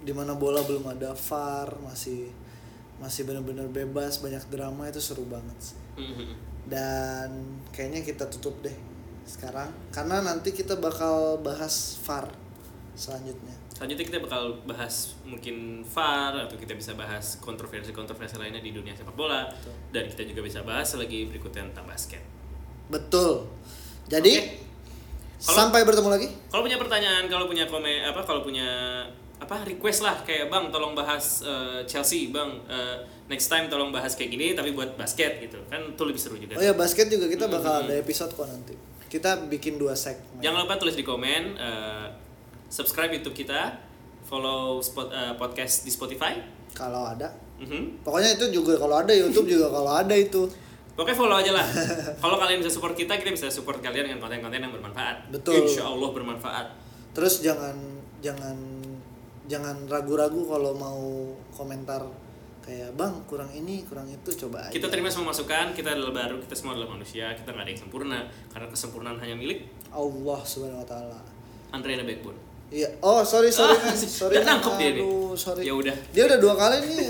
di 0.09 0.17
mana 0.17 0.33
bola 0.33 0.65
belum 0.65 0.89
ada 0.89 1.13
VAR, 1.13 1.69
masih 1.85 2.33
masih 2.97 3.29
benar-benar 3.29 3.69
bebas, 3.69 4.25
banyak 4.25 4.41
drama 4.49 4.89
itu 4.89 4.97
seru 4.99 5.29
banget 5.29 5.59
sih. 5.61 5.79
Mhm. 6.01 6.33
Dan 6.65 7.29
kayaknya 7.69 8.01
kita 8.01 8.25
tutup 8.33 8.57
deh 8.65 8.73
sekarang 9.29 9.69
karena 9.93 10.25
nanti 10.25 10.57
kita 10.57 10.81
bakal 10.81 11.45
bahas 11.45 12.01
VAR 12.01 12.33
selanjutnya. 12.97 13.53
selanjutnya 13.77 14.11
kita 14.11 14.19
bakal 14.25 14.57
bahas 14.65 15.15
mungkin 15.23 15.85
VAR 15.85 16.35
atau 16.35 16.57
kita 16.59 16.73
bisa 16.75 16.97
bahas 16.97 17.37
kontroversi-kontroversi 17.39 18.41
lainnya 18.41 18.59
di 18.59 18.73
dunia 18.75 18.91
sepak 18.91 19.15
bola 19.15 19.47
dan 19.95 20.09
kita 20.09 20.27
juga 20.27 20.43
bisa 20.43 20.65
bahas 20.67 20.89
lagi 20.97 21.29
berikutnya 21.29 21.69
tentang 21.71 21.87
basket 21.87 22.25
Betul. 22.89 23.45
Jadi 24.09 24.35
Oke. 24.35 24.67
Kalau- 25.39 25.59
sampai 25.63 25.87
bertemu 25.87 26.09
lagi. 26.11 26.29
Kalau 26.51 26.67
punya 26.67 26.81
pertanyaan, 26.81 27.25
kalau 27.31 27.47
punya 27.47 27.69
komen 27.71 28.03
apa, 28.03 28.21
kalau 28.27 28.43
punya 28.43 28.67
apa 29.39 29.63
request 29.63 30.03
lah 30.03 30.19
kayak 30.21 30.47
bang 30.47 30.69
tolong 30.69 30.93
bahas 30.93 31.41
eh, 31.41 31.81
Chelsea 31.85 32.29
bang 32.29 32.51
eh, 32.67 32.97
next 33.27 33.47
time 33.47 33.67
tolong 33.67 33.89
bahas 33.89 34.13
kayak 34.13 34.31
gini 34.31 34.53
tapi 34.53 34.71
buat 34.71 34.95
basket 34.95 35.39
gitu 35.39 35.63
kan 35.67 35.79
itu 35.85 36.03
lebih 36.03 36.17
seru 36.17 36.35
juga 36.35 36.55
Oh 36.55 36.65
ya 36.65 36.73
basket 36.73 37.07
juga 37.07 37.27
kita 37.27 37.47
bakal 37.47 37.73
Hmm. 37.73 37.85
ada 37.85 37.95
episode 37.97 38.31
kok 38.31 38.45
nanti. 38.45 38.75
Kita 39.07 39.41
bikin 39.43 39.77
dua 39.77 39.95
segmen. 39.95 40.39
jangan 40.39 40.63
lupa 40.63 40.77
tulis 40.77 40.93
di 40.93 41.03
komen 41.03 41.43
eh, 41.55 42.07
subscribe 42.67 43.09
YouTube 43.11 43.33
kita 43.37 43.79
follow 44.23 44.79
spot, 44.79 45.09
eh, 45.09 45.33
podcast 45.35 45.83
di 45.83 45.91
Spotify 45.91 46.37
Kalau 46.71 47.07
ada. 47.07 47.33
Mhm. 47.57 48.03
Pokoknya 48.03 48.35
itu 48.35 48.53
juga 48.53 48.77
kalau 48.77 48.97
ada 48.97 49.11
YouTube 49.11 49.49
juga 49.49 49.67
kalau 49.69 49.91
ada 49.93 50.13
itu. 50.13 50.47
Pokoknya 50.93 51.15
follow 51.17 51.37
aja 51.37 51.53
lah. 51.53 51.63
Kalau 52.19 52.35
kalian 52.37 52.59
bisa 52.59 52.69
support 52.69 52.91
kita, 52.93 53.15
kita 53.15 53.31
bisa 53.31 53.47
support 53.49 53.79
kalian 53.79 54.03
dengan 54.05 54.19
konten-konten 54.19 54.59
yang 54.59 54.71
bermanfaat. 54.71 55.31
Betul. 55.31 55.63
Insya 55.65 55.87
Allah 55.87 56.11
bermanfaat. 56.11 56.67
Terus 57.15 57.39
jangan 57.39 57.75
jangan 58.19 58.55
jangan 59.49 59.89
ragu-ragu 59.89 60.45
kalau 60.45 60.77
mau 60.77 61.01
komentar 61.51 62.05
kayak 62.61 62.93
bang 62.95 63.17
kurang 63.25 63.49
ini 63.51 63.81
kurang 63.89 64.05
itu 64.07 64.29
coba 64.47 64.69
aja. 64.69 64.73
Kita 64.77 64.93
terima 64.93 65.09
semua 65.09 65.33
masukan, 65.33 65.73
kita 65.73 65.97
adalah 65.97 66.13
baru, 66.13 66.37
kita 66.45 66.53
semua 66.53 66.77
adalah 66.77 66.93
manusia, 66.93 67.33
kita 67.33 67.49
nggak 67.51 67.65
ada 67.65 67.73
yang 67.73 67.81
sempurna. 67.81 68.19
Karena 68.53 68.69
kesempurnaan 68.69 69.19
hanya 69.19 69.35
milik 69.35 69.65
Allah 69.89 70.41
subhanahu 70.45 70.85
wa 70.85 70.89
taala. 70.89 71.19
Andre 71.73 71.97
the 71.97 72.05
Backbone. 72.05 72.39
Iya. 72.69 72.89
Oh 73.01 73.25
sorry 73.25 73.49
sorry 73.49 73.73
Ah, 73.73 73.97
sorry. 74.21 74.37
men. 74.37 74.45
nangkep 74.45 74.73
dia 74.77 74.91
nih. 74.93 75.05
Sorry. 75.33 75.63
Ya 75.65 75.73
udah. 75.73 75.97
Dia 76.13 76.23
udah 76.29 76.39
dua 76.39 76.55
kali 76.55 76.77
nih 76.85 77.09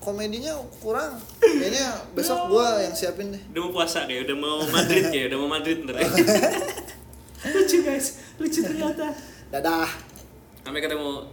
komedinya 0.00 0.52
kurang. 0.80 1.16
Kayaknya 1.40 1.92
besok 2.12 2.48
gua 2.48 2.80
yang 2.80 2.92
siapin 2.92 3.32
deh. 3.32 3.40
Udah 3.52 3.60
mau 3.64 3.72
puasa 3.72 4.04
kayak, 4.04 4.28
udah 4.28 4.36
mau 4.36 4.60
Madrid 4.68 5.04
kayak, 5.08 5.32
udah 5.32 5.38
mau 5.40 5.48
Madrid 5.48 5.76
ntar. 5.84 5.96
lucu 7.56 7.76
guys, 7.80 8.20
lucu 8.36 8.60
ternyata. 8.60 9.12
Dadah. 9.48 9.88
Sampai 10.60 10.80
ketemu 10.80 11.24